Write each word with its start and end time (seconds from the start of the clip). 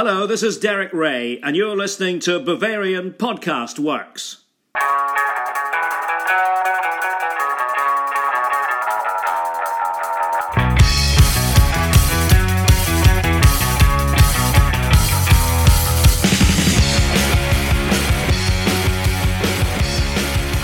Hello, 0.00 0.28
this 0.28 0.44
is 0.44 0.58
Derek 0.58 0.92
Ray, 0.92 1.40
and 1.40 1.56
you're 1.56 1.76
listening 1.76 2.20
to 2.20 2.38
Bavarian 2.38 3.14
Podcast 3.14 3.80
Works. 3.80 4.44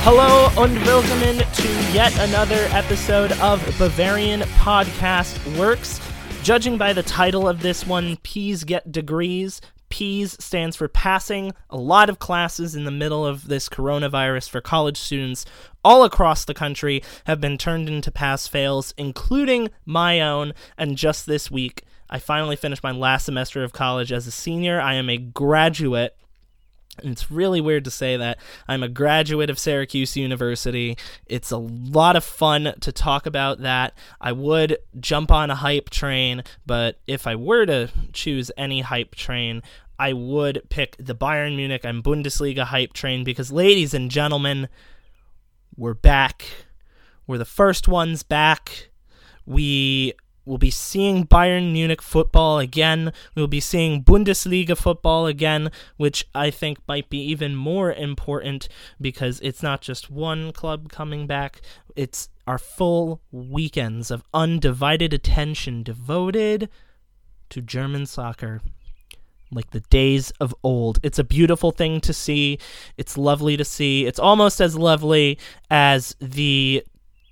Hello 0.05 0.49
and 0.63 0.77
welcome 0.87 1.45
to 1.55 1.69
yet 1.93 2.17
another 2.21 2.69
episode 2.71 3.33
of 3.41 3.61
Bavarian 3.81 4.43
Podcast 4.61 5.59
Works. 5.59 6.01
Judging 6.45 6.77
by 6.77 6.93
the 6.93 7.03
title 7.03 7.49
of 7.49 7.63
this 7.63 7.87
one, 7.87 8.19
P's 8.35 8.65
Get 8.65 8.91
Degrees, 8.91 9.61
P's 9.91 10.37
stands 10.45 10.75
for 10.75 10.89
passing 10.89 11.53
a 11.71 11.77
lot 11.77 12.11
of 12.11 12.19
classes 12.19 12.75
in 12.75 12.83
the 12.83 12.91
middle 12.91 13.25
of 13.25 13.47
this 13.47 13.69
coronavirus 13.69 14.51
for 14.51 14.61
college 14.61 14.97
students 14.97 15.47
all 15.85 16.03
across 16.03 16.45
the 16.45 16.53
country 16.53 17.01
have 17.27 17.41
been 17.41 17.57
turned 17.57 17.89
into 17.89 18.11
pass 18.11 18.49
fails, 18.49 18.93
including 18.99 19.71
my 19.87 20.21
own. 20.21 20.53
And 20.77 20.97
just 20.97 21.27
this 21.27 21.49
week, 21.49 21.85
I 22.11 22.19
finally 22.19 22.57
finished 22.57 22.83
my 22.83 22.91
last 22.91 23.27
semester 23.27 23.63
of 23.63 23.73
college 23.73 24.11
as 24.11 24.27
a 24.27 24.33
senior. 24.33 24.81
I 24.81 24.95
am 24.95 25.09
a 25.09 25.17
graduate 25.17 26.17
and 26.99 27.11
it's 27.11 27.31
really 27.31 27.61
weird 27.61 27.85
to 27.85 27.91
say 27.91 28.17
that. 28.17 28.39
I'm 28.69 28.83
a 28.83 28.89
graduate 28.89 29.51
of 29.51 29.59
Syracuse 29.59 30.17
University. 30.17 30.97
It's 31.27 31.51
a 31.51 31.59
lot 31.59 32.17
of 32.17 32.25
fun 32.25 32.75
to 32.81 32.93
talk 32.93 33.27
about 33.27 33.59
that. 33.61 33.97
I 34.21 34.33
would 34.33 34.79
jump 35.01 35.31
on 35.31 35.51
a 35.51 35.57
hype 35.57 35.91
train, 35.91 36.43
but 36.67 37.01
if 37.07 37.27
I 37.27 37.37
were 37.37 37.67
to 37.67 37.91
choose 38.13 38.51
any 38.57 38.81
hype 38.81 39.15
train, 39.15 39.63
I 39.99 40.13
would 40.13 40.63
pick 40.71 40.97
the 40.99 41.15
Bayern 41.15 41.57
Munich 41.57 41.85
and 41.85 42.03
Bundesliga 42.03 42.65
hype 42.65 42.93
train 42.93 43.25
because, 43.25 43.53
ladies 43.53 43.95
and 43.95 44.11
gentlemen, 44.11 44.69
we're 45.77 45.95
back. 45.95 46.45
We're 47.27 47.39
the 47.39 47.45
first 47.45 47.89
ones 47.89 48.23
back. 48.23 48.91
We 49.47 50.15
We'll 50.45 50.59
be 50.59 50.71
seeing 50.71 51.27
Bayern 51.27 51.73
Munich 51.73 52.03
football 52.03 52.59
again. 52.59 53.13
We'll 53.35 53.47
be 53.47 53.61
seeing 53.61 54.05
Bundesliga 54.05 54.77
football 54.77 55.27
again, 55.27 55.71
which 55.97 56.27
I 56.35 56.51
think 56.51 56.79
might 56.87 57.09
be 57.09 57.19
even 57.19 57.55
more 57.55 57.93
important 57.93 58.69
because 59.01 59.41
it's 59.41 59.63
not 59.63 59.81
just 59.81 60.11
one 60.11 60.53
club 60.53 60.91
coming 60.91 61.27
back, 61.27 61.63
it's 61.97 62.29
our 62.47 62.59
full 62.59 63.23
weekends 63.33 64.11
of 64.11 64.25
undivided 64.35 65.15
attention 65.15 65.83
devoted 65.83 66.69
to 67.51 67.63
German 67.63 68.05
soccer. 68.05 68.61
Like 69.51 69.71
the 69.71 69.81
days 69.81 70.33
of 70.41 70.55
old. 70.65 70.99
It's 71.03 71.19
a 71.19 71.25
beautiful 71.25 71.71
thing 71.71 72.01
to 72.01 72.13
see. 72.13 72.59
It's 72.97 73.17
lovely 73.17 73.57
to 73.57 73.65
see. 73.65 74.05
It's 74.05 74.19
almost 74.19 74.61
as 74.61 74.77
lovely 74.77 75.39
as 75.71 76.17
the 76.21 76.83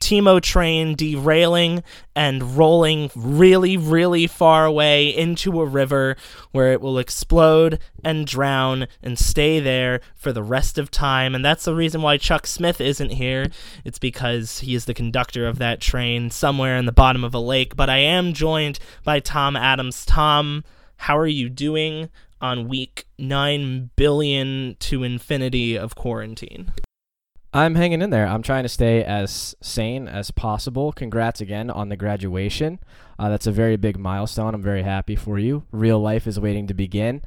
Timo 0.03 0.43
train 0.43 0.97
derailing 0.97 1.85
and 2.17 2.57
rolling 2.57 3.09
really, 3.15 3.77
really 3.77 4.27
far 4.27 4.67
away 4.67 5.09
into 5.09 5.61
a 5.61 5.65
river 5.65 6.17
where 6.51 6.73
it 6.73 6.81
will 6.81 6.99
explode 6.99 7.79
and 8.03 8.27
drown 8.27 8.89
and 9.01 9.17
stay 9.17 9.61
there 9.61 10.01
for 10.17 10.33
the 10.33 10.43
rest 10.43 10.77
of 10.77 10.91
time. 10.91 11.37
And 11.37 11.45
that's 11.45 11.65
the 11.65 11.75
reason 11.77 12.03
why 12.03 12.17
Chuck 12.17 12.49
Smith 12.49 12.81
isn't 12.81 13.11
here. 13.11 13.47
It's 13.85 14.01
because 14.01 14.59
he 14.59 14.75
is 14.75 14.87
the 14.87 14.93
conductor 14.93 15.47
of 15.47 15.59
that 15.59 15.81
train 15.81 16.31
somewhere 16.31 16.77
in 16.77 16.87
the 16.87 16.93
bottom 16.93 17.23
of 17.23 17.33
a 17.33 17.39
lake. 17.39 17.77
But 17.77 17.89
I 17.89 17.99
am 17.99 18.33
joined 18.33 18.81
by 19.05 19.21
Tom 19.21 19.55
Adams. 19.55 20.05
Tom, 20.05 20.65
how 20.97 21.17
are 21.17 21.29
you 21.29 21.49
doing 21.49 22.11
on 22.41 22.67
week 22.67 23.07
9 23.21 23.91
billion 23.95 24.77
to 24.81 25.05
infinity 25.05 25.79
of 25.79 25.95
quarantine? 25.95 26.73
I'm 27.55 27.75
hanging 27.75 28.01
in 28.01 28.11
there. 28.11 28.27
I'm 28.27 28.43
trying 28.43 28.63
to 28.63 28.69
stay 28.69 29.05
as 29.05 29.55
sane 29.61 30.09
as 30.09 30.31
possible. 30.31 30.91
Congrats 30.93 31.41
again 31.41 31.71
on 31.71 31.91
the 31.91 31.97
graduation. 31.97 32.81
Uh, 33.19 33.29
that's 33.29 33.47
a 33.47 33.53
very 33.53 33.77
big 33.77 33.99
milestone. 33.99 34.55
I'm 34.55 34.63
very 34.63 34.83
happy 34.83 35.17
for 35.17 35.39
you. 35.39 35.65
Real 35.71 36.01
life 36.01 36.27
is 36.27 36.41
waiting 36.41 36.67
to 36.69 36.75
begin. 36.75 37.23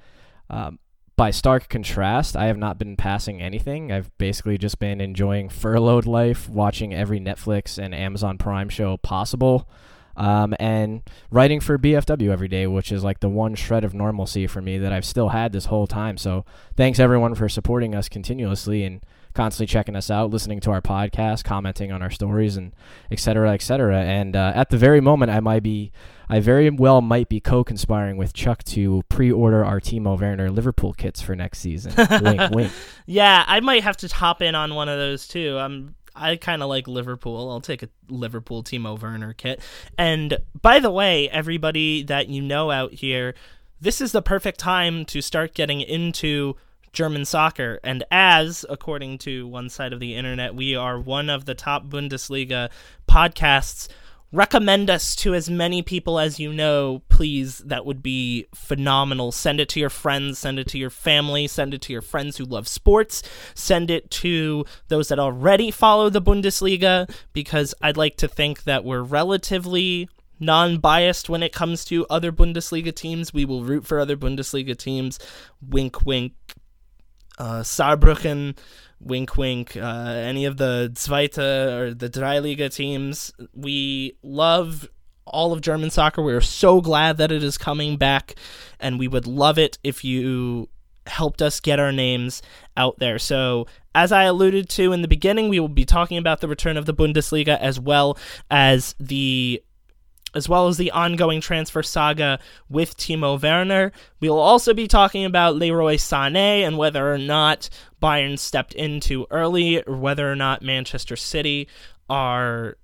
Um, 0.50 0.80
by 1.16 1.32
stark 1.32 1.70
contrast, 1.70 2.36
I 2.36 2.48
have 2.48 2.58
not 2.58 2.78
been 2.80 2.98
passing 2.98 3.42
anything. 3.42 3.92
I've 3.92 4.16
basically 4.18 4.58
just 4.58 4.80
been 4.80 5.00
enjoying 5.00 5.50
furloughed 5.50 6.06
life, 6.08 6.50
watching 6.50 6.94
every 6.94 7.20
Netflix 7.20 7.78
and 7.78 7.94
Amazon 7.96 8.38
Prime 8.38 8.68
show 8.68 8.98
possible, 8.98 9.70
um, 10.18 10.54
and 10.60 11.04
writing 11.30 11.60
for 11.60 11.78
BFW 11.78 12.32
every 12.32 12.48
day, 12.48 12.68
which 12.68 12.92
is 12.92 13.04
like 13.04 13.20
the 13.20 13.30
one 13.30 13.56
shred 13.56 13.86
of 13.86 13.94
normalcy 13.94 14.48
for 14.48 14.62
me 14.62 14.78
that 14.80 14.92
I've 14.92 15.06
still 15.06 15.30
had 15.30 15.54
this 15.54 15.66
whole 15.66 15.88
time. 15.88 16.18
So 16.18 16.46
thanks 16.76 17.00
everyone 17.00 17.36
for 17.36 17.48
supporting 17.48 17.96
us 17.96 18.10
continuously 18.10 18.84
and 18.84 19.02
constantly 19.36 19.72
checking 19.72 19.96
us 19.96 20.10
out, 20.10 20.32
listening 20.32 20.60
to 20.62 20.72
our 20.72 20.82
podcast, 20.82 21.44
commenting 21.44 21.92
on 21.92 22.02
our 22.02 22.10
stories, 22.10 22.58
and 22.58 22.74
et 23.12 23.20
cetera, 23.20 23.54
et 23.54 23.62
cetera. 23.62 24.02
And 24.02 24.36
uh, 24.36 24.54
at 24.56 24.70
the 24.70 24.78
very 24.78 25.02
moment, 25.02 25.32
I 25.32 25.40
might 25.42 25.62
be, 25.62 25.92
I 26.28 26.40
very 26.40 26.70
well 26.70 27.02
might 27.02 27.30
be 27.30 27.40
co-conspiring 27.40 28.18
with 28.18 28.34
Chuck 28.34 28.64
to 28.66 29.04
pre-order 29.10 29.64
our 29.64 29.80
Timo 29.80 30.20
Werner 30.20 30.50
Liverpool 30.50 30.94
kits 30.94 31.22
for 31.22 31.36
next 31.36 31.60
season. 31.60 31.94
wink, 32.22 32.52
wink. 32.52 32.72
Yeah, 33.06 33.44
I 33.46 33.60
might 33.60 33.84
have 33.84 33.98
to 33.98 34.08
hop 34.08 34.42
in 34.42 34.56
on 34.56 34.74
one 34.74 34.90
of 34.90 34.98
those 34.98 35.28
too. 35.28 35.58
I'm 35.60 35.96
I 36.16 36.38
kind 36.38 36.64
of 36.64 36.70
like 36.70 36.88
Liverpool. 36.88 37.52
I'll 37.52 37.60
take 37.60 37.84
a 37.84 37.90
Liverpool 38.08 38.64
Timo 38.64 39.00
Werner 39.00 39.34
kit. 39.34 39.60
And 39.98 40.38
by 40.62 40.80
the 40.80 40.90
way, 40.90 41.30
everybody 41.30 42.04
that 42.04 42.30
you 42.30 42.42
know 42.42 42.72
out 42.72 42.94
here, 42.94 43.36
this 43.82 44.00
is 44.00 44.14
the 44.14 44.22
perfect 44.22 44.60
time 44.60 45.04
to 45.06 45.22
start 45.22 45.54
getting 45.54 45.82
into 45.82 46.56
German 46.96 47.26
soccer. 47.26 47.80
And 47.84 48.04
as, 48.10 48.66
according 48.70 49.20
to 49.20 49.48
one 49.48 49.70
side 49.70 49.94
of 49.94 50.00
the 50.00 50.16
internet, 50.16 50.56
we 50.56 50.76
are 50.76 51.00
one 51.00 51.30
of 51.30 51.46
the 51.46 51.54
top 51.54 51.86
Bundesliga 51.86 52.70
podcasts, 53.08 53.88
recommend 54.32 54.90
us 54.90 55.16
to 55.16 55.34
as 55.34 55.50
many 55.50 55.82
people 55.82 56.20
as 56.20 56.40
you 56.40 56.52
know, 56.52 57.02
please. 57.10 57.60
That 57.60 57.86
would 57.86 58.02
be 58.02 58.48
phenomenal. 58.56 59.32
Send 59.32 59.60
it 59.60 59.70
to 59.70 59.80
your 59.80 59.90
friends, 59.90 60.40
send 60.40 60.58
it 60.58 60.68
to 60.70 60.78
your 60.78 60.90
family, 60.90 61.48
send 61.48 61.74
it 61.74 61.82
to 61.84 61.94
your 61.94 62.02
friends 62.02 62.38
who 62.38 62.46
love 62.46 62.68
sports, 62.68 63.24
send 63.54 63.92
it 63.92 64.10
to 64.12 64.66
those 64.88 65.10
that 65.10 65.20
already 65.20 65.72
follow 65.72 66.10
the 66.10 66.22
Bundesliga, 66.22 67.10
because 67.34 67.74
I'd 67.82 67.98
like 67.98 68.18
to 68.18 68.28
think 68.28 68.64
that 68.64 68.84
we're 68.84 69.04
relatively 69.04 70.10
non 70.40 70.80
biased 70.80 71.30
when 71.30 71.44
it 71.44 71.54
comes 71.54 71.86
to 71.86 72.06
other 72.10 72.32
Bundesliga 72.32 72.94
teams. 72.94 73.34
We 73.34 73.46
will 73.46 73.64
root 73.64 73.86
for 73.86 74.00
other 74.00 74.18
Bundesliga 74.18 74.78
teams. 74.78 75.20
Wink, 75.62 76.06
wink 76.06 76.34
uh, 77.38 77.62
Saarbrücken, 77.62 78.58
wink 79.00 79.38
wink, 79.38 79.76
uh, 79.78 79.80
any 79.80 80.46
of 80.46 80.58
the 80.58 80.92
Zweite 80.94 81.38
or 81.38 81.94
the 81.94 82.10
Dreiliga 82.10 82.74
teams. 82.74 83.34
We 83.54 84.18
love 84.24 84.88
all 85.26 85.54
of 85.54 85.62
German 85.62 85.90
soccer. 85.90 86.22
We're 86.22 86.42
so 86.42 86.82
glad 86.82 87.18
that 87.18 87.32
it 87.32 87.44
is 87.44 87.58
coming 87.58 87.98
back, 87.98 88.36
and 88.80 89.00
we 89.00 89.08
would 89.08 89.28
love 89.28 89.58
it 89.58 89.78
if 89.84 90.04
you 90.04 90.70
helped 91.08 91.42
us 91.42 91.60
get 91.60 91.80
our 91.80 91.92
names 91.92 92.42
out 92.78 92.98
there. 93.00 93.20
So, 93.20 93.68
as 93.94 94.12
I 94.12 94.24
alluded 94.24 94.70
to 94.70 94.92
in 94.92 95.02
the 95.02 95.08
beginning, 95.08 95.50
we 95.50 95.60
will 95.60 95.68
be 95.68 95.86
talking 95.86 96.18
about 96.18 96.42
the 96.42 96.48
return 96.48 96.78
of 96.78 96.86
the 96.86 96.94
Bundesliga 96.94 97.58
as 97.60 97.80
well 97.80 98.18
as 98.50 98.96
the 99.00 99.64
as 100.36 100.50
well 100.50 100.68
as 100.68 100.78
the 100.78 100.92
ongoing 100.92 101.40
transfer 101.40 101.82
saga 101.82 102.40
with 102.70 102.98
Timo 102.98 103.42
Werner. 103.42 103.94
We 104.20 104.30
will 104.30 104.40
also 104.40 104.74
be 104.74 104.88
talking 104.88 105.24
about 105.24 105.56
Leroy 105.56 105.96
Sané 105.96 106.68
and 106.68 106.78
whether 106.78 107.12
or 107.12 107.18
not 107.18 107.70
Bayern 108.02 108.38
stepped 108.38 108.74
in 108.74 109.00
too 109.00 109.26
early 109.32 109.82
or 109.84 109.96
whether 109.96 110.30
or 110.30 110.36
not 110.36 110.62
Manchester 110.62 111.16
City 111.16 111.70
are 112.10 112.78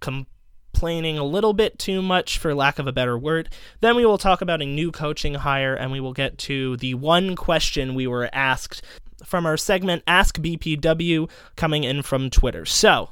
complaining 0.00 1.18
a 1.18 1.24
little 1.24 1.52
bit 1.52 1.78
too 1.78 2.00
much 2.00 2.38
for 2.38 2.54
lack 2.54 2.78
of 2.78 2.86
a 2.86 2.92
better 2.92 3.18
word. 3.18 3.50
Then 3.80 3.94
we 3.94 4.06
will 4.06 4.18
talk 4.18 4.40
about 4.40 4.62
a 4.62 4.66
new 4.66 4.90
coaching 4.90 5.34
hire 5.34 5.74
and 5.74 5.92
we 5.92 6.00
will 6.00 6.14
get 6.14 6.38
to 6.38 6.78
the 6.78 6.94
one 6.94 7.36
question 7.36 7.94
we 7.94 8.06
were 8.06 8.30
asked 8.32 8.82
from 9.24 9.44
our 9.44 9.56
segment 9.58 10.02
Ask 10.06 10.38
BPW 10.38 11.28
coming 11.56 11.84
in 11.84 12.02
from 12.02 12.30
Twitter. 12.30 12.64
So, 12.64 13.10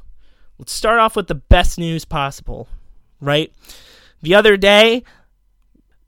let's 0.58 0.72
start 0.72 0.98
off 0.98 1.16
with 1.16 1.26
the 1.26 1.34
best 1.34 1.78
news 1.78 2.04
possible 2.04 2.68
right? 3.20 3.52
The 4.22 4.34
other 4.34 4.56
day, 4.56 5.04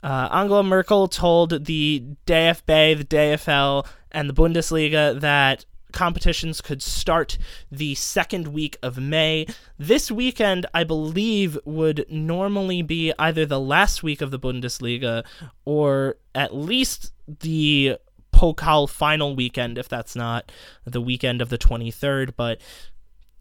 uh, 0.02 0.28
Angela 0.32 0.62
Merkel 0.62 1.08
told 1.08 1.64
the 1.64 2.04
DFB, 2.26 2.98
the 2.98 3.04
DFL, 3.04 3.86
and 4.10 4.28
the 4.28 4.34
Bundesliga 4.34 5.18
that 5.20 5.64
competitions 5.92 6.60
could 6.60 6.82
start 6.82 7.38
the 7.70 7.94
second 7.94 8.48
week 8.48 8.76
of 8.82 8.98
May. 8.98 9.46
This 9.78 10.10
weekend, 10.10 10.66
I 10.74 10.84
believe, 10.84 11.58
would 11.64 12.06
normally 12.10 12.82
be 12.82 13.12
either 13.18 13.46
the 13.46 13.60
last 13.60 14.02
week 14.02 14.20
of 14.20 14.30
the 14.30 14.38
Bundesliga 14.38 15.24
or 15.64 16.16
at 16.34 16.54
least 16.54 17.12
the 17.40 17.96
Pokal 18.32 18.88
final 18.88 19.34
weekend, 19.34 19.78
if 19.78 19.88
that's 19.88 20.14
not 20.14 20.52
the 20.84 21.00
weekend 21.00 21.42
of 21.42 21.48
the 21.48 21.58
23rd. 21.58 22.34
But 22.36 22.60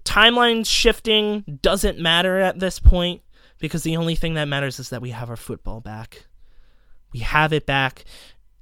timeline 0.06 0.66
shifting 0.66 1.60
doesn't 1.62 2.00
matter 2.00 2.40
at 2.40 2.60
this 2.60 2.80
point 2.80 3.22
because 3.60 3.84
the 3.84 3.98
only 3.98 4.16
thing 4.16 4.36
that 4.36 4.48
matters 4.48 4.80
is 4.80 4.90
that 4.90 5.02
we 5.02 5.12
have 5.12 5.30
our 5.30 5.36
football 5.36 5.82
back. 5.82 6.26
We 7.14 7.20
have 7.20 7.54
it 7.54 7.66
back. 7.66 8.06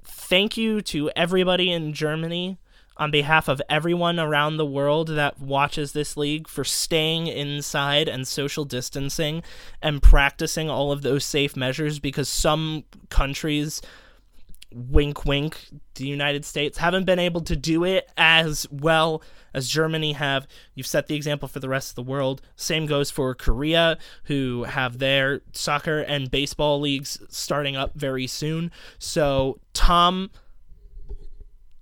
Thank 0.04 0.56
you 0.56 0.80
to 0.82 1.10
everybody 1.16 1.72
in 1.72 1.92
Germany 1.92 2.58
on 2.96 3.10
behalf 3.10 3.48
of 3.48 3.60
everyone 3.68 4.18
around 4.18 4.56
the 4.56 4.66
world 4.66 5.08
that 5.08 5.38
watches 5.38 5.92
this 5.92 6.16
league 6.16 6.48
for 6.48 6.64
staying 6.64 7.26
inside 7.26 8.08
and 8.08 8.26
social 8.26 8.64
distancing 8.64 9.42
and 9.82 10.02
practicing 10.02 10.70
all 10.70 10.92
of 10.92 11.02
those 11.02 11.24
safe 11.24 11.56
measures 11.56 11.98
because 11.98 12.28
some 12.28 12.84
countries 13.10 13.82
wink 14.72 15.24
wink 15.24 15.68
the 15.94 16.06
united 16.06 16.44
states. 16.44 16.78
Haven't 16.78 17.04
been 17.04 17.18
able 17.18 17.40
to 17.42 17.56
do 17.56 17.84
it 17.84 18.10
as 18.16 18.66
well 18.70 19.22
as 19.54 19.68
germany 19.68 20.12
have. 20.12 20.46
You've 20.74 20.86
set 20.86 21.06
the 21.06 21.14
example 21.14 21.48
for 21.48 21.60
the 21.60 21.68
rest 21.68 21.90
of 21.90 21.96
the 21.96 22.10
world. 22.10 22.42
Same 22.56 22.86
goes 22.86 23.10
for 23.10 23.34
korea 23.34 23.98
who 24.24 24.64
have 24.64 24.98
their 24.98 25.42
soccer 25.52 26.00
and 26.00 26.30
baseball 26.30 26.80
leagues 26.80 27.18
starting 27.28 27.76
up 27.76 27.92
very 27.94 28.26
soon. 28.26 28.70
So 28.98 29.60
tom 29.72 30.30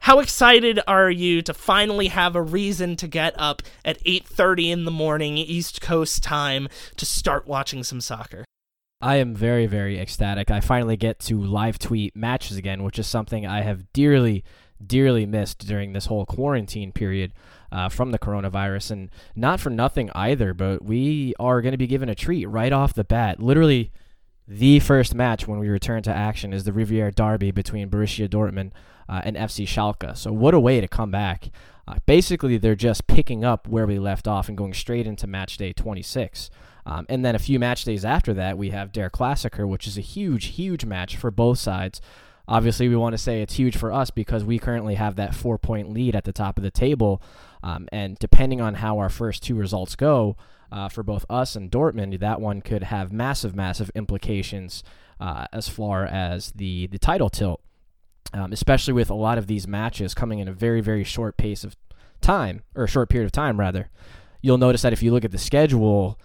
how 0.05 0.19
excited 0.19 0.81
are 0.87 1.11
you 1.11 1.41
to 1.41 1.55
finally 1.55 2.09
have 2.09 2.37
a 2.37 2.43
reason 2.43 2.95
to 2.97 3.09
get 3.09 3.35
up 3.39 3.63
at 3.87 3.97
8:30 4.05 4.71
in 4.71 4.85
the 4.85 4.91
morning 4.91 5.39
East 5.39 5.81
Coast 5.81 6.23
time 6.23 6.69
to 6.97 7.07
start 7.07 7.47
watching 7.47 7.83
some 7.83 8.03
soccer? 8.03 8.45
I 9.01 9.17
am 9.17 9.35
very, 9.35 9.67
very 9.67 9.99
ecstatic. 9.99 10.51
I 10.51 10.61
finally 10.61 10.97
get 10.97 11.19
to 11.21 11.41
live 11.41 11.79
tweet 11.79 12.17
matches 12.17 12.57
again, 12.57 12.83
which 12.83 12.99
is 12.99 13.07
something 13.07 13.47
I 13.47 13.63
have 13.63 13.93
dearly, 13.93 14.45
dearly 14.85 15.27
missed 15.27 15.67
during 15.67 15.93
this 15.93 16.07
whole 16.07 16.25
quarantine 16.25 16.91
period 16.93 17.33
uh, 17.71 17.89
from 17.89 18.13
the 18.13 18.19
coronavirus. 18.19 18.91
And 18.93 19.11
not 19.37 19.61
for 19.61 19.71
nothing 19.71 20.11
either, 20.15 20.55
but 20.55 20.85
we 20.85 21.35
are 21.39 21.61
going 21.61 21.73
to 21.73 21.79
be 21.79 21.87
given 21.87 22.09
a 22.09 22.15
treat 22.15 22.47
right 22.47 22.73
off 22.73 22.95
the 22.95 23.05
bat. 23.05 23.41
Literally, 23.43 23.93
the 24.47 24.81
first 24.81 25.15
match 25.15 25.49
when 25.49 25.59
we 25.59 25.69
return 25.69 26.03
to 26.03 26.15
action 26.15 26.53
is 26.53 26.65
the 26.65 26.73
Revierderby 26.73 27.55
between 27.55 27.91
Borussia 27.91 28.29
Dortmund 28.29 28.73
uh, 29.09 29.23
and 29.25 29.37
FC 29.37 29.67
Schalke. 29.67 30.17
So 30.17 30.33
what 30.33 30.55
a 30.55 30.61
way 30.61 30.81
to 30.81 30.89
come 30.89 31.11
back. 31.11 31.51
Uh, 31.87 31.97
basically, 32.07 32.57
they're 32.57 32.75
just 32.75 33.07
picking 33.07 33.45
up 33.45 33.69
where 33.69 33.87
we 33.87 33.99
left 33.99 34.27
off 34.27 34.49
and 34.49 34.57
going 34.57 34.75
straight 34.75 35.07
into 35.07 35.27
match 35.27 35.57
day 35.57 35.73
26. 35.73 36.51
Um, 36.87 37.07
and 37.09 37.25
then 37.25 37.35
a 37.35 37.39
few 37.39 37.59
match 37.59 37.85
days 37.85 38.05
after 38.05 38.35
that, 38.35 38.59
we 38.59 38.71
have 38.71 38.93
Der 38.93 39.11
Klassiker, 39.11 39.67
which 39.67 39.87
is 39.87 39.97
a 39.97 40.03
huge, 40.03 40.47
huge 40.47 40.85
match 40.85 41.17
for 41.17 41.31
both 41.31 41.59
sides. 41.59 42.01
Obviously, 42.47 42.89
we 42.89 42.97
want 42.97 43.15
to 43.15 43.19
say 43.19 43.41
it's 43.41 43.55
huge 43.55 43.77
for 43.77 43.91
us 43.91 44.11
because 44.11 44.45
we 44.45 44.59
currently 44.59 44.97
have 44.97 45.17
that 45.17 45.35
four 45.35 45.57
point 45.57 45.91
lead 45.91 46.15
at 46.15 46.25
the 46.25 46.33
top 46.33 46.59
of 46.59 46.63
the 46.63 46.71
table. 46.71 47.23
Um, 47.63 47.89
and 47.91 48.19
depending 48.19 48.61
on 48.61 48.75
how 48.75 48.99
our 48.99 49.09
first 49.09 49.43
two 49.43 49.55
results 49.55 49.97
go 49.97 50.37
uh, 50.71 50.91
for 50.91 51.03
both 51.03 51.25
us 51.31 51.57
and 51.57 51.71
Dortmund, 51.71 52.19
that 52.21 52.41
one 52.41 52.61
could 52.61 52.83
have 52.85 53.13
massive, 53.13 53.57
massive 53.57 53.91
implications 53.95 54.85
uh, 55.19 55.47
as 55.55 55.69
far 55.69 56.05
as 56.05 56.53
the, 56.53 56.87
the 56.89 56.99
title 56.99 57.31
tilt 57.31 57.64
um, 58.33 58.53
especially 58.53 58.93
with 58.93 59.11
a 59.11 59.15
lot 59.15 59.39
of 59.39 59.47
these 59.47 59.67
matches 59.67 60.15
coming 60.15 60.39
in 60.39 60.49
a 60.49 60.53
very, 60.53 60.81
very 60.81 61.05
short 61.05 61.37
pace 61.37 61.65
of 61.65 61.77
time, 62.21 62.63
or 62.75 62.85
a 62.85 62.89
short 62.89 63.09
period 63.09 63.27
of 63.27 63.33
time, 63.33 63.61
rather. 63.61 63.91
You'll 64.41 64.59
notice 64.59 64.83
that 64.83 64.93
if 64.93 65.03
you 65.03 65.13
look 65.13 65.25
at 65.25 65.31
the 65.31 65.39
schedule, 65.39 66.19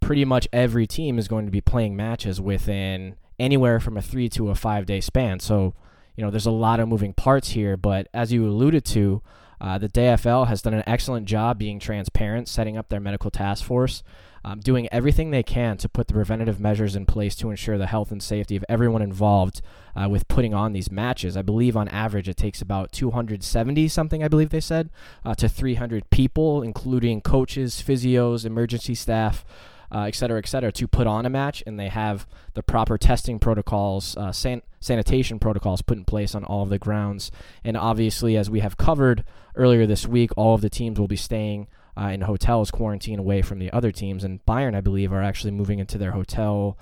pretty 0.00 0.24
much 0.24 0.48
every 0.52 0.86
team 0.86 1.18
is 1.18 1.28
going 1.28 1.44
to 1.44 1.52
be 1.52 1.60
playing 1.60 1.96
matches 1.96 2.40
within 2.40 3.16
anywhere 3.38 3.80
from 3.80 3.96
a 3.96 4.02
three 4.02 4.28
to 4.30 4.50
a 4.50 4.54
five 4.54 4.86
day 4.86 5.00
span. 5.00 5.40
So, 5.40 5.74
you 6.16 6.24
know, 6.24 6.30
there's 6.30 6.46
a 6.46 6.50
lot 6.50 6.80
of 6.80 6.88
moving 6.88 7.12
parts 7.12 7.50
here, 7.50 7.76
but 7.76 8.08
as 8.12 8.32
you 8.32 8.46
alluded 8.46 8.84
to, 8.86 9.22
uh, 9.60 9.78
the 9.78 9.88
DFL 9.88 10.48
has 10.48 10.62
done 10.62 10.74
an 10.74 10.82
excellent 10.86 11.26
job 11.26 11.58
being 11.58 11.78
transparent, 11.78 12.48
setting 12.48 12.76
up 12.76 12.88
their 12.88 13.00
medical 13.00 13.30
task 13.30 13.64
force 13.64 14.02
um, 14.44 14.60
doing 14.60 14.88
everything 14.90 15.30
they 15.30 15.42
can 15.42 15.76
to 15.78 15.88
put 15.88 16.06
the 16.06 16.14
preventative 16.14 16.60
measures 16.60 16.96
in 16.96 17.06
place 17.06 17.34
to 17.36 17.50
ensure 17.50 17.78
the 17.78 17.86
health 17.86 18.10
and 18.10 18.22
safety 18.22 18.56
of 18.56 18.64
everyone 18.68 19.02
involved 19.02 19.60
uh, 19.94 20.08
with 20.08 20.28
putting 20.28 20.54
on 20.54 20.72
these 20.72 20.90
matches. 20.90 21.36
I 21.36 21.42
believe 21.42 21.76
on 21.76 21.88
average 21.88 22.28
it 22.28 22.36
takes 22.36 22.62
about 22.62 22.92
270 22.92 23.88
something, 23.88 24.24
I 24.24 24.28
believe 24.28 24.50
they 24.50 24.60
said, 24.60 24.90
uh, 25.24 25.34
to 25.34 25.48
300 25.48 26.10
people, 26.10 26.62
including 26.62 27.20
coaches, 27.20 27.82
physios, 27.86 28.44
emergency 28.44 28.94
staff. 28.94 29.44
Uh, 29.92 30.04
et 30.04 30.14
cetera, 30.14 30.38
et 30.38 30.46
cetera, 30.46 30.70
to 30.70 30.86
put 30.86 31.08
on 31.08 31.26
a 31.26 31.28
match, 31.28 31.64
and 31.66 31.76
they 31.76 31.88
have 31.88 32.24
the 32.54 32.62
proper 32.62 32.96
testing 32.96 33.40
protocols, 33.40 34.16
uh, 34.16 34.30
san- 34.30 34.62
sanitation 34.78 35.40
protocols 35.40 35.82
put 35.82 35.98
in 35.98 36.04
place 36.04 36.32
on 36.32 36.44
all 36.44 36.62
of 36.62 36.68
the 36.68 36.78
grounds. 36.78 37.32
And 37.64 37.76
obviously, 37.76 38.36
as 38.36 38.48
we 38.48 38.60
have 38.60 38.76
covered 38.76 39.24
earlier 39.56 39.86
this 39.86 40.06
week, 40.06 40.30
all 40.36 40.54
of 40.54 40.60
the 40.60 40.70
teams 40.70 41.00
will 41.00 41.08
be 41.08 41.16
staying 41.16 41.66
uh, 42.00 42.08
in 42.08 42.22
hotels 42.22 42.70
quarantine 42.70 43.18
away 43.18 43.42
from 43.42 43.58
the 43.58 43.72
other 43.72 43.92
teams. 43.92 44.24
And 44.24 44.44
Bayern, 44.46 44.74
I 44.74 44.80
believe, 44.80 45.12
are 45.12 45.22
actually 45.22 45.50
moving 45.50 45.78
into 45.78 45.98
their 45.98 46.12
hotel 46.12 46.78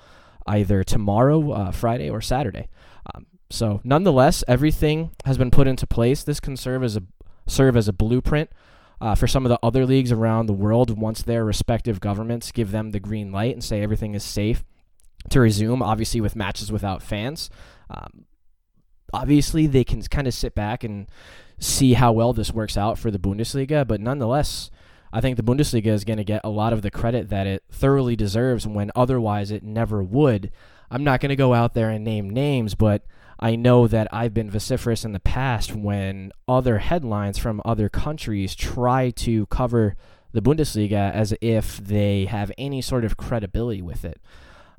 either 0.47 0.85
tomorrow, 0.85 1.51
uh, 1.53 1.71
Friday, 1.73 2.09
or 2.09 2.21
Saturday. 2.21 2.69
Um, 3.15 3.27
so, 3.51 3.81
nonetheless, 3.83 4.45
everything 4.47 5.11
has 5.25 5.37
been 5.37 5.51
put 5.51 5.67
into 5.67 5.87
place. 5.87 6.23
This 6.23 6.41
can 6.41 6.57
serve 6.57 6.85
as 6.85 6.97
a 6.97 7.03
serve 7.47 7.77
as 7.77 7.89
a 7.89 7.93
blueprint 7.93 8.51
uh, 9.01 9.15
for 9.15 9.27
some 9.27 9.47
of 9.47 9.49
the 9.49 9.59
other 9.63 9.87
leagues 9.87 10.13
around 10.13 10.47
the 10.47 10.53
world 10.53 10.99
once 10.99 11.23
their 11.23 11.45
respective 11.45 11.99
governments 11.99 12.53
give 12.53 12.73
them 12.73 12.91
the 12.91 13.01
green 13.01 13.33
light 13.33 13.55
and 13.55 13.65
say 13.65 13.81
everything 13.83 14.15
is 14.15 14.23
safe 14.23 14.65
to 15.31 15.41
resume. 15.41 15.83
Obviously, 15.83 16.21
with 16.21 16.37
matches 16.37 16.71
without 16.71 17.03
fans. 17.03 17.51
Um, 17.91 18.27
obviously, 19.13 19.67
they 19.67 19.85
can 19.85 20.03
kind 20.03 20.27
of 20.27 20.35
sit 20.35 20.55
back 20.55 20.85
and 20.85 21.09
see 21.59 21.95
how 21.95 22.13
well 22.13 22.33
this 22.33 22.53
works 22.53 22.77
out 22.77 22.99
for 22.99 23.11
the 23.11 23.19
Bundesliga, 23.19 23.87
but 23.87 24.01
nonetheless, 24.01 24.71
I 25.13 25.21
think 25.21 25.37
the 25.37 25.43
Bundesliga 25.43 25.87
is 25.87 26.05
going 26.05 26.19
to 26.19 26.25
get 26.25 26.43
a 26.45 26.51
lot 26.51 26.73
of 26.73 26.83
the 26.83 26.91
credit 26.91 27.29
that 27.31 27.47
it 27.47 27.65
thoroughly 27.71 28.17
deserves 28.17 28.67
when 28.67 28.91
otherwise 28.95 29.51
it 29.51 29.63
never 29.63 30.03
would. 30.03 30.51
I'm 30.91 31.05
not 31.05 31.21
going 31.21 31.31
to 31.31 31.37
go 31.37 31.55
out 31.55 31.75
there 31.75 31.91
and 31.91 32.05
name 32.05 32.31
names, 32.31 32.75
but 32.75 33.05
I 33.41 33.57
know 33.57 33.87
that 33.87 34.09
I've 34.13 34.35
been 34.35 34.51
vociferous 34.51 35.05
in 35.05 35.13
the 35.13 35.21
past 35.21 35.75
when 35.75 36.33
other 36.49 36.79
headlines 36.79 37.39
from 37.39 37.63
other 37.65 37.89
countries 37.89 38.55
try 38.55 39.11
to 39.11 39.47
cover 39.47 39.97
the 40.33 40.43
Bundesliga 40.43 41.13
as 41.13 41.35
if 41.41 41.79
they 41.79 42.27
have 42.27 42.53
any 42.59 42.83
sort 42.83 43.05
of 43.05 43.17
credibility 43.17 43.81
with 43.81 44.05
it. 44.05 44.21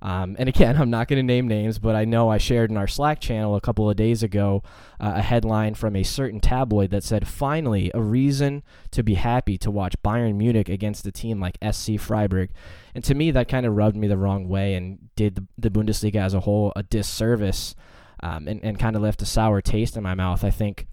Um, 0.01 0.35
and 0.39 0.47
again, 0.49 0.77
I'm 0.77 0.89
not 0.89 1.07
going 1.07 1.17
to 1.17 1.23
name 1.23 1.47
names, 1.47 1.79
but 1.79 1.95
I 1.95 2.05
know 2.05 2.29
I 2.29 2.37
shared 2.37 2.71
in 2.71 2.77
our 2.77 2.87
Slack 2.87 3.19
channel 3.19 3.55
a 3.55 3.61
couple 3.61 3.89
of 3.89 3.95
days 3.95 4.23
ago 4.23 4.63
uh, 4.99 5.13
a 5.15 5.21
headline 5.21 5.73
from 5.73 5.95
a 5.95 6.03
certain 6.03 6.39
tabloid 6.39 6.91
that 6.91 7.03
said, 7.03 7.27
finally, 7.27 7.91
a 7.93 8.01
reason 8.01 8.63
to 8.91 9.03
be 9.03 9.15
happy 9.15 9.57
to 9.57 9.71
watch 9.71 9.95
Bayern 10.03 10.35
Munich 10.35 10.69
against 10.69 11.05
a 11.05 11.11
team 11.11 11.39
like 11.39 11.57
SC 11.71 11.99
Freiburg. 11.99 12.49
And 12.95 13.03
to 13.03 13.13
me, 13.13 13.31
that 13.31 13.47
kind 13.47 13.65
of 13.65 13.75
rubbed 13.75 13.95
me 13.95 14.07
the 14.07 14.17
wrong 14.17 14.47
way 14.47 14.75
and 14.75 15.09
did 15.15 15.35
the, 15.35 15.45
the 15.57 15.69
Bundesliga 15.69 16.15
as 16.15 16.33
a 16.33 16.41
whole 16.41 16.71
a 16.75 16.83
disservice 16.83 17.75
um, 18.21 18.47
and, 18.47 18.63
and 18.63 18.79
kind 18.79 18.95
of 18.95 19.01
left 19.01 19.21
a 19.21 19.25
sour 19.25 19.61
taste 19.61 19.97
in 19.97 20.03
my 20.03 20.15
mouth. 20.15 20.43
I 20.43 20.49
think 20.49 20.87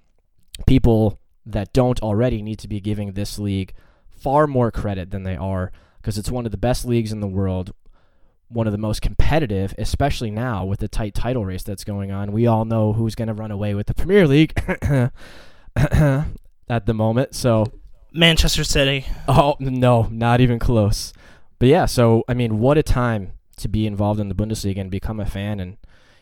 people 0.66 1.20
that 1.44 1.72
don't 1.72 2.02
already 2.02 2.42
need 2.42 2.58
to 2.58 2.68
be 2.68 2.80
giving 2.80 3.12
this 3.12 3.38
league 3.38 3.72
far 4.10 4.46
more 4.46 4.70
credit 4.70 5.10
than 5.10 5.22
they 5.22 5.36
are 5.36 5.70
because 6.00 6.18
it's 6.18 6.30
one 6.30 6.46
of 6.46 6.52
the 6.52 6.58
best 6.58 6.84
leagues 6.84 7.12
in 7.12 7.20
the 7.20 7.26
world 7.26 7.72
one 8.48 8.66
of 8.66 8.72
the 8.72 8.78
most 8.78 9.02
competitive, 9.02 9.74
especially 9.78 10.30
now 10.30 10.64
with 10.64 10.80
the 10.80 10.88
tight 10.88 11.14
title 11.14 11.44
race 11.44 11.62
that's 11.62 11.84
going 11.84 12.12
on. 12.12 12.32
We 12.32 12.46
all 12.46 12.64
know 12.64 12.92
who's 12.92 13.14
going 13.14 13.28
to 13.28 13.34
run 13.34 13.50
away 13.50 13.74
with 13.74 13.86
the 13.86 13.94
Premier 13.94 14.26
League 14.26 14.52
at 15.76 16.86
the 16.86 16.94
moment. 16.94 17.34
So 17.34 17.72
Manchester 18.12 18.64
City. 18.64 19.06
Oh 19.28 19.56
no, 19.58 20.08
not 20.10 20.40
even 20.40 20.58
close. 20.58 21.12
But 21.58 21.68
yeah, 21.68 21.86
so 21.86 22.24
I 22.28 22.34
mean, 22.34 22.58
what 22.58 22.78
a 22.78 22.82
time 22.82 23.32
to 23.56 23.68
be 23.68 23.86
involved 23.86 24.20
in 24.20 24.28
the 24.28 24.34
Bundesliga 24.34 24.80
and 24.80 24.90
become 24.90 25.18
a 25.18 25.26
fan 25.26 25.60
and 25.60 25.78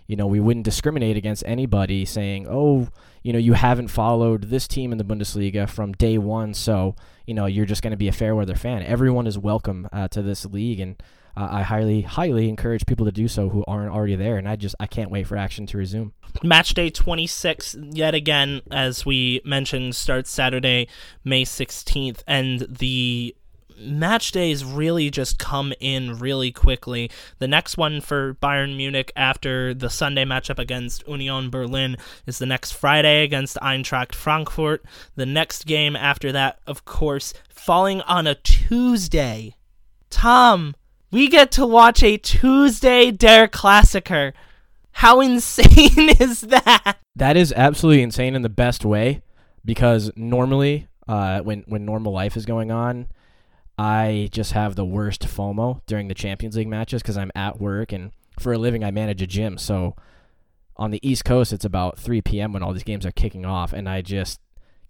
you 0.07 0.17
know, 0.17 0.27
we 0.27 0.41
wouldn't 0.41 0.65
discriminate 0.65 1.17
against 1.17 1.43
anybody 1.47 2.05
saying, 2.05 2.47
"Oh, 2.49 2.89
you 3.23 3.33
know, 3.33 3.39
you 3.39 3.55
haven't 3.55 3.89
followed 3.89 4.45
this 4.45 4.69
team 4.69 4.93
in 4.93 4.99
the 4.99 5.05
Bundesliga 5.05 5.69
from 5.69 5.93
day 5.93 6.19
one, 6.19 6.53
so 6.53 6.95
you 7.27 7.33
know 7.33 7.47
you're 7.47 7.65
just 7.65 7.83
going 7.83 7.93
to 7.93 7.97
be 7.97 8.09
a 8.09 8.13
fair 8.13 8.35
weather 8.35 8.55
fan." 8.55 8.83
Everyone 8.83 9.27
is 9.27 9.39
welcome 9.39 9.89
uh, 9.93 10.09
to 10.09 10.21
this 10.21 10.45
league, 10.45 10.79
and 10.79 11.03
uh, 11.37 11.49
I 11.51 11.63
highly, 11.63 12.03
highly 12.03 12.49
encourage 12.49 12.87
people 12.87 13.07
to 13.07 13.13
do 13.13 13.29
so 13.29 13.49
who 13.49 13.65
aren't 13.67 13.93
already 13.93 14.17
there. 14.17 14.37
And 14.37 14.49
I 14.49 14.57
just, 14.57 14.75
I 14.79 14.87
can't 14.87 15.11
wait 15.11 15.27
for 15.27 15.37
action 15.37 15.67
to 15.67 15.79
resume. 15.79 16.13
Match 16.43 16.75
day 16.75 16.91
26, 16.91 17.77
yet 17.91 18.15
again, 18.15 18.63
as 18.71 19.05
we 19.05 19.41
mentioned, 19.45 19.97
starts 19.97 20.31
Saturday, 20.31 20.89
May 21.25 21.45
16th. 21.45 22.23
And 22.27 22.67
the 22.69 23.35
match 23.79 24.33
days 24.33 24.65
really 24.65 25.11
just 25.11 25.39
come 25.39 25.73
in 25.81 26.19
really 26.19 26.53
quickly. 26.53 27.11
The 27.39 27.49
next 27.49 27.77
one 27.77 28.01
for 28.01 28.35
Bayern 28.35 28.77
Munich 28.77 29.13
after 29.17 29.75
the 29.75 29.91
Sunday 29.91 30.25
matchup 30.25 30.59
against 30.59 31.07
Union 31.09 31.51
Berlin 31.51 31.97
is 32.27 32.39
the 32.39 32.47
next 32.47 32.73
Friday 32.73 33.25
against 33.25 33.57
Eintracht 33.57 34.15
Frankfurt. 34.15 34.85
The 35.17 35.27
next 35.27 35.67
game 35.67 35.97
after 35.97 36.33
that, 36.33 36.61
of 36.67 36.85
course, 36.85 37.35
falling 37.49 38.01
on 38.03 38.27
a 38.27 38.35
Tuesday. 38.37 39.57
Tom, 40.11 40.75
we 41.15 41.29
get 41.29 41.53
to 41.53 41.65
watch 41.65 42.03
a 42.03 42.17
Tuesday 42.17 43.13
Der 43.13 43.47
Klassiker. 43.47 44.33
How 44.91 45.21
insane 45.21 46.09
is 46.21 46.41
that? 46.41 46.97
That 47.15 47.37
is 47.37 47.53
absolutely 47.57 48.03
insane 48.03 48.35
in 48.35 48.43
the 48.43 48.49
best 48.49 48.85
way 48.85 49.23
because 49.65 50.11
normally, 50.17 50.89
uh, 51.07 51.41
when 51.41 51.63
when 51.69 51.85
normal 51.85 52.13
life 52.13 52.37
is 52.37 52.45
going 52.45 52.73
on, 52.73 53.07
I 53.79 54.29
just 54.33 54.53
have 54.53 54.75
the 54.75 54.85
worst 54.85 55.23
FOMO 55.23 55.83
during 55.87 56.09
the 56.09 56.15
Champions 56.15 56.57
League 56.57 56.69
matches 56.69 57.01
because 57.01 57.17
I'm 57.17 57.31
at 57.37 57.61
work 57.61 57.93
and 57.93 58.11
for 58.41 58.53
a 58.53 58.59
living 58.59 58.83
I 58.83 58.91
manage 58.91 59.23
a 59.23 59.27
gym. 59.29 59.57
So 59.57 59.95
on 60.77 60.91
the 60.91 61.09
East 61.09 61.25
Coast, 61.25 61.53
it's 61.53 61.65
about 61.65 61.97
3 61.97 62.23
p.m. 62.23 62.53
when 62.53 62.65
all 62.65 62.73
these 62.73 62.83
games 62.83 63.07
are 63.07 63.13
kicking 63.13 63.47
off, 63.47 63.73
and 63.73 63.89
I 63.89 64.03
just 64.03 64.41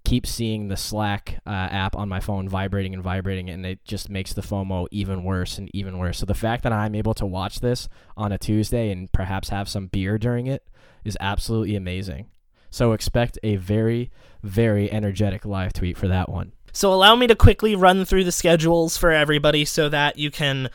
keep 0.05 0.27
seeing 0.27 0.69
the 0.69 0.77
Slack 0.77 1.41
uh, 1.47 1.51
app 1.51 1.97
on 1.97 2.09
my 2.09 2.21
phone 2.21 2.49
vibrating 2.49 2.95
and 2.95 3.03
vibrating, 3.03 3.49
and 3.49 3.65
it 3.65 3.85
just 3.85 4.11
makes 4.11 4.33
the 4.33 4.43
FOMO 4.43 4.87
even 4.91 5.25
worse 5.25 5.59
and 5.59 5.71
even 5.75 5.99
worse. 5.99 6.19
So 6.19 6.27
the 6.27 6.35
fact 6.35 6.63
that 6.63 6.73
I'm 6.73 6.95
able 6.95 7.15
to 7.15 7.27
watch 7.27 7.61
this 7.61 7.89
on 8.17 8.31
a 8.33 8.39
Tuesday 8.39 8.91
and 8.91 9.11
perhaps 9.13 9.49
have 9.49 9.69
some 9.69 9.87
beer 9.87 10.19
during 10.19 10.47
it 10.47 10.69
is 11.05 11.17
absolutely 11.21 11.77
amazing. 11.77 12.27
So 12.71 12.93
expect 12.93 13.39
a 13.43 13.57
very, 13.57 14.11
very 14.43 14.91
energetic 14.91 15.45
live 15.45 15.73
tweet 15.73 15.97
for 15.97 16.09
that 16.09 16.29
one. 16.29 16.53
So 16.73 16.93
allow 16.93 17.15
me 17.15 17.29
to 17.29 17.37
quickly 17.37 17.77
run 17.77 18.05
through 18.05 18.25
the 18.25 18.33
schedules 18.33 18.97
for 18.97 19.13
everybody 19.13 19.65
so 19.65 19.89
that 19.91 20.19
you 20.19 20.33
can 20.33 20.71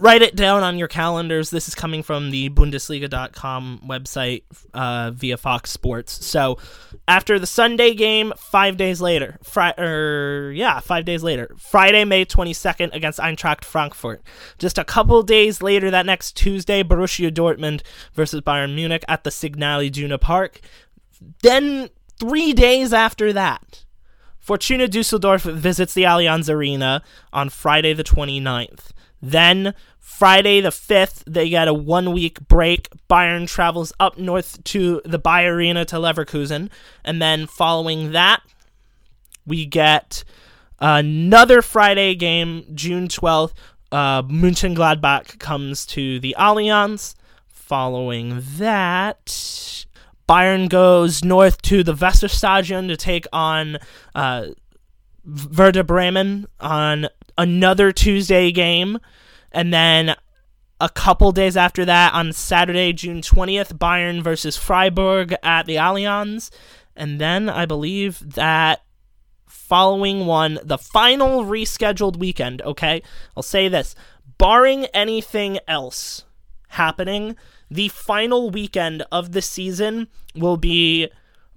write 0.00 0.22
it 0.22 0.34
down 0.34 0.62
on 0.62 0.78
your 0.78 0.88
calendars. 0.88 1.50
This 1.50 1.68
is 1.68 1.74
coming 1.74 2.02
from 2.02 2.30
the 2.30 2.48
Bundesliga.com 2.48 3.82
website 3.86 4.42
uh, 4.72 5.10
via 5.10 5.36
Fox 5.36 5.70
Sports. 5.70 6.24
So 6.24 6.58
after 7.06 7.38
the 7.38 7.46
Sunday 7.46 7.94
game, 7.94 8.32
five 8.36 8.78
days 8.78 9.00
later, 9.00 9.38
Fri- 9.42 9.74
er, 9.78 10.52
yeah, 10.54 10.80
five 10.80 11.04
days 11.04 11.22
later, 11.22 11.54
Friday, 11.58 12.04
May 12.04 12.24
22nd 12.24 12.94
against 12.94 13.18
Eintracht 13.18 13.64
Frankfurt. 13.64 14.22
Just 14.58 14.78
a 14.78 14.84
couple 14.84 15.22
days 15.22 15.62
later, 15.62 15.90
that 15.90 16.06
next 16.06 16.34
Tuesday, 16.34 16.82
Borussia 16.82 17.30
Dortmund 17.30 17.82
versus 18.14 18.40
Bayern 18.40 18.74
Munich 18.74 19.04
at 19.06 19.24
the 19.24 19.30
Signal 19.30 19.80
Iduna 19.80 20.18
Park. 20.18 20.60
Then 21.42 21.90
three 22.18 22.54
days 22.54 22.94
after 22.94 23.34
that, 23.34 23.84
Fortuna 24.38 24.88
Dusseldorf 24.88 25.42
visits 25.42 25.92
the 25.92 26.04
Allianz 26.04 26.48
Arena 26.48 27.02
on 27.32 27.50
Friday 27.50 27.92
the 27.92 28.02
29th. 28.02 28.92
Then 29.22 29.74
Friday 30.00 30.60
the 30.60 30.70
5th, 30.70 31.22
they 31.26 31.48
get 31.48 31.68
a 31.68 31.74
one 31.74 32.12
week 32.12 32.40
break. 32.48 32.88
Bayern 33.08 33.46
travels 33.46 33.92
up 34.00 34.18
north 34.18 34.62
to 34.64 35.00
the 35.04 35.18
Bayer 35.18 35.54
Arena 35.54 35.84
to 35.84 35.96
Leverkusen. 35.96 36.70
And 37.04 37.22
then 37.22 37.46
following 37.46 38.12
that, 38.12 38.42
we 39.46 39.66
get 39.66 40.24
another 40.78 41.62
Friday 41.62 42.14
game, 42.14 42.64
June 42.74 43.08
12th. 43.08 43.52
Uh, 43.92 44.22
Mönchengladbach 44.22 45.38
comes 45.38 45.86
to 45.86 46.18
the 46.20 46.34
Allianz. 46.38 47.14
Following 47.48 48.42
that, 48.58 49.26
Bayern 50.28 50.68
goes 50.68 51.24
north 51.24 51.62
to 51.62 51.82
the 51.82 51.94
Weserstadion 51.94 52.88
to 52.88 52.96
take 52.96 53.26
on 53.32 53.78
uh, 54.14 54.46
Werder 55.56 55.84
Bremen 55.84 56.46
on 56.58 57.06
another 57.38 57.92
Tuesday 57.92 58.50
game. 58.50 58.98
And 59.52 59.72
then 59.72 60.14
a 60.80 60.88
couple 60.88 61.32
days 61.32 61.56
after 61.56 61.84
that, 61.84 62.14
on 62.14 62.32
Saturday, 62.32 62.92
June 62.92 63.20
20th, 63.20 63.78
Bayern 63.78 64.22
versus 64.22 64.56
Freiburg 64.56 65.34
at 65.42 65.66
the 65.66 65.76
Allianz. 65.76 66.50
And 66.96 67.20
then 67.20 67.48
I 67.48 67.66
believe 67.66 68.34
that 68.34 68.82
following 69.46 70.26
one, 70.26 70.58
the 70.64 70.78
final 70.78 71.44
rescheduled 71.44 72.16
weekend, 72.16 72.62
okay? 72.62 73.02
I'll 73.36 73.42
say 73.42 73.68
this 73.68 73.94
barring 74.38 74.86
anything 74.86 75.58
else 75.68 76.24
happening, 76.68 77.36
the 77.70 77.88
final 77.88 78.50
weekend 78.50 79.04
of 79.12 79.32
the 79.32 79.42
season 79.42 80.08
will 80.34 80.56
be 80.56 81.08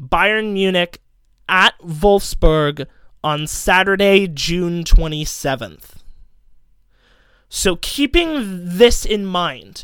Bayern 0.01 0.51
Munich 0.53 1.01
at 1.47 1.79
Wolfsburg 1.79 2.85
on 3.23 3.47
Saturday, 3.47 4.27
June 4.27 4.83
27th. 4.83 6.02
So 7.55 7.75
keeping 7.75 8.63
this 8.63 9.05
in 9.05 9.27
mind, 9.27 9.83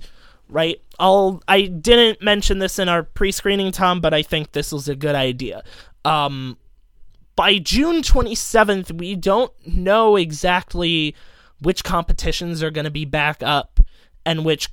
right? 0.49 0.81
I'll 0.97 1.43
I 1.47 1.61
didn't 1.61 2.19
mention 2.19 2.57
this 2.57 2.79
in 2.79 2.89
our 2.89 3.03
pre-screening 3.03 3.71
Tom, 3.71 4.01
but 4.01 4.11
I 4.11 4.23
think 4.23 4.53
this 4.53 4.71
was 4.71 4.89
a 4.89 4.95
good 4.95 5.13
idea. 5.13 5.63
Um 6.03 6.57
by 7.35 7.59
June 7.59 8.01
27th, 8.01 8.97
we 8.97 9.15
don't 9.15 9.53
know 9.67 10.15
exactly 10.15 11.15
which 11.61 11.83
competitions 11.83 12.63
are 12.63 12.71
going 12.71 12.85
to 12.85 12.91
be 12.91 13.05
back 13.05 13.43
up 13.43 13.79
and 14.25 14.43
which 14.43 14.67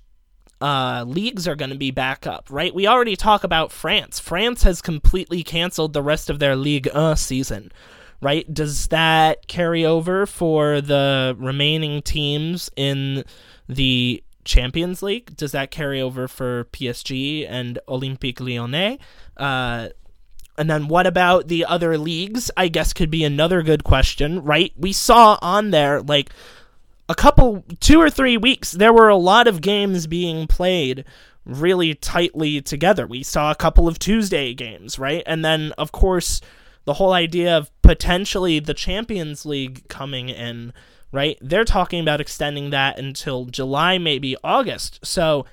uh, 0.60 1.04
leagues 1.06 1.46
are 1.46 1.54
going 1.54 1.70
to 1.70 1.76
be 1.76 1.92
back 1.92 2.26
up, 2.26 2.48
right? 2.50 2.74
We 2.74 2.88
already 2.88 3.14
talk 3.14 3.44
about 3.44 3.70
France. 3.70 4.18
France 4.18 4.64
has 4.64 4.82
completely 4.82 5.44
canceled 5.44 5.92
the 5.92 6.02
rest 6.02 6.28
of 6.28 6.40
their 6.40 6.56
Ligue 6.56 6.88
1 6.92 7.16
season 7.18 7.70
right? 8.20 8.52
Does 8.52 8.88
that 8.88 9.46
carry 9.48 9.84
over 9.84 10.26
for 10.26 10.80
the 10.80 11.36
remaining 11.38 12.02
teams 12.02 12.70
in 12.76 13.24
the 13.68 14.22
Champions 14.44 15.02
League? 15.02 15.36
Does 15.36 15.52
that 15.52 15.70
carry 15.70 16.00
over 16.00 16.28
for 16.28 16.64
PSG 16.72 17.46
and 17.48 17.78
Olympique 17.88 18.40
Lyonnais? 18.40 18.98
Uh, 19.36 19.88
and 20.58 20.70
then 20.70 20.88
what 20.88 21.06
about 21.06 21.48
the 21.48 21.64
other 21.64 21.98
leagues? 21.98 22.50
I 22.56 22.68
guess 22.68 22.92
could 22.92 23.10
be 23.10 23.24
another 23.24 23.62
good 23.62 23.84
question, 23.84 24.42
right? 24.42 24.72
We 24.76 24.92
saw 24.92 25.38
on 25.42 25.70
there 25.70 26.00
like 26.00 26.30
a 27.08 27.14
couple, 27.14 27.64
two 27.80 28.00
or 28.00 28.10
three 28.10 28.36
weeks, 28.36 28.72
there 28.72 28.92
were 28.92 29.08
a 29.08 29.16
lot 29.16 29.46
of 29.46 29.60
games 29.60 30.06
being 30.06 30.46
played 30.46 31.04
really 31.44 31.94
tightly 31.94 32.60
together. 32.60 33.06
We 33.06 33.22
saw 33.22 33.50
a 33.50 33.54
couple 33.54 33.86
of 33.86 33.98
Tuesday 33.98 34.54
games, 34.54 34.98
right? 34.98 35.22
And 35.26 35.44
then, 35.44 35.72
of 35.78 35.92
course, 35.92 36.40
the 36.86 36.94
whole 36.94 37.12
idea 37.12 37.54
of 37.54 37.70
potentially 37.82 38.58
the 38.58 38.72
Champions 38.72 39.44
League 39.44 39.86
coming 39.88 40.30
in, 40.30 40.72
right? 41.12 41.36
They're 41.42 41.64
talking 41.64 42.00
about 42.00 42.20
extending 42.20 42.70
that 42.70 42.98
until 42.98 43.44
July, 43.44 43.98
maybe 43.98 44.36
August. 44.42 45.00
So, 45.04 45.44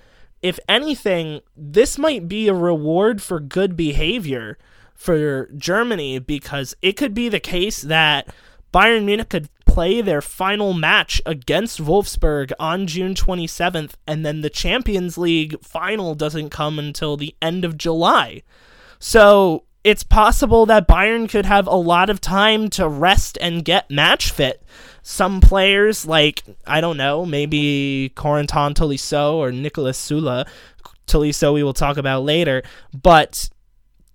if 0.41 0.59
anything, 0.69 1.41
this 1.55 1.97
might 1.97 2.27
be 2.27 2.47
a 2.47 2.53
reward 2.53 3.21
for 3.21 3.39
good 3.39 3.75
behavior 3.75 4.57
for 4.93 5.49
Germany 5.57 6.19
because 6.19 6.75
it 6.81 6.93
could 6.93 7.13
be 7.13 7.29
the 7.29 7.39
case 7.39 7.81
that 7.81 8.33
Bayern 8.73 9.05
Munich 9.05 9.29
could 9.29 9.49
play 9.65 10.01
their 10.01 10.21
final 10.21 10.73
match 10.73 11.21
against 11.25 11.81
Wolfsburg 11.83 12.51
on 12.59 12.85
June 12.85 13.15
27th, 13.15 13.93
and 14.05 14.25
then 14.25 14.41
the 14.41 14.49
Champions 14.49 15.17
League 15.17 15.59
final 15.63 16.13
doesn't 16.13 16.49
come 16.49 16.77
until 16.77 17.17
the 17.17 17.35
end 17.41 17.65
of 17.65 17.77
July. 17.77 18.43
So 18.99 19.62
it's 19.83 20.03
possible 20.03 20.65
that 20.67 20.87
Bayern 20.87 21.29
could 21.29 21.45
have 21.45 21.67
a 21.67 21.75
lot 21.75 22.09
of 22.09 22.21
time 22.21 22.69
to 22.71 22.87
rest 22.87 23.37
and 23.41 23.65
get 23.65 23.89
match 23.89 24.31
fit. 24.31 24.63
Some 25.01 25.41
players, 25.41 26.05
like, 26.05 26.43
I 26.65 26.79
don't 26.79 26.97
know, 26.97 27.25
maybe 27.25 28.13
Corentin 28.15 28.73
Tolisso 28.73 29.33
or 29.33 29.51
Niklas 29.51 29.97
Süle, 29.97 30.47
Tolisso 31.07 31.53
we 31.53 31.63
will 31.63 31.73
talk 31.73 31.97
about 31.97 32.23
later, 32.23 32.63
but 32.93 33.49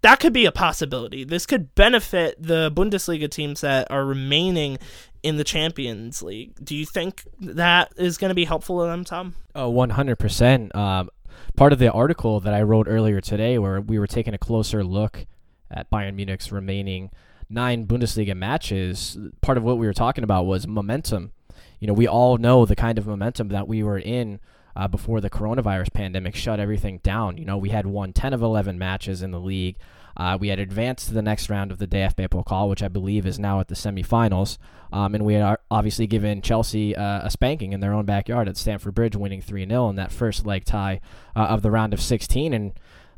that 0.00 0.20
could 0.20 0.32
be 0.32 0.46
a 0.46 0.52
possibility. 0.52 1.24
This 1.24 1.44
could 1.44 1.74
benefit 1.74 2.40
the 2.42 2.70
Bundesliga 2.74 3.30
teams 3.30 3.60
that 3.60 3.90
are 3.90 4.04
remaining 4.04 4.78
in 5.22 5.36
the 5.36 5.44
Champions 5.44 6.22
League. 6.22 6.52
Do 6.64 6.76
you 6.76 6.86
think 6.86 7.24
that 7.40 7.92
is 7.96 8.16
going 8.16 8.30
to 8.30 8.34
be 8.34 8.44
helpful 8.44 8.80
to 8.80 8.86
them, 8.86 9.04
Tom? 9.04 9.34
Oh, 9.54 9.70
100%. 9.72 10.74
Um, 10.74 11.10
part 11.56 11.72
of 11.72 11.78
the 11.78 11.90
article 11.90 12.40
that 12.40 12.54
I 12.54 12.62
wrote 12.62 12.86
earlier 12.88 13.20
today, 13.20 13.58
where 13.58 13.80
we 13.80 13.98
were 13.98 14.06
taking 14.06 14.32
a 14.32 14.38
closer 14.38 14.84
look 14.84 15.26
at 15.70 15.90
Bayern 15.90 16.14
Munich's 16.14 16.52
remaining 16.52 17.10
nine 17.50 17.86
Bundesliga 17.86 18.36
matches, 18.36 19.16
part 19.40 19.58
of 19.58 19.64
what 19.64 19.78
we 19.78 19.86
were 19.86 19.94
talking 19.94 20.24
about 20.24 20.44
was 20.44 20.66
momentum. 20.66 21.32
You 21.80 21.86
know, 21.86 21.94
we 21.94 22.06
all 22.06 22.36
know 22.38 22.66
the 22.66 22.76
kind 22.76 22.98
of 22.98 23.06
momentum 23.06 23.48
that 23.48 23.68
we 23.68 23.82
were 23.82 23.98
in 23.98 24.40
uh, 24.76 24.88
before 24.88 25.20
the 25.20 25.30
coronavirus 25.30 25.92
pandemic 25.92 26.34
shut 26.34 26.60
everything 26.60 26.98
down. 27.02 27.38
You 27.38 27.44
know, 27.44 27.56
we 27.56 27.70
had 27.70 27.86
won 27.86 28.12
10 28.12 28.32
of 28.32 28.42
11 28.42 28.78
matches 28.78 29.22
in 29.22 29.30
the 29.30 29.40
league. 29.40 29.76
Uh, 30.16 30.36
we 30.38 30.48
had 30.48 30.58
advanced 30.58 31.08
to 31.08 31.14
the 31.14 31.22
next 31.22 31.48
round 31.48 31.70
of 31.70 31.78
the 31.78 31.86
DFB 31.86 32.28
Pokal, 32.28 32.68
which 32.68 32.82
I 32.82 32.88
believe 32.88 33.24
is 33.24 33.38
now 33.38 33.60
at 33.60 33.68
the 33.68 33.76
semifinals. 33.76 34.58
Um, 34.92 35.14
and 35.14 35.24
we 35.24 35.34
had 35.34 35.58
obviously 35.70 36.06
given 36.08 36.42
Chelsea 36.42 36.96
uh, 36.96 37.20
a 37.22 37.30
spanking 37.30 37.72
in 37.72 37.80
their 37.80 37.92
own 37.92 38.04
backyard 38.04 38.48
at 38.48 38.56
Stamford 38.56 38.94
Bridge, 38.94 39.14
winning 39.14 39.40
3 39.40 39.66
0 39.66 39.90
in 39.90 39.96
that 39.96 40.10
first 40.10 40.44
leg 40.44 40.64
tie 40.64 41.00
uh, 41.36 41.40
of 41.40 41.62
the 41.62 41.70
round 41.70 41.94
of 41.94 42.00
16. 42.00 42.52
And 42.52 42.72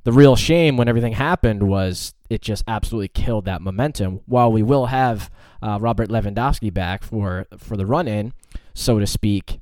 the 0.04 0.12
real 0.12 0.36
shame 0.36 0.76
when 0.76 0.88
everything 0.88 1.14
happened 1.14 1.62
was 1.62 2.12
it 2.30 2.40
just 2.40 2.62
absolutely 2.66 3.08
killed 3.08 3.44
that 3.44 3.60
momentum. 3.60 4.20
While 4.24 4.52
we 4.52 4.62
will 4.62 4.86
have 4.86 5.30
uh, 5.60 5.78
Robert 5.80 6.08
Lewandowski 6.08 6.72
back 6.72 7.02
for 7.02 7.46
for 7.58 7.76
the 7.76 7.84
run 7.84 8.08
in, 8.08 8.32
so 8.72 8.98
to 8.98 9.06
speak, 9.06 9.60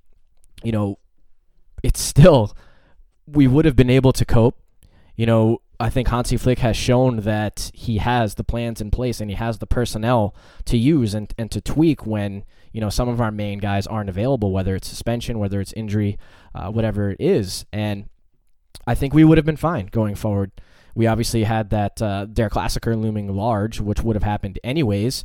you 0.62 0.70
know, 0.70 0.98
it's 1.82 2.00
still 2.00 2.54
we 3.26 3.46
would 3.46 3.64
have 3.64 3.75
been 3.75 3.90
able 3.90 4.12
to 4.12 4.25
cope. 4.25 4.56
You 5.16 5.26
know, 5.26 5.62
I 5.80 5.90
think 5.90 6.08
Hansi 6.08 6.37
Flick 6.37 6.60
has 6.60 6.76
shown 6.76 7.20
that 7.20 7.70
he 7.75 7.98
has 7.98 8.34
the 8.34 8.44
plans 8.44 8.80
in 8.80 8.90
place 8.90 9.20
and 9.20 9.30
he 9.30 9.37
has 9.37 9.58
the 9.58 9.66
personnel 9.66 10.34
to 10.66 10.76
use 10.76 11.14
and, 11.14 11.32
and 11.38 11.50
to 11.50 11.60
tweak 11.60 12.06
when 12.06 12.44
you 12.72 12.80
know 12.80 12.90
some 12.90 13.08
of 13.08 13.20
our 13.20 13.32
main 13.32 13.58
guys 13.58 13.87
aren't 13.87 14.10
available, 14.10 14.52
whether 14.52 14.76
it's 14.76 14.88
suspension, 14.88 15.38
whether 15.38 15.60
it's 15.60 15.72
injury, 15.72 16.18
uh, 16.54 16.70
whatever 16.70 17.10
it 17.10 17.16
is, 17.18 17.64
and 17.72 18.08
I 18.87 18.94
think 18.94 19.14
we 19.14 19.25
would 19.25 19.38
have 19.38 19.44
been 19.46 19.56
fine 19.56 19.87
going 19.87 20.14
forward. 20.14 20.52
We 20.95 21.07
obviously 21.07 21.45
had 21.45 21.71
that 21.71 22.00
uh, 22.02 22.26
Der 22.26 22.49
Klassiker 22.49 23.00
looming 23.00 23.35
large, 23.35 23.80
which 23.80 24.02
would 24.02 24.16
have 24.16 24.23
happened 24.23 24.59
anyways 24.64 25.25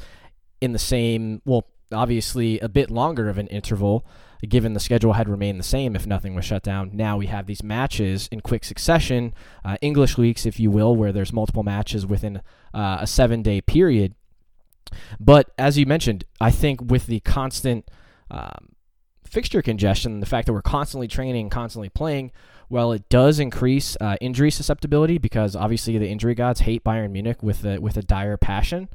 in 0.61 0.71
the 0.71 0.79
same, 0.79 1.41
well, 1.45 1.67
obviously 1.91 2.59
a 2.59 2.69
bit 2.69 2.89
longer 2.89 3.29
of 3.29 3.37
an 3.37 3.47
interval 3.47 4.05
given 4.47 4.73
the 4.73 4.79
schedule 4.79 5.13
had 5.13 5.29
remained 5.29 5.59
the 5.59 5.63
same 5.63 5.95
if 5.95 6.05
nothing 6.05 6.35
was 6.35 6.43
shut 6.43 6.63
down. 6.63 6.91
Now 6.93 7.17
we 7.17 7.27
have 7.27 7.45
these 7.45 7.63
matches 7.63 8.27
in 8.31 8.41
quick 8.41 8.63
succession, 8.63 9.33
uh, 9.63 9.77
English 9.81 10.17
weeks, 10.17 10.45
if 10.45 10.59
you 10.59 10.69
will, 10.69 10.95
where 10.95 11.11
there's 11.11 11.31
multiple 11.31 11.63
matches 11.63 12.05
within 12.05 12.41
uh, 12.73 12.97
a 13.01 13.07
seven 13.07 13.41
day 13.41 13.61
period. 13.61 14.15
But 15.19 15.51
as 15.57 15.77
you 15.77 15.85
mentioned, 15.85 16.25
I 16.41 16.51
think 16.51 16.81
with 16.91 17.07
the 17.07 17.21
constant 17.21 17.89
um, 18.29 18.75
fixture 19.23 19.61
congestion, 19.61 20.19
the 20.19 20.25
fact 20.25 20.45
that 20.47 20.53
we're 20.53 20.61
constantly 20.61 21.07
training, 21.07 21.49
constantly 21.49 21.89
playing, 21.89 22.31
well, 22.73 22.91
it 22.91 23.07
does 23.07 23.39
increase 23.39 23.95
uh, 24.01 24.17
injury 24.19 24.49
susceptibility 24.49 25.19
because 25.19 25.55
obviously 25.55 25.95
the 25.99 26.07
injury 26.07 26.33
gods 26.33 26.61
hate 26.61 26.83
Bayern 26.83 27.11
Munich 27.11 27.43
with 27.43 27.63
a, 27.63 27.77
with 27.77 27.97
a 27.97 28.01
dire 28.01 28.35
passion. 28.35 28.89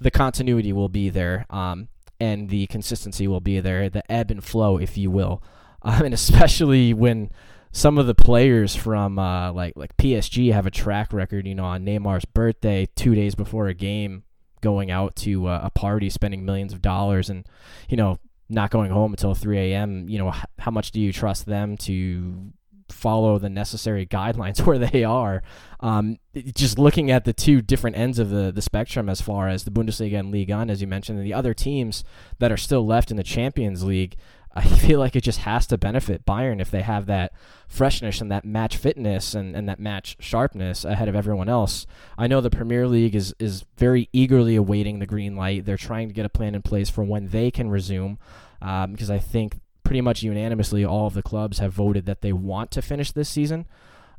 The 0.00 0.12
continuity 0.12 0.72
will 0.72 0.88
be 0.88 1.08
there. 1.08 1.44
Um, 1.50 1.88
and 2.20 2.50
the 2.50 2.68
consistency 2.68 3.26
will 3.26 3.40
be 3.40 3.58
there, 3.58 3.90
the 3.90 4.08
ebb 4.10 4.30
and 4.30 4.44
flow, 4.44 4.78
if 4.78 4.96
you 4.96 5.10
will. 5.10 5.42
Um, 5.86 6.06
and 6.06 6.14
especially 6.14 6.94
when 6.94 7.30
some 7.70 7.98
of 7.98 8.06
the 8.06 8.14
players 8.14 8.74
from 8.74 9.18
uh, 9.18 9.52
like 9.52 9.74
like 9.76 9.94
PSG 9.98 10.50
have 10.50 10.64
a 10.64 10.70
track 10.70 11.12
record, 11.12 11.46
you 11.46 11.54
know, 11.54 11.66
on 11.66 11.84
Neymar's 11.84 12.24
birthday, 12.24 12.88
two 12.96 13.14
days 13.14 13.34
before 13.34 13.66
a 13.66 13.74
game, 13.74 14.22
going 14.62 14.90
out 14.90 15.14
to 15.16 15.46
uh, 15.46 15.60
a 15.62 15.68
party, 15.68 16.08
spending 16.08 16.42
millions 16.42 16.72
of 16.72 16.80
dollars, 16.80 17.28
and 17.28 17.46
you 17.90 17.98
know, 17.98 18.18
not 18.48 18.70
going 18.70 18.92
home 18.92 19.12
until 19.12 19.34
3 19.34 19.58
a.m. 19.58 20.08
You 20.08 20.16
know, 20.20 20.32
how 20.58 20.70
much 20.70 20.90
do 20.90 21.02
you 21.02 21.12
trust 21.12 21.44
them 21.44 21.76
to 21.76 22.54
follow 22.88 23.38
the 23.38 23.48
necessary 23.48 24.06
guidelines 24.06 24.60
where 24.66 24.78
they 24.78 25.04
are. 25.04 25.42
Um, 25.80 26.18
just 26.54 26.78
looking 26.78 27.10
at 27.10 27.24
the 27.24 27.32
two 27.32 27.60
different 27.60 27.96
ends 27.96 28.18
of 28.18 28.30
the, 28.30 28.50
the 28.52 28.62
spectrum 28.62 29.08
as 29.08 29.20
far 29.20 29.48
as 29.48 29.64
the 29.64 29.70
Bundesliga 29.70 30.18
and 30.18 30.30
Ligue 30.30 30.50
1, 30.50 30.70
as 30.70 30.80
you 30.80 30.86
mentioned, 30.86 31.18
and 31.18 31.26
the 31.26 31.34
other 31.34 31.54
teams 31.54 32.04
that 32.38 32.50
are 32.50 32.56
still 32.56 32.86
left 32.86 33.10
in 33.10 33.16
the 33.16 33.22
Champions 33.22 33.84
League, 33.84 34.16
I 34.56 34.62
feel 34.62 35.00
like 35.00 35.16
it 35.16 35.22
just 35.22 35.40
has 35.40 35.66
to 35.66 35.78
benefit 35.78 36.24
Bayern 36.24 36.60
if 36.60 36.70
they 36.70 36.82
have 36.82 37.06
that 37.06 37.32
freshness 37.66 38.20
and 38.20 38.30
that 38.30 38.44
match 38.44 38.76
fitness 38.76 39.34
and, 39.34 39.56
and 39.56 39.68
that 39.68 39.80
match 39.80 40.16
sharpness 40.20 40.84
ahead 40.84 41.08
of 41.08 41.16
everyone 41.16 41.48
else. 41.48 41.88
I 42.16 42.28
know 42.28 42.40
the 42.40 42.50
Premier 42.50 42.86
League 42.86 43.16
is, 43.16 43.34
is 43.40 43.64
very 43.76 44.08
eagerly 44.12 44.54
awaiting 44.54 45.00
the 45.00 45.06
green 45.06 45.34
light. 45.34 45.64
They're 45.64 45.76
trying 45.76 46.06
to 46.06 46.14
get 46.14 46.24
a 46.24 46.28
plan 46.28 46.54
in 46.54 46.62
place 46.62 46.88
for 46.88 47.02
when 47.02 47.28
they 47.28 47.50
can 47.50 47.68
resume 47.68 48.18
um, 48.62 48.92
because 48.92 49.10
I 49.10 49.18
think 49.18 49.58
pretty 49.84 50.00
much 50.00 50.22
unanimously, 50.22 50.84
all 50.84 51.06
of 51.06 51.14
the 51.14 51.22
clubs 51.22 51.58
have 51.58 51.72
voted 51.72 52.06
that 52.06 52.22
they 52.22 52.32
want 52.32 52.70
to 52.72 52.82
finish 52.82 53.12
this 53.12 53.28
season, 53.28 53.66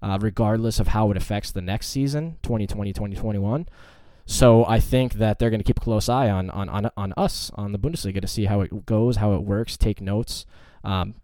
uh, 0.01 0.17
regardless 0.21 0.79
of 0.79 0.89
how 0.89 1.11
it 1.11 1.17
affects 1.17 1.51
the 1.51 1.61
next 1.61 1.87
season, 1.87 2.37
2020 2.43 2.93
2021. 2.93 3.67
So 4.27 4.65
I 4.65 4.79
think 4.79 5.13
that 5.15 5.37
they're 5.37 5.49
going 5.49 5.59
to 5.59 5.65
keep 5.65 5.77
a 5.77 5.81
close 5.81 6.09
eye 6.09 6.29
on, 6.29 6.49
on, 6.49 6.69
on, 6.69 6.89
on 6.97 7.13
us, 7.15 7.51
on 7.55 7.71
the 7.71 7.79
Bundesliga, 7.79 8.21
to 8.21 8.27
see 8.27 8.45
how 8.45 8.61
it 8.61 8.85
goes, 8.85 9.17
how 9.17 9.33
it 9.33 9.43
works, 9.43 9.77
take 9.77 10.01
notes. 10.01 10.45
Um, 10.83 11.15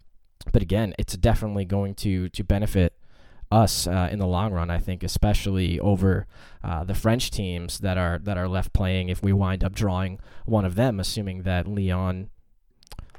but 0.51 0.61
again, 0.61 0.93
it's 0.97 1.15
definitely 1.17 1.65
going 1.65 1.95
to, 1.95 2.29
to 2.29 2.43
benefit 2.43 2.93
us 3.51 3.85
uh, 3.85 4.07
in 4.11 4.19
the 4.19 4.27
long 4.27 4.53
run. 4.53 4.69
I 4.69 4.79
think, 4.79 5.03
especially 5.03 5.79
over 5.79 6.25
uh, 6.63 6.83
the 6.83 6.95
French 6.95 7.29
teams 7.31 7.79
that 7.79 7.97
are 7.97 8.17
that 8.19 8.37
are 8.37 8.47
left 8.47 8.73
playing. 8.73 9.09
If 9.09 9.21
we 9.21 9.33
wind 9.33 9.63
up 9.63 9.73
drawing 9.73 10.19
one 10.45 10.65
of 10.65 10.75
them, 10.75 10.99
assuming 10.99 11.43
that 11.43 11.67
Lyon 11.67 12.29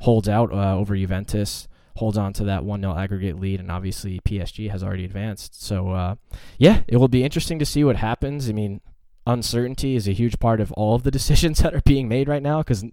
holds 0.03 0.29
out 0.29 0.53
uh, 0.53 0.77
over 0.77 0.97
Juventus, 0.97 1.69
holds 1.97 2.19
on 2.19 2.33
to 2.35 2.45
that 2.45 2.65
1 2.65 2.81
0 2.81 2.97
aggregate 2.97 3.39
lead, 3.39 3.61
and 3.61 3.71
obviously 3.71 4.21
PSG 4.21 4.71
has 4.71 4.83
already 4.83 5.05
advanced. 5.05 5.63
So, 5.63 5.91
uh, 5.91 6.17
yeah, 6.59 6.83
it 6.89 6.97
will 6.97 7.09
be 7.09 7.25
interesting 7.25 7.59
to 7.61 7.65
see 7.65 7.85
what 7.85 7.97
happens. 7.97 8.49
I 8.49 8.53
mean, 8.53 8.81
uncertainty 9.27 9.95
is 9.95 10.09
a 10.09 10.13
huge 10.13 10.41
part 10.41 10.61
of 10.61 10.73
all 10.73 10.97
of 10.97 11.05
the 11.05 11.11
decisions 11.19 11.59
that 11.59 11.75
are 11.75 11.83
being 11.83 12.09
made 12.09 12.29
right 12.29 12.43
now 12.43 12.59
because 12.59 12.85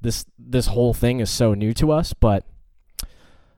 this 0.00 0.26
this 0.38 0.68
whole 0.68 0.94
thing 0.94 1.20
is 1.20 1.30
so 1.30 1.54
new 1.54 1.74
to 1.74 1.90
us. 1.90 2.12
But 2.12 2.46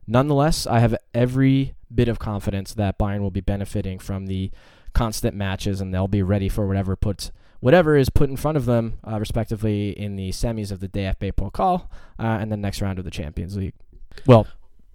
nonetheless, 0.06 0.66
I 0.66 0.80
have 0.80 0.96
every 1.12 1.74
bit 1.94 2.08
of 2.08 2.18
confidence 2.18 2.72
that 2.74 2.98
Bayern 2.98 3.20
will 3.20 3.30
be 3.30 3.40
benefiting 3.40 3.98
from 3.98 4.26
the 4.26 4.50
constant 4.94 5.36
matches 5.36 5.82
and 5.82 5.92
they'll 5.92 6.08
be 6.08 6.22
ready 6.22 6.48
for 6.48 6.66
whatever 6.66 6.96
puts 6.96 7.30
whatever 7.66 7.96
is 7.96 8.08
put 8.08 8.30
in 8.30 8.36
front 8.36 8.56
of 8.56 8.64
them, 8.64 8.96
uh, 9.04 9.18
respectively, 9.18 9.90
in 9.90 10.14
the 10.14 10.30
semis 10.30 10.70
of 10.70 10.78
the 10.78 10.88
DFB 10.88 11.32
Pokal 11.32 11.88
uh, 12.16 12.38
and 12.40 12.52
the 12.52 12.56
next 12.56 12.80
round 12.80 12.96
of 13.00 13.04
the 13.04 13.10
Champions 13.10 13.56
League. 13.56 13.74
Well, 14.24 14.46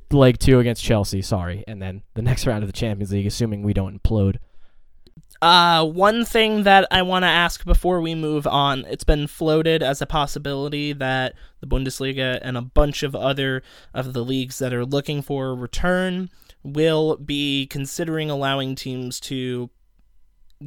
leg 0.10 0.40
two 0.40 0.58
against 0.58 0.82
Chelsea, 0.82 1.22
sorry, 1.22 1.66
and 1.68 1.82
then 1.82 2.04
the 2.14 2.22
next 2.30 2.48
round 2.48 2.64
of 2.64 2.70
the 2.70 2.74
Champions 2.74 3.12
League, 3.12 3.28
assuming 3.28 3.62
we 3.62 3.74
don't 3.74 4.02
implode. 4.02 4.38
Uh, 5.42 5.84
one 5.86 6.24
thing 6.24 6.64
that 6.64 6.88
I 6.92 7.02
want 7.02 7.24
to 7.24 7.28
ask 7.28 7.66
before 7.66 8.00
we 8.00 8.16
move 8.16 8.48
on, 8.48 8.86
it's 8.86 9.04
been 9.04 9.28
floated 9.28 9.84
as 9.84 10.02
a 10.02 10.06
possibility 10.06 10.94
that 10.94 11.34
the 11.60 11.68
Bundesliga 11.68 12.40
and 12.42 12.56
a 12.56 12.62
bunch 12.62 13.04
of 13.04 13.14
other 13.18 13.64
of 13.94 14.14
the 14.14 14.24
leagues 14.24 14.60
that 14.60 14.74
are 14.74 14.86
looking 14.86 15.22
for 15.22 15.50
a 15.50 15.56
return 15.56 16.30
will 16.64 17.18
be 17.18 17.68
considering 17.68 18.30
allowing 18.30 18.76
teams 18.76 19.20
to 19.20 19.70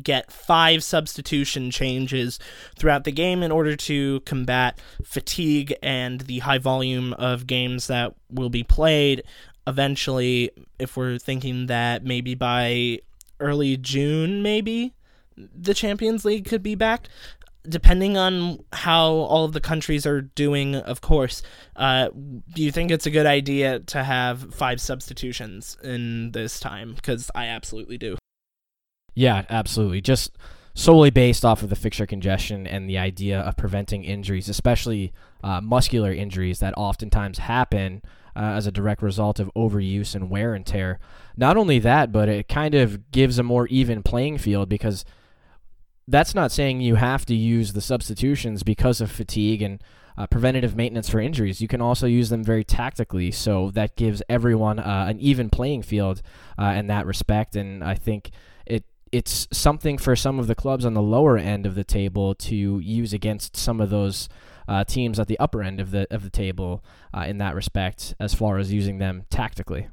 get 0.03 0.33
five 0.33 0.83
substitution 0.83 1.71
changes 1.71 2.39
throughout 2.77 3.05
the 3.05 3.13
game 3.13 3.43
in 3.43 3.53
order 3.53 3.77
to 3.77 4.21
combat 4.21 4.81
fatigue 5.05 5.75
and 5.83 6.23
the 6.23 6.41
high 6.41 6.59
volume 6.59 7.13
of 7.15 7.47
games 7.47 7.87
that 7.87 8.15
will 8.31 8.51
be 8.51 8.63
played. 8.63 9.23
Eventually, 9.67 10.51
if 10.79 10.97
we're 10.97 11.19
thinking 11.19 11.67
that 11.67 12.05
maybe 12.05 12.35
by 12.35 13.01
early 13.41 13.77
June, 13.77 14.43
maybe 14.43 14.93
the 15.37 15.75
Champions 15.75 16.25
League 16.25 16.47
could 16.47 16.63
be 16.63 16.75
back. 16.75 17.09
Depending 17.67 18.19
on 18.19 18.63
how 18.75 19.11
all 19.11 19.47
of 19.47 19.55
the 19.55 19.61
countries 19.61 20.05
are 20.05 20.21
doing, 20.21 20.77
of 20.77 21.01
course, 21.01 21.43
uh, 21.77 22.11
do 22.55 22.63
you 22.63 22.71
think 22.71 22.91
it's 22.91 23.07
a 23.07 23.11
good 23.11 23.25
idea 23.25 23.79
to 23.81 24.05
have 24.05 24.53
five 24.53 24.83
substitutions 24.83 25.79
in 25.83 26.33
this 26.33 26.61
time? 26.61 26.93
Because 26.95 27.31
I 27.35 27.47
absolutely 27.47 27.97
do. 27.97 28.19
Yeah, 29.15 29.45
absolutely. 29.49 30.01
Just 30.01 30.37
solely 30.75 31.11
based 31.11 31.45
off 31.45 31.63
of 31.63 31.71
the 31.71 31.77
fixture 31.77 32.07
congestion 32.07 32.67
and 32.67 32.89
the 32.89 32.99
idea 32.99 33.41
of 33.41 33.57
preventing 33.57 34.03
injuries, 34.03 34.49
especially 34.49 35.13
uh, 35.43 35.61
muscular 35.61 36.13
injuries 36.13 36.59
that 36.59 36.75
oftentimes 36.77 37.39
happen 37.39 38.03
uh, 38.37 38.41
as 38.41 38.67
a 38.67 38.73
direct 38.73 39.01
result 39.03 39.39
of 39.39 39.51
overuse 39.55 40.15
and 40.15 40.31
wear 40.31 40.55
and 40.55 40.67
tear. 40.67 40.99
Not 41.37 41.57
only 41.57 41.79
that, 41.79 42.11
but 42.11 42.29
it 42.29 42.49
kind 42.49 42.75
of 42.75 43.13
gives 43.13 43.39
a 43.39 43.45
more 43.45 43.69
even 43.69 44.03
playing 44.03 44.39
field 44.39 44.69
because 44.69 45.05
that's 46.09 46.35
not 46.35 46.51
saying 46.51 46.81
you 46.81 46.97
have 46.97 47.25
to 47.27 47.35
use 47.35 47.73
the 47.73 47.81
substitutions 47.81 48.63
because 48.63 49.01
of 49.01 49.11
fatigue 49.11 49.63
and 49.63 49.83
uh, 50.19 50.27
preventative 50.27 50.77
maintenance 50.77 51.09
for 51.09 51.21
injuries. 51.21 51.61
You 51.61 51.69
can 51.69 51.81
also 51.81 52.07
use 52.07 52.29
them 52.29 52.45
very 52.45 52.65
tactically, 52.65 53.31
so 53.31 53.71
that 53.73 53.97
gives 53.97 54.23
everyone 54.29 54.79
uh, 54.79 55.07
an 55.09 55.19
even 55.21 55.51
playing 55.51 55.83
field 55.83 56.21
uh, 56.59 56.75
in 56.77 56.89
that 56.89 57.07
respect. 57.07 57.57
And 57.57 57.83
I 57.83 57.95
think 57.95 58.31
it's 59.15 59.47
something 59.53 59.97
for 59.97 60.17
some 60.17 60.41
of 60.41 60.49
the 60.49 60.57
clubs 60.57 60.85
on 60.85 60.95
the 60.95 61.01
lower 61.01 61.39
end 61.39 61.67
of 61.67 61.77
the 61.77 61.85
table 61.85 62.35
to 62.35 62.81
use 62.81 63.13
against 63.13 63.57
some 63.57 63.81
of 63.81 63.89
those 63.89 64.29
uh, 64.67 64.83
teams 64.83 65.21
at 65.21 65.29
the 65.29 65.39
upper 65.39 65.63
end 65.63 65.79
of 65.79 65.93
the 65.93 66.13
of 66.13 66.25
the 66.25 66.31
table 66.31 66.83
uh, 67.17 67.21
in 67.21 67.39
that 67.39 67.55
respect, 67.55 68.17
as 68.19 68.35
far 68.35 68.59
as 68.59 68.73
using 68.73 68.99
them 68.99 69.23
tactically. 69.31 69.87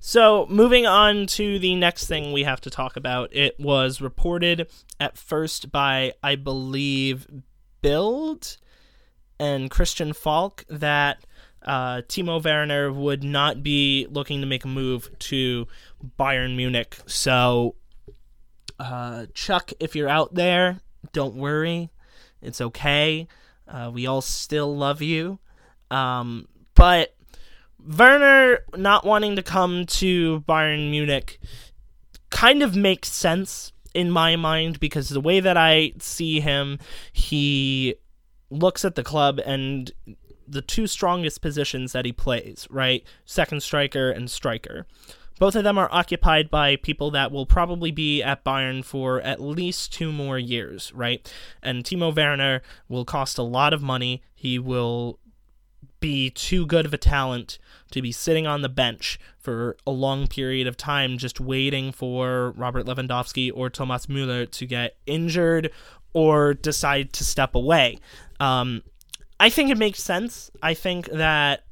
So, 0.00 0.46
moving 0.48 0.86
on 0.86 1.26
to 1.26 1.58
the 1.58 1.74
next 1.74 2.06
thing 2.06 2.32
we 2.32 2.44
have 2.44 2.62
to 2.62 2.70
talk 2.70 2.96
about, 2.96 3.36
it 3.36 3.60
was 3.60 4.00
reported 4.00 4.66
at 4.98 5.18
first 5.18 5.70
by, 5.70 6.12
I 6.22 6.36
believe, 6.36 7.26
Bild 7.82 8.56
and 9.38 9.70
Christian 9.70 10.14
Falk 10.14 10.64
that 10.70 11.26
uh, 11.66 12.00
Timo 12.08 12.42
Werner 12.42 12.90
would 12.92 13.22
not 13.22 13.62
be 13.62 14.06
looking 14.10 14.40
to 14.40 14.46
make 14.46 14.64
a 14.64 14.68
move 14.68 15.10
to 15.18 15.66
Bayern 16.18 16.56
Munich. 16.56 16.96
So, 17.06 17.74
uh, 18.78 19.26
Chuck, 19.34 19.72
if 19.80 19.94
you're 19.94 20.08
out 20.08 20.34
there, 20.34 20.80
don't 21.12 21.36
worry. 21.36 21.90
It's 22.42 22.60
okay. 22.60 23.28
Uh, 23.66 23.90
we 23.92 24.06
all 24.06 24.20
still 24.20 24.76
love 24.76 25.00
you. 25.00 25.38
Um, 25.90 26.48
but 26.74 27.14
Werner 27.78 28.60
not 28.76 29.04
wanting 29.04 29.36
to 29.36 29.42
come 29.42 29.86
to 29.86 30.40
Bayern 30.48 30.90
Munich 30.90 31.38
kind 32.30 32.62
of 32.62 32.74
makes 32.74 33.10
sense 33.10 33.72
in 33.94 34.10
my 34.10 34.36
mind 34.36 34.80
because 34.80 35.08
the 35.08 35.20
way 35.20 35.40
that 35.40 35.56
I 35.56 35.92
see 35.98 36.40
him, 36.40 36.78
he 37.12 37.94
looks 38.50 38.84
at 38.84 38.96
the 38.96 39.04
club 39.04 39.40
and 39.44 39.92
the 40.46 40.62
two 40.62 40.86
strongest 40.86 41.40
positions 41.40 41.92
that 41.92 42.04
he 42.04 42.12
plays, 42.12 42.66
right? 42.70 43.04
Second 43.24 43.62
striker 43.62 44.10
and 44.10 44.30
striker. 44.30 44.86
Both 45.38 45.56
of 45.56 45.64
them 45.64 45.78
are 45.78 45.88
occupied 45.90 46.50
by 46.50 46.76
people 46.76 47.10
that 47.12 47.32
will 47.32 47.46
probably 47.46 47.90
be 47.90 48.22
at 48.22 48.44
Bayern 48.44 48.84
for 48.84 49.20
at 49.20 49.40
least 49.40 49.92
two 49.92 50.12
more 50.12 50.38
years, 50.38 50.92
right? 50.94 51.30
And 51.62 51.84
Timo 51.84 52.14
Werner 52.14 52.62
will 52.88 53.04
cost 53.04 53.38
a 53.38 53.42
lot 53.42 53.72
of 53.72 53.82
money. 53.82 54.22
He 54.34 54.58
will 54.58 55.18
be 56.00 56.30
too 56.30 56.66
good 56.66 56.86
of 56.86 56.92
a 56.92 56.98
talent 56.98 57.58
to 57.90 58.02
be 58.02 58.12
sitting 58.12 58.46
on 58.46 58.62
the 58.62 58.68
bench 58.68 59.18
for 59.38 59.76
a 59.86 59.90
long 59.90 60.26
period 60.26 60.66
of 60.66 60.76
time 60.76 61.16
just 61.16 61.40
waiting 61.40 61.92
for 61.92 62.50
Robert 62.56 62.84
Lewandowski 62.84 63.50
or 63.54 63.70
Thomas 63.70 64.06
Müller 64.06 64.50
to 64.50 64.66
get 64.66 64.96
injured 65.06 65.70
or 66.12 66.54
decide 66.54 67.12
to 67.14 67.24
step 67.24 67.54
away. 67.54 67.98
Um, 68.38 68.82
I 69.40 69.50
think 69.50 69.70
it 69.70 69.78
makes 69.78 70.02
sense. 70.02 70.50
I 70.62 70.74
think 70.74 71.06
that 71.10 71.64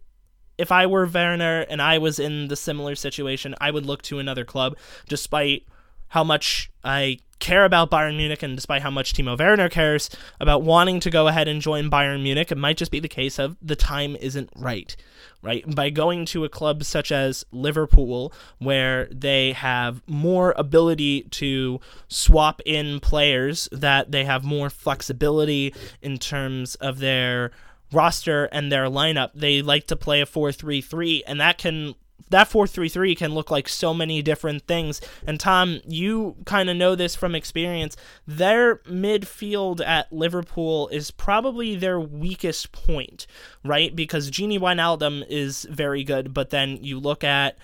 if 0.58 0.70
I 0.72 0.86
were 0.86 1.06
Werner 1.06 1.60
and 1.68 1.80
I 1.80 1.98
was 1.98 2.18
in 2.18 2.48
the 2.48 2.56
similar 2.56 2.94
situation, 2.94 3.54
I 3.60 3.70
would 3.70 3.86
look 3.86 4.02
to 4.02 4.18
another 4.18 4.44
club, 4.44 4.76
despite 5.08 5.66
how 6.08 6.22
much 6.22 6.70
I 6.84 7.18
care 7.38 7.64
about 7.64 7.90
Bayern 7.90 8.16
Munich 8.16 8.42
and 8.42 8.54
despite 8.54 8.82
how 8.82 8.90
much 8.90 9.14
Timo 9.14 9.36
Werner 9.36 9.68
cares 9.68 10.08
about 10.38 10.62
wanting 10.62 11.00
to 11.00 11.10
go 11.10 11.26
ahead 11.26 11.48
and 11.48 11.60
join 11.60 11.90
Bayern 11.90 12.22
Munich, 12.22 12.52
it 12.52 12.58
might 12.58 12.76
just 12.76 12.92
be 12.92 13.00
the 13.00 13.08
case 13.08 13.38
of 13.38 13.56
the 13.60 13.74
time 13.74 14.14
isn't 14.16 14.50
right, 14.54 14.94
right? 15.42 15.64
By 15.74 15.90
going 15.90 16.24
to 16.26 16.44
a 16.44 16.48
club 16.48 16.84
such 16.84 17.10
as 17.10 17.44
Liverpool, 17.50 18.32
where 18.58 19.08
they 19.10 19.52
have 19.52 20.02
more 20.06 20.54
ability 20.56 21.22
to 21.30 21.80
swap 22.08 22.60
in 22.64 23.00
players, 23.00 23.68
that 23.72 24.12
they 24.12 24.24
have 24.24 24.44
more 24.44 24.70
flexibility 24.70 25.74
in 26.00 26.18
terms 26.18 26.74
of 26.76 26.98
their 26.98 27.50
roster 27.92 28.44
and 28.46 28.70
their 28.70 28.86
lineup. 28.86 29.30
They 29.34 29.62
like 29.62 29.86
to 29.88 29.96
play 29.96 30.20
a 30.20 30.26
4-3-3 30.26 31.22
and 31.26 31.40
that 31.40 31.58
can 31.58 31.94
that 32.32 32.50
4-3-3 32.50 33.16
can 33.16 33.34
look 33.34 33.50
like 33.50 33.68
so 33.68 33.94
many 33.94 34.22
different 34.22 34.66
things. 34.66 35.00
And 35.26 35.38
Tom, 35.38 35.80
you 35.86 36.36
kind 36.46 36.68
of 36.68 36.76
know 36.76 36.94
this 36.94 37.14
from 37.14 37.34
experience. 37.34 37.96
Their 38.26 38.76
midfield 38.78 39.84
at 39.86 40.12
Liverpool 40.12 40.88
is 40.88 41.10
probably 41.10 41.76
their 41.76 42.00
weakest 42.00 42.72
point, 42.72 43.26
right? 43.64 43.94
Because 43.94 44.30
Gini 44.30 44.58
Wijnaldum 44.58 45.24
is 45.28 45.66
very 45.70 46.02
good, 46.04 46.32
but 46.32 46.50
then 46.50 46.78
you 46.82 46.98
look 46.98 47.22
at 47.22 47.58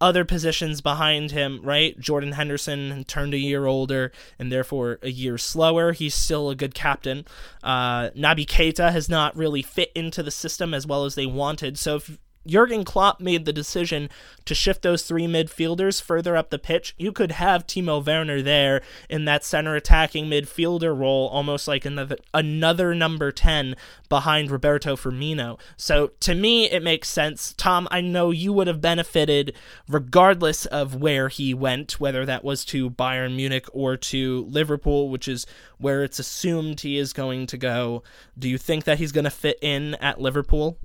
other 0.00 0.24
positions 0.24 0.80
behind 0.80 1.30
him, 1.32 1.60
right? 1.62 1.98
Jordan 1.98 2.32
Henderson 2.32 3.04
turned 3.04 3.34
a 3.34 3.38
year 3.38 3.66
older 3.66 4.12
and 4.38 4.52
therefore 4.52 4.98
a 5.02 5.10
year 5.10 5.38
slower. 5.38 5.92
He's 5.92 6.14
still 6.14 6.50
a 6.50 6.54
good 6.54 6.74
captain. 6.74 7.24
Uh, 7.62 8.10
Naby 8.10 8.46
Keita 8.46 8.92
has 8.92 9.08
not 9.08 9.36
really 9.36 9.62
fit 9.62 9.90
into 9.94 10.22
the 10.22 10.30
system 10.30 10.72
as 10.72 10.86
well 10.86 11.04
as 11.04 11.14
they 11.14 11.26
wanted. 11.26 11.78
So 11.78 11.96
if 11.96 12.18
Jurgen 12.46 12.84
Klopp 12.84 13.20
made 13.20 13.44
the 13.44 13.52
decision 13.52 14.08
to 14.44 14.54
shift 14.54 14.82
those 14.82 15.02
three 15.02 15.26
midfielders 15.26 16.00
further 16.00 16.36
up 16.36 16.50
the 16.50 16.58
pitch. 16.58 16.94
You 16.98 17.12
could 17.12 17.32
have 17.32 17.66
Timo 17.66 18.04
Werner 18.04 18.40
there 18.42 18.80
in 19.08 19.24
that 19.26 19.44
center 19.44 19.76
attacking 19.76 20.26
midfielder 20.26 20.98
role, 20.98 21.28
almost 21.28 21.68
like 21.68 21.84
another 21.84 22.16
another 22.32 22.94
number 22.94 23.30
10 23.30 23.76
behind 24.08 24.50
Roberto 24.50 24.96
Firmino. 24.96 25.58
So 25.76 26.08
to 26.20 26.34
me, 26.34 26.70
it 26.70 26.82
makes 26.82 27.08
sense. 27.08 27.52
Tom, 27.52 27.86
I 27.90 28.00
know 28.00 28.30
you 28.30 28.52
would 28.52 28.66
have 28.66 28.80
benefited 28.80 29.54
regardless 29.88 30.66
of 30.66 30.94
where 30.94 31.28
he 31.28 31.52
went, 31.52 32.00
whether 32.00 32.24
that 32.24 32.44
was 32.44 32.64
to 32.66 32.90
Bayern 32.90 33.36
Munich 33.36 33.66
or 33.72 33.96
to 33.96 34.46
Liverpool, 34.48 35.10
which 35.10 35.28
is 35.28 35.46
where 35.78 36.02
it's 36.02 36.18
assumed 36.18 36.80
he 36.80 36.96
is 36.96 37.12
going 37.12 37.46
to 37.46 37.56
go. 37.56 38.02
Do 38.38 38.48
you 38.48 38.58
think 38.58 38.84
that 38.84 38.98
he's 38.98 39.12
going 39.12 39.24
to 39.24 39.30
fit 39.30 39.58
in 39.60 39.94
at 39.96 40.20
Liverpool? 40.20 40.78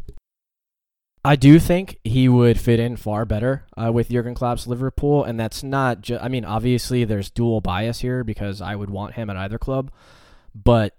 I 1.25 1.37
do 1.37 1.57
think 1.57 1.99
he 2.03 2.27
would 2.27 2.59
fit 2.59 2.81
in 2.81 2.97
far 2.97 3.23
better 3.23 3.63
uh, 3.77 3.91
with 3.93 4.09
Jurgen 4.09 4.35
Klopp's 4.35 4.67
Liverpool, 4.67 5.23
and 5.23 5.39
that's 5.39 5.63
not 5.63 6.01
just. 6.01 6.21
I 6.21 6.27
mean, 6.27 6.43
obviously 6.43 7.05
there's 7.05 7.29
dual 7.29 7.61
bias 7.61 8.01
here 8.01 8.25
because 8.25 8.61
I 8.61 8.75
would 8.75 8.89
want 8.89 9.13
him 9.13 9.29
at 9.29 9.37
either 9.37 9.57
club, 9.57 9.91
but 10.53 10.97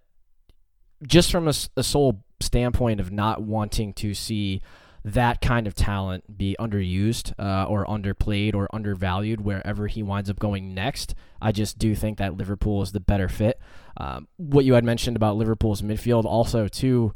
just 1.07 1.31
from 1.31 1.47
a, 1.47 1.53
a 1.77 1.83
sole 1.83 2.25
standpoint 2.41 3.01
of 3.01 3.13
not 3.13 3.43
wanting 3.43 3.93
to 3.95 4.15
see 4.15 4.63
that 5.05 5.43
kind 5.43 5.67
of 5.67 5.75
talent 5.75 6.39
be 6.39 6.57
underused 6.59 7.35
uh, 7.39 7.67
or 7.67 7.85
underplayed 7.85 8.55
or 8.55 8.75
undervalued 8.75 9.43
wherever 9.43 9.87
he 9.87 10.03
winds 10.03 10.31
up 10.31 10.39
going 10.39 10.73
next. 10.73 11.15
I 11.43 11.53
just 11.53 11.77
do 11.77 11.95
think 11.95 12.17
that 12.17 12.39
Liverpool 12.39 12.81
is 12.81 12.93
the 12.93 13.01
better 13.01 13.29
fit. 13.29 13.61
Um, 13.99 14.29
what 14.39 14.65
you 14.65 14.73
had 14.73 14.85
mentioned 14.85 15.17
about 15.17 15.37
Liverpool's 15.37 15.83
midfield 15.83 16.25
also 16.25 16.69
too 16.69 17.13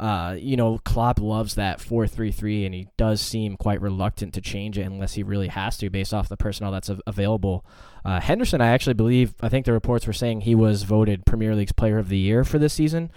uh, 0.00 0.34
you 0.40 0.56
know, 0.56 0.78
Klopp 0.78 1.20
loves 1.20 1.56
that 1.56 1.78
4 1.78 2.06
3 2.06 2.32
3, 2.32 2.64
and 2.64 2.74
he 2.74 2.88
does 2.96 3.20
seem 3.20 3.58
quite 3.58 3.82
reluctant 3.82 4.32
to 4.32 4.40
change 4.40 4.78
it 4.78 4.86
unless 4.86 5.12
he 5.12 5.22
really 5.22 5.48
has 5.48 5.76
to 5.76 5.90
based 5.90 6.14
off 6.14 6.30
the 6.30 6.38
personnel 6.38 6.72
that's 6.72 6.90
available. 7.06 7.66
Uh, 8.02 8.18
Henderson, 8.18 8.62
I 8.62 8.68
actually 8.68 8.94
believe, 8.94 9.34
I 9.42 9.50
think 9.50 9.66
the 9.66 9.74
reports 9.74 10.06
were 10.06 10.14
saying 10.14 10.40
he 10.40 10.54
was 10.54 10.84
voted 10.84 11.26
Premier 11.26 11.54
League's 11.54 11.72
player 11.72 11.98
of 11.98 12.08
the 12.08 12.16
year 12.16 12.44
for 12.44 12.58
this 12.58 12.72
season. 12.72 13.10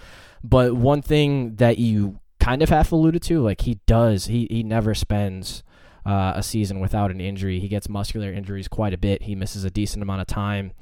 But 0.43 0.75
one 0.75 1.01
thing 1.01 1.55
that 1.55 1.77
you 1.77 2.19
kind 2.41 2.61
of 2.61 2.67
half 2.67 2.91
alluded 2.91 3.23
to, 3.23 3.41
like 3.41 3.61
he 3.61 3.79
does, 3.85 4.25
he, 4.25 4.47
he 4.51 4.61
never 4.61 4.93
spends. 4.93 5.63
Uh, 6.05 6.33
a 6.35 6.43
season 6.43 6.81
without 6.81 7.11
an 7.11 7.21
injury. 7.21 7.61
He 7.61 7.69
gets 7.69 7.87
muscular 7.87 8.29
injuries 8.29 8.67
quite 8.67 8.93
a 8.93 8.97
bit. 8.97 9.21
He 9.23 9.35
misses 9.35 9.63
a 9.63 9.71
decent 9.71 10.03
amount 10.03 10.19
of 10.19 10.27
time, 10.27 10.73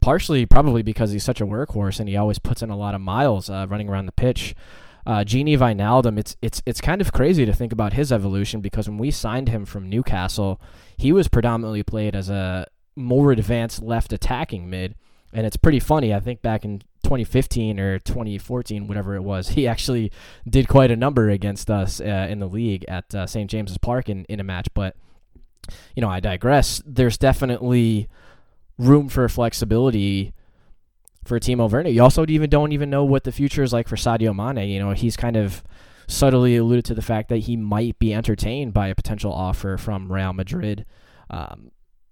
partially 0.00 0.46
probably 0.46 0.82
because 0.82 1.12
he's 1.12 1.22
such 1.22 1.40
a 1.40 1.46
workhorse 1.46 2.00
and 2.00 2.08
he 2.08 2.16
always 2.16 2.40
puts 2.40 2.60
in 2.60 2.70
a 2.70 2.76
lot 2.76 2.96
of 2.96 3.00
miles 3.00 3.48
uh, 3.48 3.66
running 3.68 3.88
around 3.88 4.06
the 4.06 4.10
pitch. 4.10 4.56
Uh, 5.06 5.18
Gini 5.18 5.56
Wijnaldum, 5.58 6.18
it's 6.18 6.36
it's 6.40 6.62
it's 6.64 6.80
kind 6.80 7.00
of 7.00 7.12
crazy 7.12 7.44
to 7.44 7.52
think 7.52 7.72
about 7.72 7.92
his 7.92 8.10
evolution 8.10 8.60
because 8.60 8.88
when 8.88 8.98
we 8.98 9.10
signed 9.10 9.48
him 9.48 9.64
from 9.64 9.88
Newcastle, 9.88 10.60
he 10.96 11.12
was 11.12 11.28
predominantly 11.28 11.82
played 11.82 12.16
as 12.16 12.30
a 12.30 12.66
more 12.96 13.32
advanced 13.32 13.82
left 13.82 14.12
attacking 14.12 14.70
mid, 14.70 14.94
and 15.32 15.46
it's 15.46 15.56
pretty 15.56 15.80
funny. 15.80 16.14
I 16.14 16.20
think 16.20 16.40
back 16.40 16.64
in 16.64 16.80
2015 17.02 17.78
or 17.78 17.98
2014, 17.98 18.86
whatever 18.86 19.14
it 19.14 19.22
was, 19.22 19.48
he 19.50 19.66
actually 19.66 20.10
did 20.48 20.68
quite 20.68 20.90
a 20.90 20.96
number 20.96 21.28
against 21.28 21.70
us 21.70 22.00
uh, 22.00 22.26
in 22.30 22.38
the 22.38 22.48
league 22.48 22.84
at 22.88 23.14
uh, 23.14 23.26
St 23.26 23.50
James's 23.50 23.78
Park 23.78 24.08
in 24.08 24.24
in 24.26 24.40
a 24.40 24.44
match. 24.44 24.68
But 24.74 24.96
you 25.94 26.00
know, 26.00 26.08
I 26.08 26.20
digress. 26.20 26.82
There's 26.86 27.18
definitely 27.18 28.08
room 28.78 29.08
for 29.08 29.28
flexibility 29.28 30.33
for 31.24 31.38
Timo 31.40 31.70
Werner. 31.70 31.90
You 31.90 32.02
also 32.02 32.24
even 32.28 32.50
don't 32.50 32.72
even 32.72 32.90
know 32.90 33.04
what 33.04 33.24
the 33.24 33.32
future 33.32 33.62
is 33.62 33.72
like 33.72 33.88
for 33.88 33.96
Sadio 33.96 34.34
Mane. 34.34 34.68
You 34.68 34.78
know, 34.78 34.92
he's 34.92 35.16
kind 35.16 35.36
of 35.36 35.62
subtly 36.06 36.56
alluded 36.56 36.84
to 36.86 36.94
the 36.94 37.02
fact 37.02 37.28
that 37.30 37.38
he 37.38 37.56
might 37.56 37.98
be 37.98 38.12
entertained 38.12 38.72
by 38.72 38.88
a 38.88 38.94
potential 38.94 39.32
offer 39.32 39.76
from 39.76 40.12
Real 40.12 40.32
Madrid. 40.32 40.84
Um, 41.30 41.70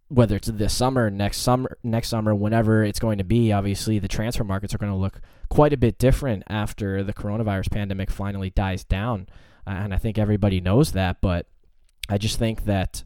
whether 0.09 0.37
it's 0.37 0.49
this 0.49 0.75
summer, 0.75 1.09
next 1.09 1.39
summer, 1.39 1.79
next 1.83 2.09
summer, 2.09 2.35
whenever 2.35 2.85
it's 2.85 2.99
going 2.99 3.17
to 3.19 3.25
be, 3.25 3.51
obviously 3.51 3.99
the 3.99 4.09
transfer 4.09 4.45
markets 4.45 4.75
are 4.75 4.79
going 4.79 4.93
to 4.93 4.99
look 4.99 5.21
quite 5.49 5.73
a 5.73 5.79
bit 5.79 5.97
different 5.99 6.43
after 6.49 7.03
the 7.03 7.15
coronavirus 7.15 7.71
pandemic 7.71 8.11
finally 8.11 8.51
dies 8.51 8.85
down, 8.85 9.27
uh, 9.67 9.71
and 9.71 9.95
I 9.95 9.97
think 9.97 10.19
everybody 10.19 10.61
knows 10.61 10.93
that. 10.93 11.23
But 11.23 11.47
I 12.11 12.19
just 12.19 12.39
think 12.39 12.65
that 12.67 13.05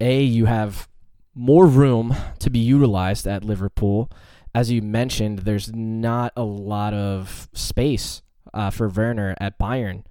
a 0.00 0.22
you 0.22 0.44
have 0.46 0.88
more 1.34 1.66
room 1.66 2.14
to 2.38 2.50
be 2.50 2.60
utilized 2.60 3.26
at 3.26 3.42
Liverpool, 3.42 4.08
as 4.54 4.70
you 4.70 4.82
mentioned, 4.82 5.40
there's 5.40 5.72
not 5.72 6.32
a 6.36 6.42
lot 6.42 6.92
of 6.94 7.48
space 7.52 8.22
uh, 8.52 8.70
for 8.70 8.88
Werner 8.88 9.34
at 9.40 9.58
Bayern. 9.58 10.04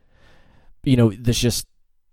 You 0.83 0.97
know, 0.97 1.11
there's 1.11 1.39
just 1.39 1.67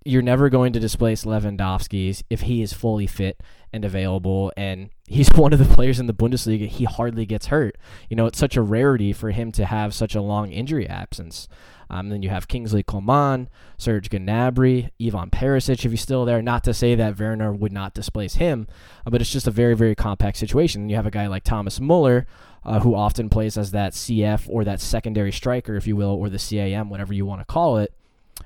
you're 0.05 0.23
never 0.23 0.49
going 0.49 0.73
to 0.73 0.81
displace 0.81 1.25
Lewandowski's 1.25 2.23
if 2.31 2.43
he 2.43 2.63
is 2.63 2.73
fully 2.73 3.07
fit 3.07 3.43
and 3.73 3.85
available, 3.85 4.53
and 4.57 4.91
he's 5.07 5.29
one 5.35 5.53
of 5.53 5.59
the 5.59 5.75
players 5.75 5.99
in 5.99 6.07
the 6.07 6.15
Bundesliga. 6.15 6.69
He 6.69 6.85
hardly 6.85 7.27
gets 7.27 7.47
hurt. 7.47 7.77
You 8.11 8.17
know, 8.17 8.27
it's 8.27 8.39
such 8.39 8.57
a 8.57 8.63
rarity 8.63 9.13
for 9.13 9.31
him 9.31 9.53
to 9.53 9.65
have 9.65 9.95
such 9.95 10.15
a 10.15 10.23
long 10.23 10.53
injury 10.53 10.89
absence. 10.89 11.49
Um, 11.91 12.09
then 12.11 12.23
you 12.23 12.29
have 12.29 12.49
Kingsley 12.49 12.83
Coman, 12.83 13.49
Serge 13.77 14.11
Gnabry, 14.11 14.91
Ivan 15.01 15.31
Perisic 15.31 15.85
if 15.85 15.91
he's 15.91 16.01
still 16.01 16.25
there. 16.25 16.43
Not 16.43 16.65
to 16.65 16.75
say 16.75 16.95
that 16.95 17.19
Werner 17.19 17.53
would 17.53 17.73
not 17.73 17.95
displace 17.95 18.35
him, 18.35 18.67
uh, 19.07 19.11
but 19.11 19.21
it's 19.21 19.33
just 19.33 19.47
a 19.47 19.51
very, 19.51 19.75
very 19.75 19.95
compact 19.95 20.37
situation. 20.37 20.89
You 20.89 20.97
have 20.97 21.07
a 21.07 21.11
guy 21.11 21.27
like 21.27 21.45
Thomas 21.45 21.81
Muller, 21.81 22.27
uh, 22.65 22.81
who 22.81 22.95
often 22.95 23.29
plays 23.29 23.57
as 23.57 23.71
that 23.71 23.93
CF 23.93 24.47
or 24.49 24.65
that 24.65 24.81
secondary 24.81 25.33
striker, 25.33 25.77
if 25.77 25.87
you 25.87 25.97
will, 25.97 26.11
or 26.11 26.29
the 26.29 26.39
CAM, 26.39 26.91
whatever 26.91 27.15
you 27.15 27.25
want 27.25 27.41
to 27.41 27.47
call 27.47 27.79
it. 27.79 27.93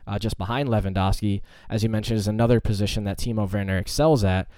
Uh, 0.07 0.19
just 0.19 0.39
behind 0.39 0.69
Lewandowski, 0.69 1.43
as 1.69 1.83
you 1.83 1.89
mentioned, 1.89 2.19
is 2.19 2.29
another 2.29 2.61
position 2.61 3.05
that 3.05 3.19
Timo 3.19 3.51
Werner 3.51 3.79
excels 3.79 4.25
at 4.25 4.49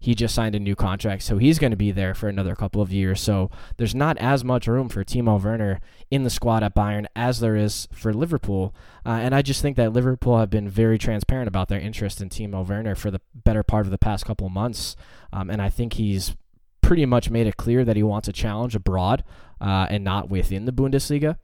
he 0.00 0.14
just 0.14 0.34
signed 0.34 0.54
a 0.54 0.60
new 0.60 0.76
contract, 0.76 1.22
so 1.22 1.38
he's 1.38 1.58
going 1.58 1.72
to 1.72 1.76
be 1.76 1.90
there 1.90 2.14
for 2.14 2.28
another 2.28 2.54
couple 2.54 2.80
of 2.80 2.92
years. 2.92 3.20
So 3.20 3.50
there's 3.78 3.94
not 3.94 4.16
as 4.18 4.44
much 4.44 4.68
room 4.68 4.88
for 4.88 5.02
Timo 5.02 5.42
Werner 5.42 5.80
in 6.10 6.22
the 6.22 6.30
squad 6.30 6.62
at 6.62 6.74
Bayern 6.74 7.06
as 7.16 7.40
there 7.40 7.56
is 7.56 7.88
for 7.92 8.12
Liverpool. 8.12 8.74
Uh, 9.04 9.18
and 9.20 9.34
I 9.34 9.42
just 9.42 9.60
think 9.60 9.76
that 9.76 9.92
Liverpool 9.92 10.38
have 10.38 10.50
been 10.50 10.68
very 10.68 10.98
transparent 10.98 11.48
about 11.48 11.68
their 11.68 11.80
interest 11.80 12.20
in 12.20 12.28
Timo 12.28 12.66
Werner 12.66 12.94
for 12.94 13.10
the 13.10 13.20
better 13.34 13.64
part 13.64 13.86
of 13.86 13.90
the 13.90 13.98
past 13.98 14.24
couple 14.24 14.46
of 14.46 14.52
months. 14.52 14.94
Um, 15.32 15.50
and 15.50 15.60
I 15.60 15.68
think 15.68 15.94
he's 15.94 16.36
pretty 16.80 17.04
much 17.04 17.28
made 17.28 17.48
it 17.48 17.56
clear 17.56 17.84
that 17.84 17.96
he 17.96 18.02
wants 18.02 18.28
a 18.28 18.32
challenge 18.32 18.76
abroad 18.76 19.24
uh, 19.60 19.86
and 19.90 20.04
not 20.04 20.30
within 20.30 20.64
the 20.64 20.72
Bundesliga. 20.72 21.38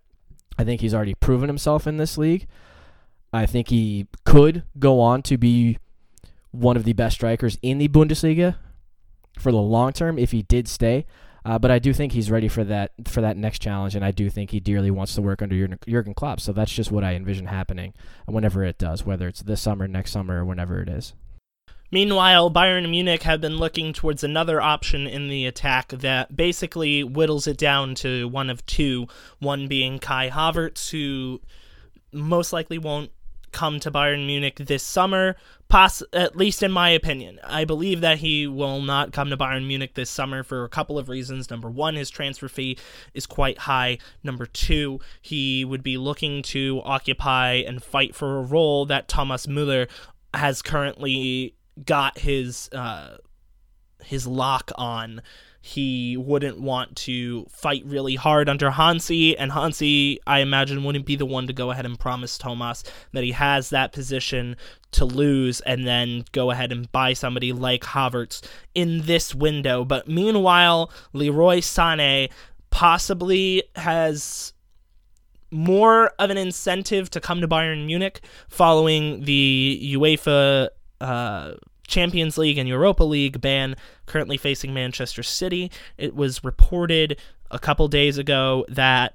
I 0.57 0.63
think 0.63 0.81
he's 0.81 0.95
already 0.95 1.15
proven 1.15 1.49
himself 1.49 1.87
in 1.89 1.97
this 1.97 2.17
league. 2.17 2.47
I 3.33 3.47
think 3.47 3.69
he 3.69 4.07
could 4.25 4.63
go 4.79 5.01
on 5.01 5.23
to 5.23 5.37
be 5.37 5.79
one 6.55 6.77
of 6.77 6.85
the 6.85 6.93
best 6.93 7.17
strikers 7.17 7.59
in 7.63 7.79
the 7.79 7.89
Bundesliga 7.89 8.57
for 9.39 9.51
the 9.51 9.59
long 9.59 9.93
term 9.93 10.19
if 10.19 10.31
he 10.31 10.43
did 10.43 10.69
stay. 10.69 11.07
Uh, 11.47 11.59
but 11.59 11.71
I 11.71 11.79
do 11.79 11.93
think 11.93 12.13
he's 12.13 12.31
ready 12.31 12.49
for 12.49 12.65
that 12.65 12.93
for 13.07 13.21
that 13.21 13.37
next 13.37 13.61
challenge, 13.61 13.95
and 13.95 14.03
I 14.03 14.13
do 14.13 14.31
think 14.31 14.51
he 14.51 14.61
dearly 14.61 14.91
wants 14.91 15.15
to 15.17 15.23
work 15.23 15.43
under 15.43 15.77
Jurgen, 15.87 16.15
Klopp. 16.15 16.41
So 16.41 16.53
that's 16.53 16.73
just 16.73 16.91
what 16.91 17.05
I 17.05 17.15
envision 17.15 17.47
happening 17.47 17.93
whenever 18.25 18.65
it 18.65 18.79
does, 18.79 19.05
whether 19.05 19.29
it's 19.29 19.43
this 19.43 19.61
summer, 19.61 19.87
next 19.87 20.13
summer, 20.13 20.41
or 20.41 20.45
whenever 20.47 20.81
it 20.81 20.89
is. 20.89 21.13
Meanwhile, 21.91 22.51
Bayern 22.51 22.89
Munich 22.89 23.25
have 23.25 23.43
been 23.43 23.59
looking 23.59 23.93
towards 23.93 24.25
another 24.25 24.61
option 24.61 25.07
in 25.07 25.29
the 25.29 25.45
attack 25.45 25.89
that 25.89 26.35
basically 26.35 27.05
whittles 27.05 27.47
it 27.47 27.59
down 27.59 27.95
to 27.97 28.27
one 28.27 28.49
of 28.49 28.65
two. 28.65 29.07
One 29.39 29.69
being 29.69 29.99
Kai 29.99 30.31
Havertz, 30.31 30.91
who 30.91 31.43
most 32.11 32.55
likely 32.55 32.79
won't 32.79 33.11
come 33.53 33.81
to 33.81 33.91
Bayern 33.91 34.27
Munich 34.27 34.57
this 34.57 34.83
summer, 34.83 35.37
poss- 35.75 36.05
at 36.13 36.37
least 36.37 36.63
in 36.63 36.71
my 36.71 36.91
opinion. 36.91 37.41
I 37.43 37.65
believe 37.65 38.01
that 38.01 38.19
he 38.19 38.47
will 38.47 38.81
not 38.81 39.13
come 39.13 39.29
to 39.31 39.37
Bayern 39.37 39.67
Munich 39.67 39.95
this 39.95 40.09
summer 40.09 40.45
for 40.45 40.63
a 40.63 40.69
couple 40.69 40.99
of 41.01 41.09
reasons. 41.09 41.51
Number 41.51 41.69
one, 41.69 41.97
his 41.97 42.11
transfer 42.11 42.49
fee 42.49 42.79
is 43.13 43.27
quite 43.27 43.59
high. 43.59 43.99
Number 44.23 44.47
two, 44.47 45.01
he 45.21 45.65
would 45.65 45.83
be 45.83 45.99
looking 45.99 46.43
to 46.43 46.81
occupy 46.85 47.55
and 47.55 47.83
fight 47.83 48.15
for 48.15 48.39
a 48.39 48.43
role 48.43 48.87
that 48.87 49.09
Thomas 49.09 49.47
Müller 49.47 49.91
has 50.33 50.63
currently 50.63 51.57
got 51.85 52.19
his 52.19 52.69
uh, 52.73 53.17
his 54.05 54.29
lock 54.29 54.71
on 54.77 55.23
he 55.67 56.15
wouldn't 56.19 56.61
want 56.61 56.95
to 56.95 57.47
fight 57.49 57.83
really 57.87 58.17
hard 58.17 58.51
under 58.51 58.71
Hansi, 58.71 59.35
and 59.39 59.51
Hansi, 59.51 60.21
I 60.27 60.41
imagine, 60.41 60.85
wouldn't 60.85 61.07
be 61.07 61.17
the 61.17 61.25
one 61.25 61.47
to 61.47 61.55
go 61.55 61.71
ahead 61.71 61.87
and 61.87 61.99
promise 61.99 62.37
Thomas 62.37 62.85
that 63.13 63.25
he 63.25 63.33
has 63.33 63.71
that 63.71 63.91
position 63.91 64.57
to 64.91 65.07
lose 65.07 65.63
and 65.63 65.87
then 65.87 66.27
go 66.33 66.51
ahead 66.51 66.71
and 66.71 66.93
buy 66.93 67.15
somebody 67.15 67.55
like 67.55 67.81
Havertz 67.81 68.43
in 68.75 69.07
this 69.07 69.35
window. 69.35 69.87
But 69.87 70.07
meanwhile, 70.07 70.91
Leroy 71.15 71.61
Sané 71.61 72.31
possibly 72.69 73.63
has 73.75 74.53
more 75.51 76.09
of 76.19 76.29
an 76.29 76.37
incentive 76.37 77.09
to 77.09 77.23
come 77.23 77.41
to 77.41 77.49
Bayern 77.49 77.87
Munich 77.87 78.21
following 78.51 79.25
the 79.25 79.81
UEFA. 79.95 80.69
Uh, 81.01 81.55
Champions 81.87 82.39
League 82.39 82.59
and 82.59 82.69
Europa 82.69 83.05
League 83.05 83.41
ban 83.41 83.77
currently 84.07 84.37
facing 84.37 84.75
Manchester 84.75 85.23
City. 85.23 85.71
It 85.99 86.15
was 86.15 86.45
reported 86.45 87.19
a 87.51 87.59
couple 87.59 87.89
days 87.89 88.19
ago 88.19 88.65
that 88.69 89.15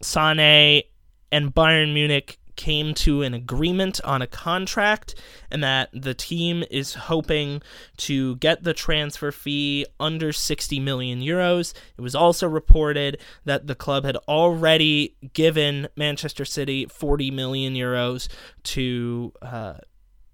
Sane 0.00 0.82
and 1.30 1.54
Bayern 1.54 1.94
Munich 1.94 2.38
came 2.56 2.94
to 2.94 3.22
an 3.22 3.34
agreement 3.34 4.00
on 4.04 4.22
a 4.22 4.26
contract 4.26 5.14
and 5.50 5.62
that 5.64 5.88
the 5.92 6.14
team 6.14 6.62
is 6.70 6.94
hoping 6.94 7.62
to 7.96 8.36
get 8.36 8.62
the 8.62 8.74
transfer 8.74 9.32
fee 9.32 9.86
under 9.98 10.32
60 10.32 10.78
million 10.80 11.20
euros. 11.20 11.72
It 11.96 12.02
was 12.02 12.14
also 12.14 12.46
reported 12.46 13.18
that 13.44 13.66
the 13.66 13.74
club 13.74 14.04
had 14.04 14.16
already 14.28 15.16
given 15.32 15.88
Manchester 15.96 16.44
City 16.44 16.86
40 16.86 17.30
million 17.30 17.74
euros 17.74 18.28
to 18.64 19.32
uh, 19.40 19.74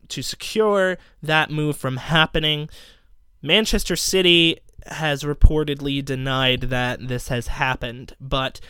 to 0.08 0.22
secure 0.22 0.98
that 1.22 1.50
move 1.50 1.76
from 1.76 1.96
happening. 1.96 2.68
Manchester 3.42 3.96
City 3.96 4.58
has 4.86 5.22
reportedly 5.22 6.04
denied 6.04 6.62
that 6.62 7.08
this 7.08 7.28
has 7.28 7.48
happened, 7.48 8.14
but 8.20 8.60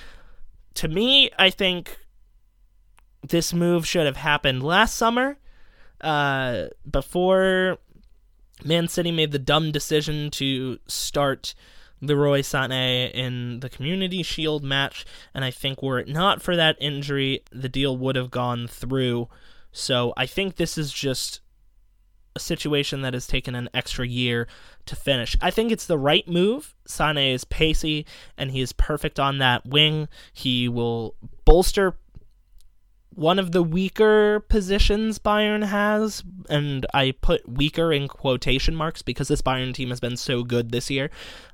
to 0.74 0.88
me, 0.88 1.30
I 1.38 1.50
think 1.50 1.98
this 3.28 3.52
move 3.52 3.86
should 3.86 4.06
have 4.06 4.16
happened 4.16 4.62
last 4.62 4.96
summer, 4.96 5.38
uh, 6.00 6.66
before 6.88 7.78
Man 8.64 8.88
City 8.88 9.10
made 9.12 9.32
the 9.32 9.38
dumb 9.38 9.70
decision 9.72 10.30
to 10.32 10.78
start 10.86 11.54
Leroy 12.00 12.40
Sané 12.40 13.10
in 13.12 13.60
the 13.60 13.68
Community 13.68 14.22
Shield 14.22 14.62
match, 14.62 15.04
and 15.34 15.44
I 15.44 15.50
think 15.50 15.82
were 15.82 15.98
it 15.98 16.08
not 16.08 16.42
for 16.42 16.56
that 16.56 16.76
injury, 16.80 17.42
the 17.50 17.68
deal 17.68 17.96
would 17.96 18.16
have 18.16 18.30
gone 18.30 18.68
through. 18.68 19.28
So 19.72 20.12
I 20.16 20.26
think 20.26 20.56
this 20.56 20.78
is 20.78 20.92
just 20.92 21.40
a 22.36 22.40
situation 22.40 23.02
that 23.02 23.14
has 23.14 23.26
taken 23.26 23.54
an 23.54 23.68
extra 23.74 24.06
year 24.06 24.46
to 24.86 24.96
finish. 24.96 25.36
I 25.40 25.50
think 25.50 25.72
it's 25.72 25.86
the 25.86 25.98
right 25.98 26.26
move. 26.28 26.74
Sane 26.86 27.18
is 27.18 27.44
pacey 27.44 28.06
and 28.36 28.50
he 28.50 28.60
is 28.60 28.72
perfect 28.72 29.18
on 29.18 29.38
that 29.38 29.66
wing. 29.66 30.08
He 30.32 30.68
will 30.68 31.16
bolster 31.44 31.96
one 33.14 33.38
of 33.38 33.52
the 33.52 33.62
weaker 33.62 34.40
positions 34.48 35.18
Bayern 35.18 35.64
has, 35.64 36.22
and 36.48 36.86
I 36.94 37.12
put 37.20 37.48
weaker 37.48 37.92
in 37.92 38.06
quotation 38.06 38.76
marks 38.76 39.02
because 39.02 39.28
this 39.28 39.42
Bayern 39.42 39.74
team 39.74 39.88
has 39.88 40.00
been 40.00 40.16
so 40.16 40.44
good 40.44 40.70
this 40.70 40.90
year 40.90 41.10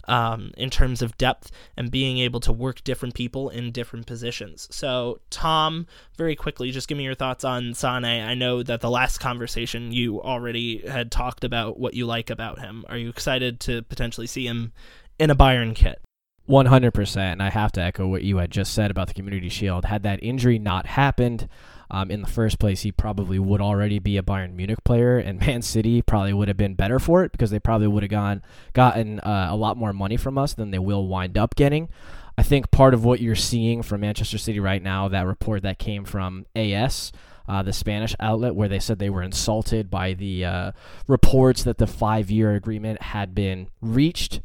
um, 0.06 0.50
in 0.56 0.68
terms 0.68 1.00
of 1.00 1.16
depth 1.16 1.50
and 1.76 1.90
being 1.90 2.18
able 2.18 2.40
to 2.40 2.52
work 2.52 2.84
different 2.84 3.14
people 3.14 3.48
in 3.48 3.72
different 3.72 4.06
positions. 4.06 4.68
So, 4.70 5.20
Tom, 5.30 5.86
very 6.18 6.36
quickly, 6.36 6.70
just 6.70 6.88
give 6.88 6.98
me 6.98 7.04
your 7.04 7.14
thoughts 7.14 7.44
on 7.44 7.72
Sane. 7.74 8.04
I 8.04 8.34
know 8.34 8.62
that 8.62 8.80
the 8.80 8.90
last 8.90 9.18
conversation 9.18 9.92
you 9.92 10.20
already 10.20 10.86
had 10.86 11.10
talked 11.10 11.44
about 11.44 11.78
what 11.78 11.94
you 11.94 12.04
like 12.04 12.30
about 12.30 12.58
him. 12.58 12.84
Are 12.88 12.98
you 12.98 13.08
excited 13.08 13.60
to 13.60 13.82
potentially 13.82 14.26
see 14.26 14.46
him 14.46 14.72
in 15.18 15.30
a 15.30 15.36
Bayern 15.36 15.74
kit? 15.74 16.00
100%. 16.48 17.16
And 17.16 17.42
I 17.42 17.50
have 17.50 17.72
to 17.72 17.80
echo 17.80 18.06
what 18.06 18.22
you 18.22 18.38
had 18.38 18.50
just 18.50 18.74
said 18.74 18.90
about 18.90 19.08
the 19.08 19.14
Community 19.14 19.48
Shield. 19.48 19.86
Had 19.86 20.02
that 20.02 20.22
injury 20.22 20.58
not 20.58 20.86
happened 20.86 21.48
um, 21.90 22.10
in 22.10 22.22
the 22.22 22.28
first 22.28 22.58
place, 22.58 22.82
he 22.82 22.92
probably 22.92 23.38
would 23.38 23.60
already 23.60 23.98
be 23.98 24.16
a 24.16 24.22
Bayern 24.22 24.54
Munich 24.54 24.82
player, 24.84 25.18
and 25.18 25.38
Man 25.46 25.62
City 25.62 26.02
probably 26.02 26.32
would 26.32 26.48
have 26.48 26.56
been 26.56 26.74
better 26.74 26.98
for 26.98 27.24
it 27.24 27.32
because 27.32 27.50
they 27.50 27.60
probably 27.60 27.86
would 27.86 28.02
have 28.02 28.10
gone 28.10 28.42
gotten 28.72 29.20
uh, 29.20 29.48
a 29.50 29.56
lot 29.56 29.76
more 29.76 29.92
money 29.92 30.16
from 30.16 30.38
us 30.38 30.54
than 30.54 30.70
they 30.70 30.78
will 30.78 31.06
wind 31.06 31.38
up 31.38 31.54
getting. 31.54 31.88
I 32.36 32.42
think 32.42 32.70
part 32.70 32.94
of 32.94 33.04
what 33.04 33.20
you're 33.20 33.36
seeing 33.36 33.82
from 33.82 34.00
Manchester 34.00 34.38
City 34.38 34.58
right 34.58 34.82
now, 34.82 35.08
that 35.08 35.26
report 35.26 35.62
that 35.62 35.78
came 35.78 36.04
from 36.04 36.46
AS, 36.56 37.12
uh, 37.46 37.62
the 37.62 37.72
Spanish 37.72 38.16
outlet, 38.18 38.56
where 38.56 38.68
they 38.68 38.80
said 38.80 38.98
they 38.98 39.10
were 39.10 39.22
insulted 39.22 39.88
by 39.88 40.14
the 40.14 40.44
uh, 40.44 40.72
reports 41.06 41.62
that 41.62 41.78
the 41.78 41.86
five 41.86 42.30
year 42.30 42.54
agreement 42.54 43.02
had 43.02 43.34
been 43.34 43.68
reached 43.80 44.40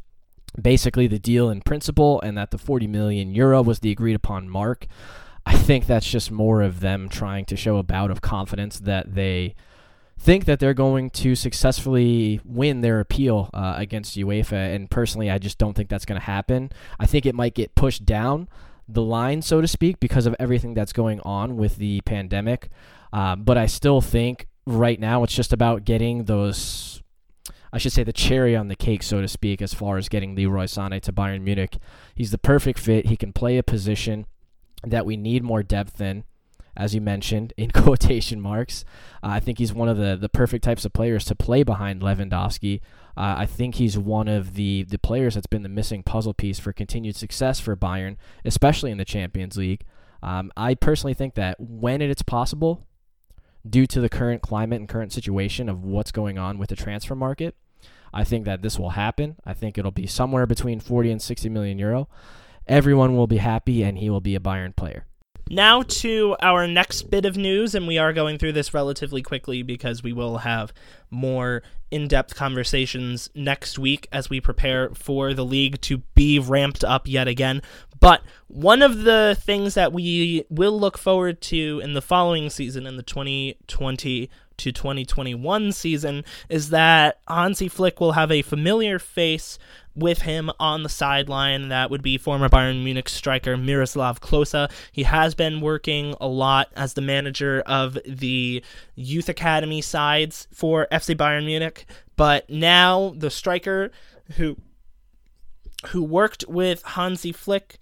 basically 0.61 1.07
the 1.07 1.19
deal 1.19 1.49
in 1.49 1.61
principle 1.61 2.21
and 2.21 2.37
that 2.37 2.51
the 2.51 2.57
40 2.57 2.87
million 2.87 3.33
euro 3.33 3.61
was 3.61 3.79
the 3.79 3.91
agreed 3.91 4.15
upon 4.15 4.49
mark. 4.49 4.87
I 5.45 5.57
think 5.57 5.87
that's 5.87 6.09
just 6.09 6.31
more 6.31 6.61
of 6.61 6.79
them 6.79 7.09
trying 7.09 7.45
to 7.45 7.55
show 7.55 7.77
a 7.77 7.83
bout 7.83 8.11
of 8.11 8.21
confidence 8.21 8.79
that 8.79 9.15
they 9.15 9.55
think 10.19 10.45
that 10.45 10.59
they're 10.59 10.73
going 10.73 11.09
to 11.09 11.33
successfully 11.33 12.41
win 12.43 12.81
their 12.81 12.99
appeal 12.99 13.49
uh, 13.53 13.75
against 13.77 14.17
UEFA. 14.17 14.75
And 14.75 14.91
personally, 14.91 15.31
I 15.31 15.37
just 15.37 15.57
don't 15.57 15.73
think 15.73 15.89
that's 15.89 16.05
going 16.05 16.19
to 16.19 16.25
happen. 16.25 16.71
I 16.99 17.05
think 17.05 17.25
it 17.25 17.33
might 17.33 17.55
get 17.55 17.73
pushed 17.73 18.05
down 18.05 18.49
the 18.87 19.01
line, 19.01 19.41
so 19.41 19.61
to 19.61 19.67
speak, 19.67 19.99
because 19.99 20.25
of 20.25 20.35
everything 20.39 20.73
that's 20.73 20.93
going 20.93 21.21
on 21.21 21.55
with 21.55 21.77
the 21.77 22.01
pandemic. 22.01 22.69
Uh, 23.13 23.35
but 23.35 23.57
I 23.57 23.65
still 23.65 24.01
think 24.01 24.47
right 24.67 24.99
now 24.99 25.23
it's 25.23 25.33
just 25.33 25.53
about 25.53 25.85
getting 25.85 26.25
those 26.25 27.01
I 27.71 27.77
should 27.77 27.91
say 27.91 28.03
the 28.03 28.13
cherry 28.13 28.55
on 28.55 28.67
the 28.67 28.75
cake, 28.75 29.03
so 29.03 29.21
to 29.21 29.27
speak, 29.27 29.61
as 29.61 29.73
far 29.73 29.97
as 29.97 30.09
getting 30.09 30.35
Leroy 30.35 30.65
Sané 30.65 31.01
to 31.01 31.13
Bayern 31.13 31.41
Munich. 31.41 31.77
He's 32.15 32.31
the 32.31 32.37
perfect 32.37 32.79
fit. 32.79 33.07
He 33.07 33.17
can 33.17 33.33
play 33.33 33.57
a 33.57 33.63
position 33.63 34.25
that 34.83 35.05
we 35.05 35.17
need 35.17 35.43
more 35.43 35.63
depth 35.63 35.99
in, 36.01 36.23
as 36.75 36.95
you 36.95 37.01
mentioned, 37.01 37.53
in 37.57 37.71
quotation 37.71 38.41
marks. 38.41 38.83
Uh, 39.23 39.27
I 39.27 39.39
think 39.39 39.59
he's 39.59 39.73
one 39.73 39.89
of 39.89 39.97
the, 39.97 40.17
the 40.19 40.29
perfect 40.29 40.63
types 40.63 40.85
of 40.85 40.93
players 40.93 41.25
to 41.25 41.35
play 41.35 41.63
behind 41.63 42.01
Lewandowski. 42.01 42.81
Uh, 43.17 43.35
I 43.37 43.45
think 43.45 43.75
he's 43.75 43.97
one 43.97 44.27
of 44.27 44.55
the, 44.55 44.83
the 44.83 44.97
players 44.97 45.35
that's 45.35 45.47
been 45.47 45.63
the 45.63 45.69
missing 45.69 46.03
puzzle 46.03 46.33
piece 46.33 46.59
for 46.59 46.71
continued 46.71 47.15
success 47.15 47.59
for 47.59 47.75
Bayern, 47.75 48.15
especially 48.45 48.91
in 48.91 48.97
the 48.97 49.05
Champions 49.05 49.57
League. 49.57 49.83
Um, 50.23 50.51
I 50.57 50.75
personally 50.75 51.13
think 51.13 51.35
that 51.35 51.59
when 51.59 52.01
it's 52.01 52.21
possible, 52.21 52.85
due 53.67 53.87
to 53.87 53.99
the 54.01 54.09
current 54.09 54.41
climate 54.41 54.79
and 54.79 54.89
current 54.89 55.13
situation 55.13 55.69
of 55.69 55.83
what's 55.83 56.11
going 56.11 56.37
on 56.37 56.57
with 56.57 56.69
the 56.69 56.75
transfer 56.75 57.15
market. 57.15 57.55
I 58.13 58.23
think 58.23 58.45
that 58.45 58.61
this 58.61 58.79
will 58.79 58.91
happen. 58.91 59.35
I 59.45 59.53
think 59.53 59.77
it'll 59.77 59.91
be 59.91 60.07
somewhere 60.07 60.45
between 60.45 60.79
40 60.79 61.11
and 61.11 61.21
60 61.21 61.49
million 61.49 61.77
euro. 61.77 62.09
Everyone 62.67 63.15
will 63.15 63.27
be 63.27 63.37
happy 63.37 63.83
and 63.83 63.97
he 63.97 64.09
will 64.09 64.21
be 64.21 64.35
a 64.35 64.39
Bayern 64.39 64.75
player. 64.75 65.05
Now 65.51 65.81
to 65.81 66.35
our 66.43 66.67
next 66.67 67.09
bit 67.09 67.25
of 67.25 67.35
news, 67.35 67.73
and 67.73 67.87
we 67.87 67.97
are 67.97 68.13
going 68.13 68.37
through 68.37 68.53
this 68.53 68.71
relatively 68.71 69.23
quickly 69.23 69.63
because 69.63 70.03
we 70.03 70.13
will 70.13 70.39
have 70.39 70.71
more 71.09 71.63
in 71.89 72.07
depth 72.07 72.35
conversations 72.35 73.31
next 73.33 73.79
week 73.79 74.07
as 74.11 74.29
we 74.29 74.39
prepare 74.39 74.91
for 74.91 75.33
the 75.33 75.43
league 75.43 75.81
to 75.81 75.99
be 76.13 76.37
ramped 76.37 76.83
up 76.83 77.07
yet 77.07 77.27
again. 77.27 77.63
But 77.99 78.23
one 78.47 78.81
of 78.81 79.03
the 79.03 79.37
things 79.39 79.73
that 79.73 79.93
we 79.93 80.45
will 80.49 80.79
look 80.79 80.97
forward 80.97 81.41
to 81.41 81.81
in 81.83 81.93
the 81.93 82.01
following 82.01 82.49
season, 82.49 82.85
in 82.87 82.97
the 82.97 83.03
2020 83.03 84.29
to 84.57 84.71
2021 84.71 85.71
season, 85.71 86.23
is 86.49 86.69
that 86.69 87.19
Hansi 87.27 87.67
Flick 87.67 87.99
will 87.99 88.13
have 88.13 88.31
a 88.31 88.41
familiar 88.41 88.99
face 88.99 89.59
with 89.95 90.21
him 90.21 90.49
on 90.59 90.83
the 90.83 90.89
sideline. 90.89 91.69
That 91.69 91.89
would 91.89 92.01
be 92.01 92.17
former 92.17 92.47
Bayern 92.47 92.83
Munich 92.83 93.09
striker 93.09 93.57
Miroslav 93.57 94.21
Klose. 94.21 94.71
He 94.91 95.03
has 95.03 95.35
been 95.35 95.61
working 95.61 96.15
a 96.21 96.27
lot 96.27 96.71
as 96.75 96.93
the 96.93 97.01
manager 97.01 97.61
of 97.65 97.97
the 98.05 98.63
youth 98.95 99.29
academy 99.29 99.81
sides 99.81 100.47
for 100.53 100.87
FC 100.91 101.15
Bayern 101.15 101.45
Munich, 101.45 101.85
but 102.15 102.49
now 102.49 103.13
the 103.17 103.29
striker 103.29 103.91
who 104.37 104.57
who 105.87 106.03
worked 106.03 106.45
with 106.47 106.83
Hansi 106.83 107.31
Flick 107.31 107.77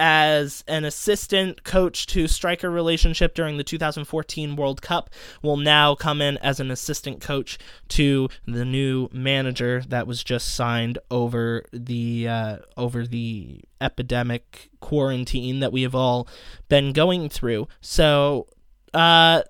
as 0.00 0.62
an 0.68 0.84
assistant 0.84 1.64
coach 1.64 2.06
to 2.06 2.28
striker 2.28 2.70
relationship 2.70 3.34
during 3.34 3.56
the 3.56 3.64
2014 3.64 4.54
World 4.54 4.80
Cup 4.80 5.10
will 5.42 5.56
now 5.56 5.96
come 5.96 6.22
in 6.22 6.36
as 6.38 6.60
an 6.60 6.70
assistant 6.70 7.20
coach 7.20 7.58
to 7.88 8.28
the 8.46 8.64
new 8.64 9.08
manager 9.12 9.82
that 9.88 10.06
was 10.06 10.22
just 10.22 10.54
signed 10.54 10.98
over 11.10 11.64
the 11.72 12.28
uh, 12.28 12.56
over 12.76 13.06
the 13.08 13.60
epidemic 13.80 14.70
quarantine 14.80 15.58
that 15.60 15.72
we 15.72 15.82
have 15.82 15.96
all 15.96 16.28
been 16.68 16.92
going 16.92 17.28
through. 17.28 17.66
So 17.80 18.46
Uh, 18.94 19.42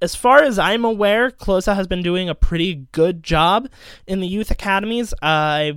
as 0.00 0.16
far 0.16 0.42
as 0.42 0.58
I'm 0.58 0.84
aware, 0.84 1.30
Klose 1.30 1.72
has 1.72 1.86
been 1.86 2.02
doing 2.02 2.28
a 2.28 2.34
pretty 2.34 2.86
good 2.90 3.22
job 3.22 3.68
in 4.06 4.18
the 4.20 4.26
youth 4.26 4.50
academies. 4.50 5.14
Uh, 5.22 5.74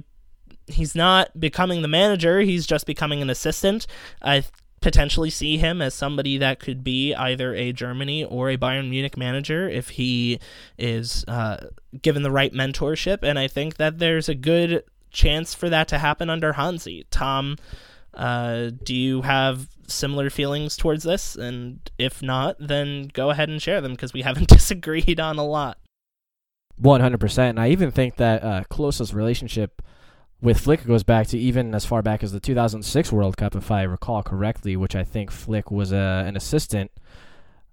he's 0.67 0.95
not 0.95 1.39
becoming 1.39 1.82
the 1.82 1.88
manager; 1.88 2.41
he's 2.41 2.65
just 2.65 2.86
becoming 2.86 3.21
an 3.21 3.30
assistant. 3.30 3.88
I 4.21 4.43
potentially 4.86 5.32
see 5.32 5.58
him 5.58 5.82
as 5.82 5.95
somebody 5.95 6.38
that 6.38 6.60
could 6.60 6.84
be 6.84 7.12
either 7.15 7.56
a 7.56 7.73
Germany 7.73 8.23
or 8.23 8.51
a 8.51 8.58
Bayern 8.58 8.88
Munich 8.88 9.17
manager 9.17 9.67
if 9.67 9.89
he 9.89 10.39
is 10.78 11.25
uh, 11.28 11.69
given 12.04 12.21
the 12.21 12.30
right 12.30 12.54
mentorship. 12.54 13.19
And 13.23 13.39
I 13.39 13.47
think 13.47 13.78
that 13.78 13.97
there's 13.97 14.30
a 14.30 14.36
good 14.36 14.84
chance 15.10 15.56
for 15.56 15.69
that 15.69 15.88
to 15.88 15.97
happen 15.97 16.30
under 16.30 16.54
Hansi. 16.54 17.08
Tom, 17.10 17.58
uh, 18.13 18.69
do 18.84 18.93
you 18.93 19.23
have 19.23 19.69
similar 19.88 20.30
feelings 20.30 20.78
towards 20.78 21.04
this? 21.04 21.36
And 21.36 21.80
if 21.97 22.21
not, 22.21 22.56
then 22.60 23.10
go 23.12 23.32
ahead 23.32 23.49
and 23.49 23.60
share 23.60 23.82
them 23.82 23.93
because 23.93 24.13
we 24.13 24.21
haven't 24.21 24.49
disagreed 24.49 25.19
on 25.19 25.39
a 25.39 25.45
lot. 25.45 25.80
100%. 26.80 27.38
And 27.49 27.60
I 27.60 27.69
even 27.69 27.89
think 27.89 28.17
that 28.17 28.43
uh, 28.43 28.63
relationship 29.13 29.82
with 30.41 30.60
Flick 30.60 30.86
goes 30.86 31.04
back 31.04 31.28
to 31.28 31.39
even 31.39 31.74
as 31.74 31.86
far 31.86 32.02
back 32.02 32.24
as 32.24 32.32
the 32.32 32.39
2006 32.39 33.12
World 33.12 33.38
Cup, 33.38 33.56
if 33.56 33.71
I 33.71 33.84
recall 33.84 34.21
correctly, 34.24 34.76
which 34.76 34.95
I 34.95 35.04
think 35.04 35.32
Flick 35.32 35.71
was 35.71 35.91
a, 35.91 35.98
uh, 35.98 36.24
an 36.26 36.36
assistant 36.36 36.91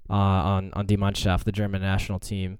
uh, 0.08 0.14
on 0.14 0.72
on 0.74 0.86
Die 0.86 0.96
Mannschaft, 0.96 1.44
the 1.44 1.52
German 1.52 1.82
national 1.82 2.18
team, 2.18 2.58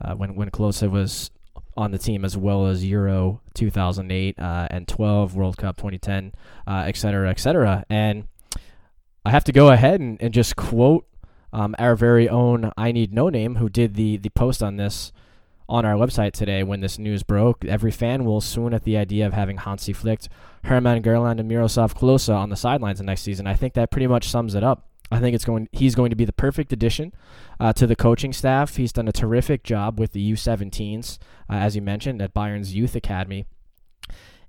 uh, 0.00 0.14
when 0.14 0.34
when 0.34 0.50
Klose 0.50 0.88
was 0.90 1.30
on 1.76 1.90
the 1.90 1.98
team 1.98 2.24
as 2.24 2.36
well 2.36 2.66
as 2.66 2.84
Euro 2.84 3.40
2008 3.54 4.38
uh, 4.38 4.68
and 4.70 4.88
12 4.88 5.34
World 5.34 5.56
Cup 5.56 5.76
2010, 5.76 6.32
uh, 6.66 6.84
et 6.86 6.96
cetera, 6.96 7.30
et 7.30 7.38
cetera. 7.38 7.84
And 7.88 8.26
I 9.24 9.30
have 9.30 9.44
to 9.44 9.52
go 9.52 9.68
ahead 9.68 10.00
and, 10.00 10.20
and 10.20 10.34
just 10.34 10.56
quote 10.56 11.06
um, 11.52 11.74
our 11.78 11.96
very 11.96 12.28
own 12.28 12.72
I 12.76 12.92
Need 12.92 13.12
No 13.12 13.28
Name, 13.28 13.56
who 13.56 13.68
did 13.68 13.94
the 13.94 14.16
the 14.16 14.30
post 14.30 14.62
on 14.62 14.76
this 14.76 15.12
on 15.70 15.86
our 15.86 15.94
website 15.94 16.32
today 16.32 16.62
when 16.62 16.80
this 16.80 16.98
news 16.98 17.22
broke. 17.22 17.64
Every 17.64 17.92
fan 17.92 18.24
will 18.24 18.40
swoon 18.40 18.74
at 18.74 18.82
the 18.82 18.96
idea 18.96 19.26
of 19.26 19.32
having 19.32 19.58
Hansi 19.58 19.92
Flick, 19.92 20.22
Hermann 20.64 21.02
Gerland, 21.02 21.38
and 21.38 21.48
Miroslav 21.48 21.94
Klose 21.94 22.34
on 22.34 22.50
the 22.50 22.56
sidelines 22.56 22.98
the 22.98 23.04
next 23.04 23.22
season. 23.22 23.46
I 23.46 23.54
think 23.54 23.74
that 23.74 23.90
pretty 23.90 24.08
much 24.08 24.28
sums 24.28 24.54
it 24.54 24.64
up. 24.64 24.88
I 25.12 25.20
think 25.20 25.34
it's 25.34 25.44
going. 25.44 25.68
He's 25.72 25.94
going 25.94 26.10
to 26.10 26.16
be 26.16 26.24
the 26.24 26.32
perfect 26.32 26.72
addition 26.72 27.12
uh, 27.58 27.72
to 27.74 27.86
the 27.86 27.96
coaching 27.96 28.32
staff. 28.32 28.76
He's 28.76 28.92
done 28.92 29.08
a 29.08 29.12
terrific 29.12 29.62
job 29.64 29.98
with 29.98 30.12
the 30.12 30.32
U17s, 30.32 31.18
uh, 31.48 31.52
as 31.54 31.74
you 31.74 31.82
mentioned, 31.82 32.20
at 32.20 32.34
Bayern's 32.34 32.74
youth 32.74 32.94
academy, 32.94 33.46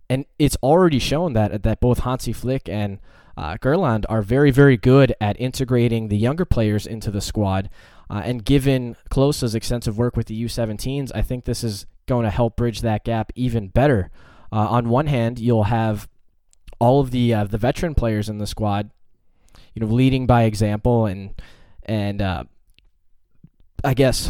and 0.10 0.26
it's 0.38 0.58
already 0.62 1.00
shown 1.00 1.34
that 1.34 1.64
that 1.64 1.80
both 1.80 2.00
Hansi 2.00 2.34
Flick 2.34 2.70
and 2.70 3.00
uh, 3.38 3.58
Gerland 3.58 4.06
are 4.10 4.22
very, 4.22 4.52
very 4.52 4.78
good 4.78 5.16
at 5.20 5.40
integrating 5.40 6.08
the 6.08 6.18
younger 6.18 6.46
players 6.46 6.86
into 6.86 7.12
the 7.12 7.22
squad. 7.22 7.70
Uh, 8.12 8.22
and 8.26 8.44
given 8.44 8.98
Klose's 9.10 9.56
extensive 9.56 9.98
work 9.98 10.18
with 10.18 10.28
the 10.28 10.44
U17s, 10.44 11.14
I 11.16 11.22
think 11.22 11.46
this 11.46 11.64
is 11.64 11.86
going 12.08 12.26
to 12.26 12.30
help 12.30 12.58
bridge 12.58 12.82
that 12.82 13.06
gap 13.06 13.32
even 13.36 13.70
better. 13.70 14.12
Uh, 14.52 14.68
on 14.68 14.90
one 14.90 15.08
hand, 15.08 15.40
you'll 15.40 15.64
have 15.64 16.10
all 16.78 17.00
of 17.00 17.12
the 17.12 17.34
uh, 17.34 17.46
the 17.46 17.58
veteran 17.58 17.96
players 17.96 18.28
in 18.28 18.38
the 18.38 18.46
squad, 18.46 18.92
you 19.74 19.80
know, 19.80 19.88
leading 19.88 20.28
by 20.28 20.44
example 20.44 21.06
and 21.06 21.42
and 21.84 22.22
uh, 22.22 22.44
I 23.82 23.94
guess 23.94 24.30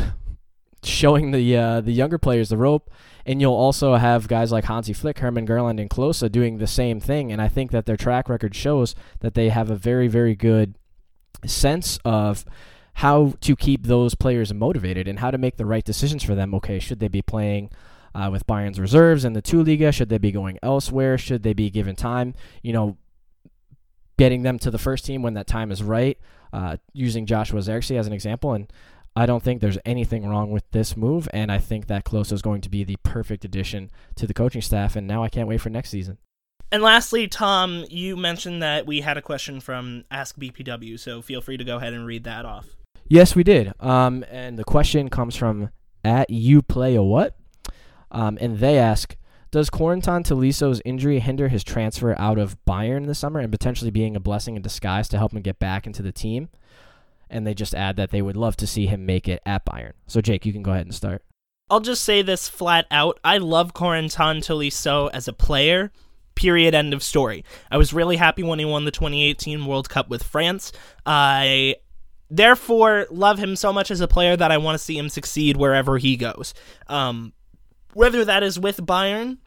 showing 0.83 1.31
the 1.31 1.57
uh, 1.57 1.81
the 1.81 1.91
younger 1.91 2.19
players 2.19 2.49
the 2.49 2.57
rope. 2.57 2.91
And 3.25 3.41
you'll 3.41 3.53
also 3.53 3.95
have 3.95 4.27
guys 4.27 4.51
like 4.51 4.65
Hansi 4.65 4.93
Flick, 4.93 5.19
Hermann 5.19 5.47
Gerland, 5.47 5.79
and 5.81 5.89
Klose 5.89 6.31
doing 6.31 6.59
the 6.59 6.67
same 6.67 6.99
thing. 6.99 7.31
And 7.31 7.41
I 7.41 7.47
think 7.47 7.71
that 7.71 7.87
their 7.87 7.97
track 7.97 8.29
record 8.29 8.53
shows 8.53 8.93
that 9.21 9.33
they 9.33 9.49
have 9.49 9.71
a 9.71 9.75
very, 9.75 10.07
very 10.07 10.35
good 10.35 10.75
sense 11.45 11.99
of 12.03 12.45
how 12.95 13.33
to 13.41 13.55
keep 13.55 13.87
those 13.87 14.15
players 14.15 14.53
motivated 14.53 15.07
and 15.07 15.19
how 15.19 15.31
to 15.31 15.37
make 15.37 15.57
the 15.57 15.65
right 15.65 15.83
decisions 15.83 16.23
for 16.23 16.35
them. 16.35 16.53
Okay, 16.55 16.79
should 16.79 16.99
they 16.99 17.07
be 17.07 17.21
playing 17.21 17.71
uh, 18.13 18.29
with 18.31 18.45
Bayern's 18.45 18.79
reserves 18.79 19.25
in 19.25 19.33
the 19.33 19.41
two 19.41 19.63
Liga? 19.63 19.91
Should 19.91 20.09
they 20.09 20.17
be 20.17 20.31
going 20.31 20.59
elsewhere? 20.61 21.17
Should 21.17 21.43
they 21.43 21.53
be 21.53 21.69
given 21.69 21.95
time? 21.95 22.35
You 22.61 22.73
know, 22.73 22.97
getting 24.17 24.43
them 24.43 24.59
to 24.59 24.71
the 24.71 24.77
first 24.77 25.05
team 25.05 25.21
when 25.21 25.33
that 25.35 25.47
time 25.47 25.71
is 25.71 25.81
right. 25.81 26.17
Uh, 26.53 26.75
using 26.91 27.25
Joshua 27.25 27.61
Zirkzee 27.61 27.97
as 27.97 28.07
an 28.07 28.13
example, 28.13 28.51
and 28.51 28.71
I 29.15 29.25
don't 29.25 29.41
think 29.41 29.61
there's 29.61 29.77
anything 29.85 30.27
wrong 30.27 30.51
with 30.51 30.69
this 30.71 30.97
move, 30.97 31.29
and 31.33 31.51
I 31.51 31.59
think 31.59 31.87
that 31.87 32.03
Klose 32.03 32.31
is 32.31 32.41
going 32.41 32.61
to 32.61 32.69
be 32.69 32.83
the 32.83 32.97
perfect 33.03 33.45
addition 33.45 33.89
to 34.15 34.27
the 34.27 34.33
coaching 34.33 34.61
staff. 34.61 34.97
And 34.97 35.07
now 35.07 35.23
I 35.23 35.29
can't 35.29 35.47
wait 35.47 35.61
for 35.61 35.69
next 35.69 35.89
season. 35.89 36.17
And 36.71 36.81
lastly, 36.81 37.27
Tom, 37.27 37.85
you 37.89 38.15
mentioned 38.15 38.61
that 38.61 38.85
we 38.85 39.01
had 39.01 39.17
a 39.17 39.21
question 39.21 39.59
from 39.59 40.05
Ask 40.09 40.37
BPW, 40.37 40.97
so 40.97 41.21
feel 41.21 41.41
free 41.41 41.57
to 41.57 41.63
go 41.65 41.77
ahead 41.77 41.93
and 41.93 42.05
read 42.05 42.23
that 42.23 42.45
off. 42.45 42.77
Yes, 43.11 43.35
we 43.35 43.43
did. 43.43 43.73
Um, 43.81 44.23
and 44.31 44.57
the 44.57 44.63
question 44.63 45.09
comes 45.09 45.35
from 45.35 45.69
at 46.01 46.29
you 46.29 46.61
play 46.61 46.95
a 46.95 47.03
what? 47.03 47.35
Um, 48.09 48.37
and 48.39 48.59
they 48.59 48.79
ask, 48.79 49.17
does 49.51 49.69
Corentin 49.69 50.23
Tolisso's 50.23 50.81
injury 50.85 51.19
hinder 51.19 51.49
his 51.49 51.61
transfer 51.61 52.17
out 52.17 52.37
of 52.37 52.55
Bayern 52.63 53.07
this 53.07 53.19
summer 53.19 53.41
and 53.41 53.51
potentially 53.51 53.91
being 53.91 54.15
a 54.15 54.21
blessing 54.21 54.55
in 54.55 54.61
disguise 54.61 55.09
to 55.09 55.17
help 55.17 55.33
him 55.33 55.41
get 55.41 55.59
back 55.59 55.85
into 55.85 56.01
the 56.01 56.13
team? 56.13 56.47
And 57.29 57.45
they 57.45 57.53
just 57.53 57.75
add 57.75 57.97
that 57.97 58.11
they 58.11 58.21
would 58.21 58.37
love 58.37 58.55
to 58.55 58.65
see 58.65 58.85
him 58.85 59.05
make 59.05 59.27
it 59.27 59.41
at 59.45 59.65
Bayern. 59.65 59.91
So, 60.07 60.21
Jake, 60.21 60.45
you 60.45 60.53
can 60.53 60.63
go 60.63 60.71
ahead 60.71 60.85
and 60.85 60.95
start. 60.95 61.21
I'll 61.69 61.81
just 61.81 62.05
say 62.05 62.21
this 62.21 62.47
flat 62.47 62.87
out. 62.91 63.19
I 63.25 63.39
love 63.39 63.73
Corentin 63.73 64.39
Tolisso 64.39 65.09
as 65.13 65.27
a 65.27 65.33
player. 65.33 65.91
Period. 66.35 66.73
End 66.73 66.93
of 66.93 67.03
story. 67.03 67.43
I 67.69 67.75
was 67.75 67.91
really 67.91 68.15
happy 68.15 68.41
when 68.41 68.59
he 68.59 68.63
won 68.63 68.85
the 68.85 68.91
2018 68.91 69.65
World 69.65 69.89
Cup 69.89 70.07
with 70.07 70.23
France. 70.23 70.71
I 71.05 71.75
therefore 72.31 73.05
love 73.11 73.37
him 73.37 73.55
so 73.55 73.71
much 73.73 73.91
as 73.91 73.99
a 73.99 74.07
player 74.07 74.35
that 74.37 74.51
I 74.51 74.57
want 74.57 74.75
to 74.75 74.83
see 74.83 74.97
him 74.97 75.09
succeed 75.09 75.57
wherever 75.57 75.97
he 75.97 76.15
goes. 76.15 76.53
Um, 76.87 77.33
whether 77.93 78.23
that 78.23 78.41
is 78.41 78.57
with 78.57 78.77
Bayern, 78.77 79.37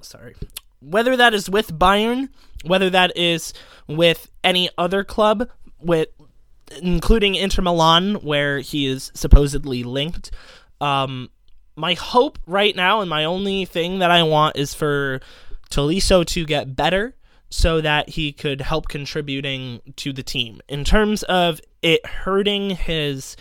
sorry, 0.00 0.36
whether 0.80 1.16
that 1.16 1.34
is 1.34 1.50
with 1.50 1.76
Bayern, 1.76 2.28
whether 2.64 2.88
that 2.90 3.16
is 3.16 3.52
with 3.88 4.30
any 4.44 4.70
other 4.78 5.02
club, 5.02 5.50
with 5.80 6.08
including 6.80 7.34
Inter 7.34 7.62
Milan, 7.62 8.14
where 8.14 8.60
he 8.60 8.86
is 8.86 9.10
supposedly 9.14 9.82
linked. 9.82 10.30
Um, 10.80 11.28
my 11.74 11.94
hope 11.94 12.38
right 12.46 12.74
now, 12.76 13.00
and 13.00 13.10
my 13.10 13.24
only 13.24 13.64
thing 13.64 13.98
that 13.98 14.12
I 14.12 14.22
want 14.22 14.56
is 14.56 14.74
for 14.74 15.20
Tolisso 15.70 16.24
to 16.24 16.44
get 16.44 16.76
better 16.76 17.16
so 17.50 17.80
that 17.80 18.10
he 18.10 18.32
could 18.32 18.60
help 18.60 18.88
contributing 18.88 19.80
to 19.96 20.12
the 20.12 20.22
team. 20.22 20.60
In 20.68 20.84
terms 20.84 21.22
of 21.24 21.60
it 21.82 22.04
hurting 22.06 22.70
his 22.70 23.36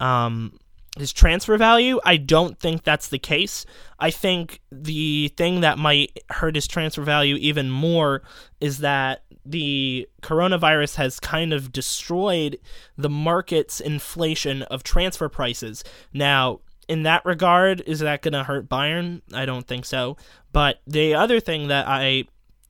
um 0.00 0.58
his 0.96 1.12
transfer 1.12 1.56
value, 1.56 2.00
I 2.04 2.16
don't 2.16 2.58
think 2.58 2.84
that's 2.84 3.08
the 3.08 3.18
case. 3.18 3.66
I 3.98 4.12
think 4.12 4.60
the 4.70 5.28
thing 5.36 5.60
that 5.62 5.76
might 5.76 6.22
hurt 6.30 6.54
his 6.54 6.68
transfer 6.68 7.02
value 7.02 7.34
even 7.36 7.68
more 7.68 8.22
is 8.60 8.78
that 8.78 9.24
the 9.44 10.08
coronavirus 10.22 10.94
has 10.96 11.18
kind 11.18 11.52
of 11.52 11.72
destroyed 11.72 12.58
the 12.96 13.10
market's 13.10 13.80
inflation 13.80 14.62
of 14.62 14.84
transfer 14.84 15.28
prices. 15.28 15.82
Now, 16.12 16.60
in 16.88 17.02
that 17.02 17.24
regard, 17.24 17.80
is 17.86 18.00
that 18.00 18.22
going 18.22 18.32
to 18.32 18.44
hurt 18.44 18.68
Bayern? 18.68 19.22
I 19.32 19.46
don't 19.46 19.66
think 19.66 19.84
so. 19.84 20.16
But 20.52 20.80
the 20.86 21.14
other 21.14 21.40
thing 21.40 21.68
that 21.68 21.88
I 21.88 22.24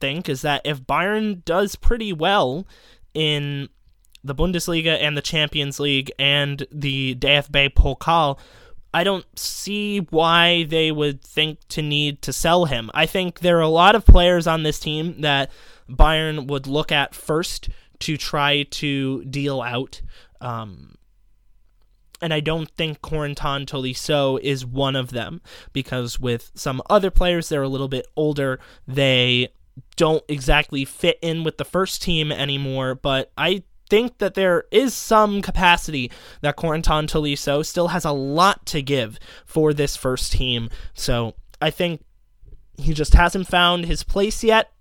think 0.04 0.28
is 0.28 0.42
that 0.42 0.60
if 0.66 0.82
Bayern 0.82 1.42
does 1.46 1.76
pretty 1.76 2.12
well 2.12 2.66
in 3.14 3.70
the 4.22 4.34
Bundesliga 4.34 4.98
and 5.00 5.16
the 5.16 5.22
Champions 5.22 5.80
League 5.80 6.12
and 6.18 6.66
the 6.70 7.14
DFB 7.14 7.70
Pokal, 7.70 8.38
I 8.92 9.02
don't 9.02 9.24
see 9.38 10.00
why 10.10 10.64
they 10.64 10.92
would 10.92 11.22
think 11.22 11.58
to 11.68 11.80
need 11.80 12.20
to 12.20 12.34
sell 12.34 12.66
him. 12.66 12.90
I 12.92 13.06
think 13.06 13.40
there 13.40 13.56
are 13.56 13.62
a 13.62 13.68
lot 13.68 13.94
of 13.94 14.04
players 14.04 14.46
on 14.46 14.62
this 14.62 14.78
team 14.78 15.22
that 15.22 15.50
Bayern 15.88 16.48
would 16.48 16.66
look 16.66 16.92
at 16.92 17.14
first 17.14 17.70
to 18.00 18.18
try 18.18 18.64
to 18.64 19.24
deal 19.24 19.62
out. 19.62 20.02
Um, 20.42 20.96
and 22.20 22.34
I 22.34 22.40
don't 22.40 22.70
think 22.70 23.00
Corentin 23.00 23.64
Tolisso 23.64 24.38
is 24.40 24.66
one 24.66 24.96
of 24.96 25.12
them 25.12 25.40
because 25.72 26.20
with 26.20 26.50
some 26.54 26.82
other 26.90 27.10
players, 27.10 27.48
they're 27.48 27.62
a 27.62 27.68
little 27.68 27.88
bit 27.88 28.06
older. 28.16 28.60
They 28.86 29.48
don't 29.96 30.24
exactly 30.28 30.84
fit 30.84 31.18
in 31.22 31.44
with 31.44 31.58
the 31.58 31.64
first 31.64 32.02
team 32.02 32.30
anymore, 32.32 32.94
but 32.94 33.32
I 33.36 33.62
think 33.90 34.18
that 34.18 34.34
there 34.34 34.64
is 34.70 34.94
some 34.94 35.42
capacity 35.42 36.10
that 36.40 36.56
Corentin 36.56 37.06
Tolisso 37.06 37.64
still 37.64 37.88
has 37.88 38.04
a 38.04 38.12
lot 38.12 38.66
to 38.66 38.82
give 38.82 39.18
for 39.44 39.72
this 39.72 39.96
first 39.96 40.32
team. 40.32 40.70
So 40.94 41.34
I 41.60 41.70
think 41.70 42.02
he 42.76 42.94
just 42.94 43.14
hasn't 43.14 43.46
found 43.46 43.86
his 43.86 44.02
place 44.02 44.42
yet. 44.42 44.72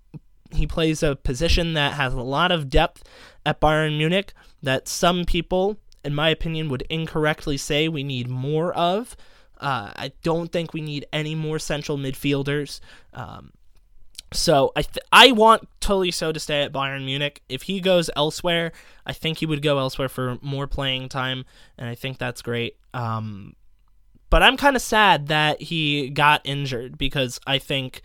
He 0.52 0.66
plays 0.66 1.02
a 1.02 1.16
position 1.16 1.74
that 1.74 1.94
has 1.94 2.14
a 2.14 2.22
lot 2.22 2.52
of 2.52 2.68
depth 2.68 3.04
at 3.44 3.60
Bayern 3.60 3.96
Munich 3.98 4.32
that 4.62 4.88
some 4.88 5.24
people, 5.24 5.78
in 6.04 6.14
my 6.14 6.30
opinion, 6.30 6.68
would 6.68 6.82
incorrectly 6.88 7.56
say 7.56 7.88
we 7.88 8.04
need 8.04 8.28
more 8.28 8.72
of. 8.74 9.16
Uh, 9.60 9.92
I 9.96 10.12
don't 10.22 10.50
think 10.50 10.72
we 10.72 10.80
need 10.80 11.06
any 11.12 11.34
more 11.34 11.58
central 11.58 11.98
midfielders. 11.98 12.80
Um, 13.12 13.52
So 14.34 14.72
I 14.74 14.82
th- 14.82 15.06
I 15.12 15.30
want 15.30 15.68
Tolisso 15.80 16.34
to 16.34 16.40
stay 16.40 16.62
at 16.62 16.72
Bayern 16.72 17.04
Munich. 17.04 17.40
If 17.48 17.62
he 17.62 17.80
goes 17.80 18.10
elsewhere, 18.16 18.72
I 19.06 19.12
think 19.12 19.38
he 19.38 19.46
would 19.46 19.62
go 19.62 19.78
elsewhere 19.78 20.08
for 20.08 20.38
more 20.42 20.66
playing 20.66 21.08
time, 21.08 21.44
and 21.78 21.88
I 21.88 21.94
think 21.94 22.18
that's 22.18 22.42
great. 22.42 22.76
Um, 22.92 23.54
but 24.30 24.42
I'm 24.42 24.56
kind 24.56 24.74
of 24.74 24.82
sad 24.82 25.28
that 25.28 25.62
he 25.62 26.10
got 26.10 26.40
injured 26.44 26.98
because 26.98 27.40
I 27.46 27.58
think 27.58 28.02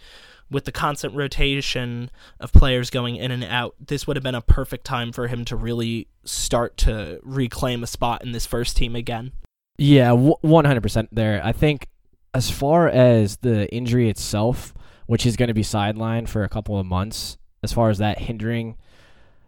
with 0.51 0.65
the 0.65 0.71
constant 0.71 1.15
rotation 1.15 2.11
of 2.39 2.53
players 2.53 2.89
going 2.89 3.15
in 3.15 3.31
and 3.31 3.43
out, 3.43 3.75
this 3.79 4.05
would 4.05 4.15
have 4.15 4.23
been 4.23 4.35
a 4.35 4.41
perfect 4.41 4.85
time 4.85 5.11
for 5.11 5.27
him 5.27 5.45
to 5.45 5.55
really 5.55 6.07
start 6.23 6.77
to 6.77 7.19
reclaim 7.23 7.83
a 7.83 7.87
spot 7.87 8.23
in 8.23 8.31
this 8.31 8.45
first 8.45 8.77
team 8.77 8.95
again. 8.95 9.31
Yeah, 9.77 10.11
one 10.11 10.65
hundred 10.65 10.81
percent 10.83 11.09
there. 11.11 11.41
I 11.43 11.53
think 11.53 11.87
as 12.35 12.51
far 12.51 12.87
as 12.87 13.37
the 13.37 13.67
injury 13.73 14.09
itself, 14.09 14.75
which 15.09 15.25
is 15.25 15.35
going 15.35 15.47
to 15.47 15.55
be 15.55 15.63
sidelined 15.63 16.29
for 16.29 16.43
a 16.43 16.47
couple 16.49 16.77
of 16.77 16.85
months, 16.85 17.35
as 17.63 17.73
far 17.73 17.89
as 17.89 17.97
that 17.97 18.19
hindering 18.19 18.77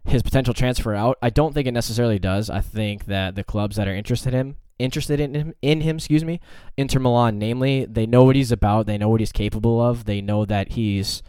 his 0.06 0.24
potential 0.24 0.56
transfer 0.56 0.96
out, 0.96 1.20
I 1.22 1.30
don't 1.30 1.54
think 1.54 1.68
it 1.68 1.72
necessarily 1.72 2.18
does. 2.18 2.50
I 2.50 2.62
think 2.62 3.06
that 3.06 3.36
the 3.36 3.44
clubs 3.44 3.76
that 3.76 3.88
are 3.88 3.94
interested 3.94 4.34
in 4.34 4.40
him, 4.40 4.56
interested 4.80 5.20
in 5.20 5.36
him, 5.36 5.54
in 5.62 5.82
him, 5.82 5.98
excuse 5.98 6.26
me, 6.26 6.40
Inter 6.78 6.98
Milan, 6.98 7.38
namely, 7.38 7.86
they 7.86 8.08
know 8.08 8.24
what 8.24 8.36
he's 8.36 8.52
about, 8.52 8.88
they 8.88 8.98
know 8.98 9.10
what 9.10 9.20
he's 9.20 9.32
capable 9.32 9.80
of, 9.80 10.06
they 10.06 10.20
know 10.20 10.46
that 10.46 10.72
he's 10.72 11.22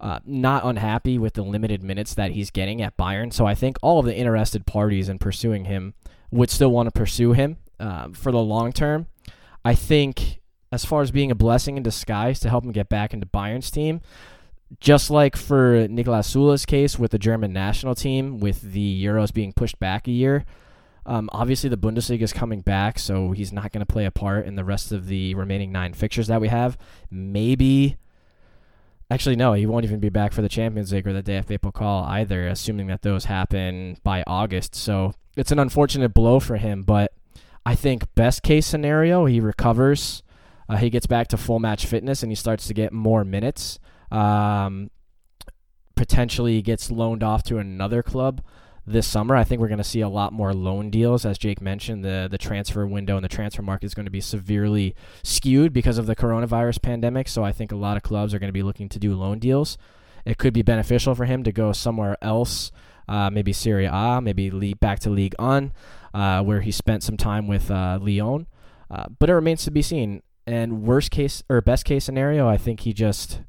uh, 0.00 0.20
not 0.24 0.64
unhappy 0.64 1.18
with 1.18 1.34
the 1.34 1.42
limited 1.42 1.82
minutes 1.82 2.14
that 2.14 2.30
he's 2.30 2.52
getting 2.52 2.80
at 2.80 2.96
Bayern. 2.96 3.32
So 3.32 3.46
I 3.46 3.56
think 3.56 3.78
all 3.82 3.98
of 3.98 4.06
the 4.06 4.16
interested 4.16 4.64
parties 4.64 5.08
in 5.08 5.18
pursuing 5.18 5.64
him 5.64 5.94
would 6.30 6.50
still 6.50 6.70
want 6.70 6.86
to 6.86 6.92
pursue 6.92 7.32
him 7.32 7.56
uh, 7.80 8.10
for 8.12 8.30
the 8.30 8.38
long 8.38 8.72
term. 8.72 9.08
I 9.64 9.74
think 9.74 10.38
as 10.72 10.84
far 10.86 11.02
as 11.02 11.10
being 11.10 11.30
a 11.30 11.34
blessing 11.34 11.76
in 11.76 11.82
disguise 11.82 12.40
to 12.40 12.48
help 12.48 12.64
him 12.64 12.72
get 12.72 12.88
back 12.88 13.12
into 13.12 13.26
Bayern's 13.26 13.70
team, 13.70 14.00
just 14.80 15.10
like 15.10 15.36
for 15.36 15.86
Niklas 15.86 16.34
Süle's 16.34 16.64
case 16.64 16.98
with 16.98 17.10
the 17.10 17.18
German 17.18 17.52
national 17.52 17.94
team, 17.94 18.40
with 18.40 18.62
the 18.72 19.04
Euros 19.04 19.32
being 19.32 19.52
pushed 19.52 19.78
back 19.78 20.08
a 20.08 20.10
year, 20.10 20.46
um, 21.04 21.28
obviously 21.32 21.68
the 21.68 21.76
Bundesliga 21.76 22.22
is 22.22 22.32
coming 22.32 22.62
back, 22.62 22.98
so 22.98 23.32
he's 23.32 23.52
not 23.52 23.70
going 23.70 23.84
to 23.84 23.92
play 23.92 24.06
a 24.06 24.10
part 24.10 24.46
in 24.46 24.56
the 24.56 24.64
rest 24.64 24.92
of 24.92 25.06
the 25.06 25.34
remaining 25.34 25.72
nine 25.72 25.92
fixtures 25.92 26.28
that 26.28 26.40
we 26.40 26.48
have. 26.48 26.78
Maybe, 27.10 27.98
actually, 29.10 29.36
no, 29.36 29.52
he 29.52 29.66
won't 29.66 29.84
even 29.84 30.00
be 30.00 30.08
back 30.08 30.32
for 30.32 30.40
the 30.40 30.48
Champions 30.48 30.92
League 30.92 31.06
or 31.06 31.12
the 31.12 31.22
day 31.22 31.40
DFB 31.40 31.58
Pokal 31.58 32.06
either, 32.08 32.48
assuming 32.48 32.86
that 32.86 33.02
those 33.02 33.26
happen 33.26 33.98
by 34.02 34.24
August. 34.26 34.74
So 34.74 35.12
it's 35.36 35.52
an 35.52 35.58
unfortunate 35.58 36.14
blow 36.14 36.40
for 36.40 36.56
him, 36.56 36.82
but 36.82 37.12
I 37.66 37.74
think 37.74 38.14
best 38.14 38.42
case 38.42 38.66
scenario, 38.66 39.26
he 39.26 39.40
recovers 39.40 40.22
uh, 40.72 40.76
he 40.76 40.88
gets 40.88 41.06
back 41.06 41.28
to 41.28 41.36
full 41.36 41.58
match 41.58 41.84
fitness 41.84 42.22
and 42.22 42.32
he 42.32 42.36
starts 42.36 42.66
to 42.66 42.74
get 42.74 42.92
more 42.92 43.24
minutes. 43.24 43.78
Um, 44.10 44.90
potentially 45.94 46.62
gets 46.62 46.90
loaned 46.90 47.22
off 47.22 47.42
to 47.44 47.58
another 47.58 48.02
club 48.02 48.42
this 48.86 49.06
summer. 49.06 49.36
I 49.36 49.44
think 49.44 49.60
we're 49.60 49.68
going 49.68 49.78
to 49.78 49.84
see 49.84 50.00
a 50.00 50.08
lot 50.08 50.32
more 50.32 50.54
loan 50.54 50.90
deals, 50.90 51.24
as 51.26 51.36
Jake 51.36 51.60
mentioned. 51.60 52.04
The 52.04 52.26
the 52.30 52.38
transfer 52.38 52.86
window 52.86 53.16
and 53.16 53.24
the 53.24 53.28
transfer 53.28 53.62
market 53.62 53.86
is 53.86 53.94
going 53.94 54.06
to 54.06 54.10
be 54.10 54.20
severely 54.20 54.94
skewed 55.22 55.72
because 55.74 55.98
of 55.98 56.06
the 56.06 56.16
coronavirus 56.16 56.80
pandemic. 56.80 57.28
So 57.28 57.44
I 57.44 57.52
think 57.52 57.70
a 57.70 57.76
lot 57.76 57.98
of 57.98 58.02
clubs 58.02 58.32
are 58.32 58.38
going 58.38 58.48
to 58.48 58.52
be 58.52 58.62
looking 58.62 58.88
to 58.88 58.98
do 58.98 59.14
loan 59.14 59.38
deals. 59.38 59.76
It 60.24 60.38
could 60.38 60.54
be 60.54 60.62
beneficial 60.62 61.14
for 61.14 61.26
him 61.26 61.42
to 61.42 61.52
go 61.52 61.72
somewhere 61.72 62.16
else, 62.22 62.72
uh, 63.08 63.28
maybe 63.28 63.52
Serie 63.52 63.88
A, 63.90 64.20
maybe 64.22 64.50
lead 64.50 64.80
back 64.80 65.00
to 65.00 65.10
Ligue 65.10 65.34
1, 65.38 65.72
uh, 66.14 66.42
where 66.42 66.60
he 66.62 66.70
spent 66.70 67.02
some 67.02 67.16
time 67.16 67.46
with 67.46 67.70
uh, 67.70 67.98
Lyon. 68.00 68.46
Uh, 68.90 69.04
but 69.18 69.28
it 69.28 69.34
remains 69.34 69.64
to 69.64 69.70
be 69.70 69.82
seen. 69.82 70.22
And 70.46 70.82
worst 70.82 71.10
case 71.10 71.42
or 71.48 71.60
best 71.60 71.84
case 71.84 72.04
scenario, 72.04 72.48
I 72.48 72.56
think 72.56 72.80
he 72.80 72.92
just 72.92 73.42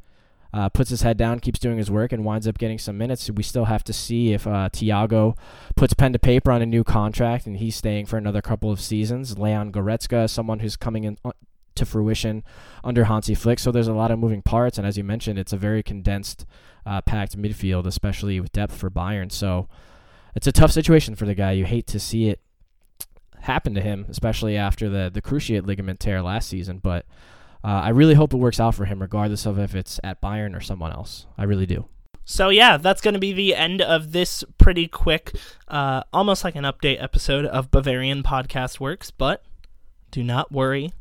uh, 0.53 0.69
puts 0.69 0.91
his 0.91 1.01
head 1.01 1.17
down, 1.17 1.39
keeps 1.39 1.59
doing 1.59 1.77
his 1.77 1.89
work, 1.89 2.11
and 2.11 2.23
winds 2.23 2.47
up 2.47 2.59
getting 2.59 2.77
some 2.77 2.97
minutes. 2.97 3.29
We 3.31 3.41
still 3.41 3.65
have 3.65 3.83
to 3.85 3.93
see 3.93 4.33
if 4.33 4.45
uh, 4.45 4.69
Thiago 4.71 5.35
puts 5.75 5.93
pen 5.93 6.13
to 6.13 6.19
paper 6.19 6.51
on 6.51 6.61
a 6.61 6.65
new 6.67 6.83
contract 6.83 7.47
and 7.47 7.57
he's 7.57 7.75
staying 7.75 8.05
for 8.05 8.17
another 8.17 8.41
couple 8.41 8.71
of 8.71 8.79
seasons. 8.79 9.39
Leon 9.39 9.71
Goretzka, 9.71 10.29
someone 10.29 10.59
who's 10.59 10.75
coming 10.75 11.03
in 11.03 11.17
uh, 11.25 11.31
to 11.75 11.85
fruition 11.85 12.43
under 12.83 13.05
Hansi 13.05 13.33
Flick. 13.33 13.57
So 13.57 13.71
there's 13.71 13.87
a 13.87 13.93
lot 13.93 14.11
of 14.11 14.19
moving 14.19 14.43
parts, 14.43 14.77
and 14.77 14.85
as 14.85 14.95
you 14.95 15.03
mentioned, 15.03 15.39
it's 15.39 15.53
a 15.53 15.57
very 15.57 15.81
condensed, 15.81 16.45
uh, 16.85 17.01
packed 17.01 17.35
midfield, 17.35 17.87
especially 17.87 18.39
with 18.39 18.51
depth 18.51 18.75
for 18.75 18.91
Bayern. 18.91 19.31
So 19.31 19.67
it's 20.35 20.45
a 20.45 20.51
tough 20.51 20.71
situation 20.71 21.15
for 21.15 21.25
the 21.25 21.33
guy. 21.33 21.53
You 21.53 21.65
hate 21.65 21.87
to 21.87 21.99
see 21.99 22.29
it 22.29 22.39
happened 23.43 23.75
to 23.75 23.81
him, 23.81 24.05
especially 24.09 24.57
after 24.57 24.89
the 24.89 25.09
the 25.13 25.21
cruciate 25.21 25.65
ligament 25.65 25.99
tear 25.99 26.21
last 26.21 26.49
season. 26.49 26.79
But 26.79 27.05
uh, 27.63 27.67
I 27.67 27.89
really 27.89 28.15
hope 28.15 28.33
it 28.33 28.37
works 28.37 28.59
out 28.59 28.75
for 28.75 28.85
him, 28.85 29.01
regardless 29.01 29.45
of 29.45 29.59
if 29.59 29.75
it's 29.75 29.99
at 30.03 30.21
Bayern 30.21 30.55
or 30.55 30.61
someone 30.61 30.91
else. 30.91 31.27
I 31.37 31.43
really 31.43 31.65
do. 31.65 31.85
So 32.25 32.49
yeah, 32.49 32.77
that's 32.77 33.01
going 33.01 33.15
to 33.15 33.19
be 33.19 33.33
the 33.33 33.53
end 33.53 33.81
of 33.81 34.13
this 34.13 34.43
pretty 34.57 34.87
quick, 34.87 35.35
uh, 35.67 36.03
almost 36.13 36.43
like 36.43 36.55
an 36.55 36.63
update 36.63 37.03
episode 37.03 37.45
of 37.45 37.69
Bavarian 37.69 38.23
Podcast 38.23 38.79
Works. 38.79 39.11
But 39.11 39.43
do 40.09 40.23
not 40.23 40.51
worry, 40.51 40.93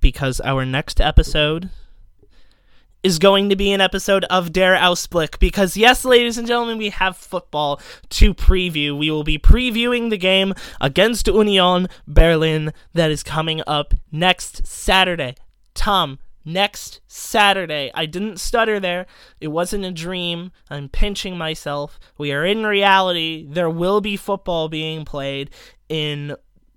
because 0.00 0.40
our 0.40 0.64
next 0.64 1.00
episode 1.00 1.70
is 3.02 3.18
going 3.18 3.48
to 3.48 3.56
be 3.56 3.72
an 3.72 3.80
episode 3.80 4.24
of 4.24 4.52
Der 4.52 4.76
Ausblick 4.76 5.38
because, 5.38 5.76
yes, 5.76 6.04
ladies 6.04 6.36
and 6.36 6.46
gentlemen, 6.46 6.78
we 6.78 6.90
have 6.90 7.16
football 7.16 7.80
to 8.10 8.34
preview. 8.34 8.96
We 8.96 9.10
will 9.10 9.24
be 9.24 9.38
previewing 9.38 10.10
the 10.10 10.18
game 10.18 10.54
against 10.80 11.26
Union 11.26 11.88
Berlin 12.06 12.72
that 12.94 13.10
is 13.10 13.22
coming 13.22 13.62
up 13.66 13.94
next 14.10 14.66
Saturday. 14.66 15.36
Tom, 15.74 16.18
next 16.44 17.00
Saturday. 17.06 17.90
I 17.94 18.06
didn't 18.06 18.40
stutter 18.40 18.80
there. 18.80 19.06
It 19.40 19.48
wasn't 19.48 19.84
a 19.84 19.92
dream. 19.92 20.50
I'm 20.70 20.88
pinching 20.88 21.38
myself. 21.38 22.00
We 22.16 22.32
are 22.32 22.44
in 22.44 22.64
reality. 22.64 23.46
There 23.48 23.70
will 23.70 24.00
be 24.00 24.16
football 24.16 24.68
being 24.68 25.04
played 25.04 25.50
in 25.88 26.34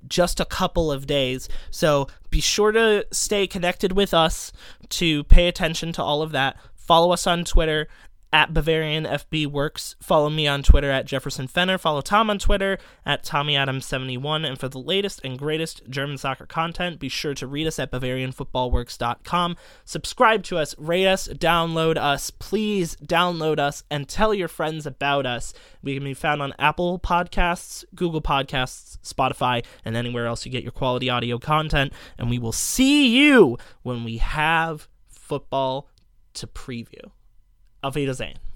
just 0.08 0.40
a 0.40 0.46
couple 0.46 0.92
of 0.92 1.08
days. 1.08 1.50
So 1.70 2.08
be 2.30 2.42
sure 2.42 2.72
to 2.72 3.06
stay 3.12 3.48
connected 3.48 3.92
with 3.94 4.14
us 4.14 4.52
to 4.90 5.24
pay 5.26 5.48
attention 5.48 5.92
to 5.94 6.04
all 6.04 6.22
of 6.22 6.32
that. 6.32 6.58
Follow 6.76 7.12
us 7.12 7.28
on 7.28 7.46
Twitter 7.46 7.88
at 8.34 8.54
Bavarian 8.54 9.06
FB 9.06 9.48
Works. 9.48 9.96
Follow 10.02 10.30
me 10.30 10.48
on 10.48 10.64
Twitter 10.64 10.90
at 10.90 11.06
Jefferson 11.06 11.48
Fenner. 11.48 11.78
Follow 11.78 12.02
Tom 12.02 12.30
on 12.30 12.40
Twitter 12.40 12.78
at 13.06 13.24
Tommy 13.24 13.52
TommyAdams71. 13.52 14.48
And 14.48 14.60
for 14.60 14.68
the 14.68 14.80
latest 14.80 15.22
and 15.24 15.38
greatest 15.38 15.84
German 15.90 16.18
soccer 16.18 16.46
content, 16.46 17.00
be 17.00 17.10
sure 17.10 17.34
to 17.36 17.48
read 17.48 17.68
us 17.68 17.80
at 17.80 17.92
BavarianFootballWorks.com. 17.92 19.56
Subscribe 19.86 20.44
to 20.44 20.58
us, 20.58 20.76
rate 20.78 21.08
us, 21.08 21.28
download 21.28 21.98
us. 21.98 22.30
Please 22.32 22.96
download 22.98 23.60
us 23.60 23.84
and 23.90 24.08
tell 24.08 24.34
your 24.34 24.48
friends 24.48 24.86
about 24.86 25.26
us. 25.26 25.54
We 25.82 25.96
can 25.96 26.04
be 26.04 26.14
found 26.14 26.42
on 26.42 26.54
Apple 26.60 27.00
Podcasts, 27.00 27.84
Google 27.96 28.22
Podcasts, 28.22 28.98
Spotify, 29.00 29.66
and 29.84 29.96
anywhere 29.96 30.28
else 30.28 30.46
you 30.46 30.52
get 30.52 30.64
your 30.64 30.72
quality 30.72 31.10
audio 31.10 31.38
content. 31.38 31.94
And 32.18 32.30
we 32.30 32.40
will 32.40 32.52
see 32.52 33.08
you 33.08 33.58
when 33.84 34.04
we 34.04 34.18
have 34.18 34.88
football 35.10 35.90
to 36.34 36.48
preview. 36.48 37.12
Auf 37.82 37.96
Wiedersehen. 37.96 38.51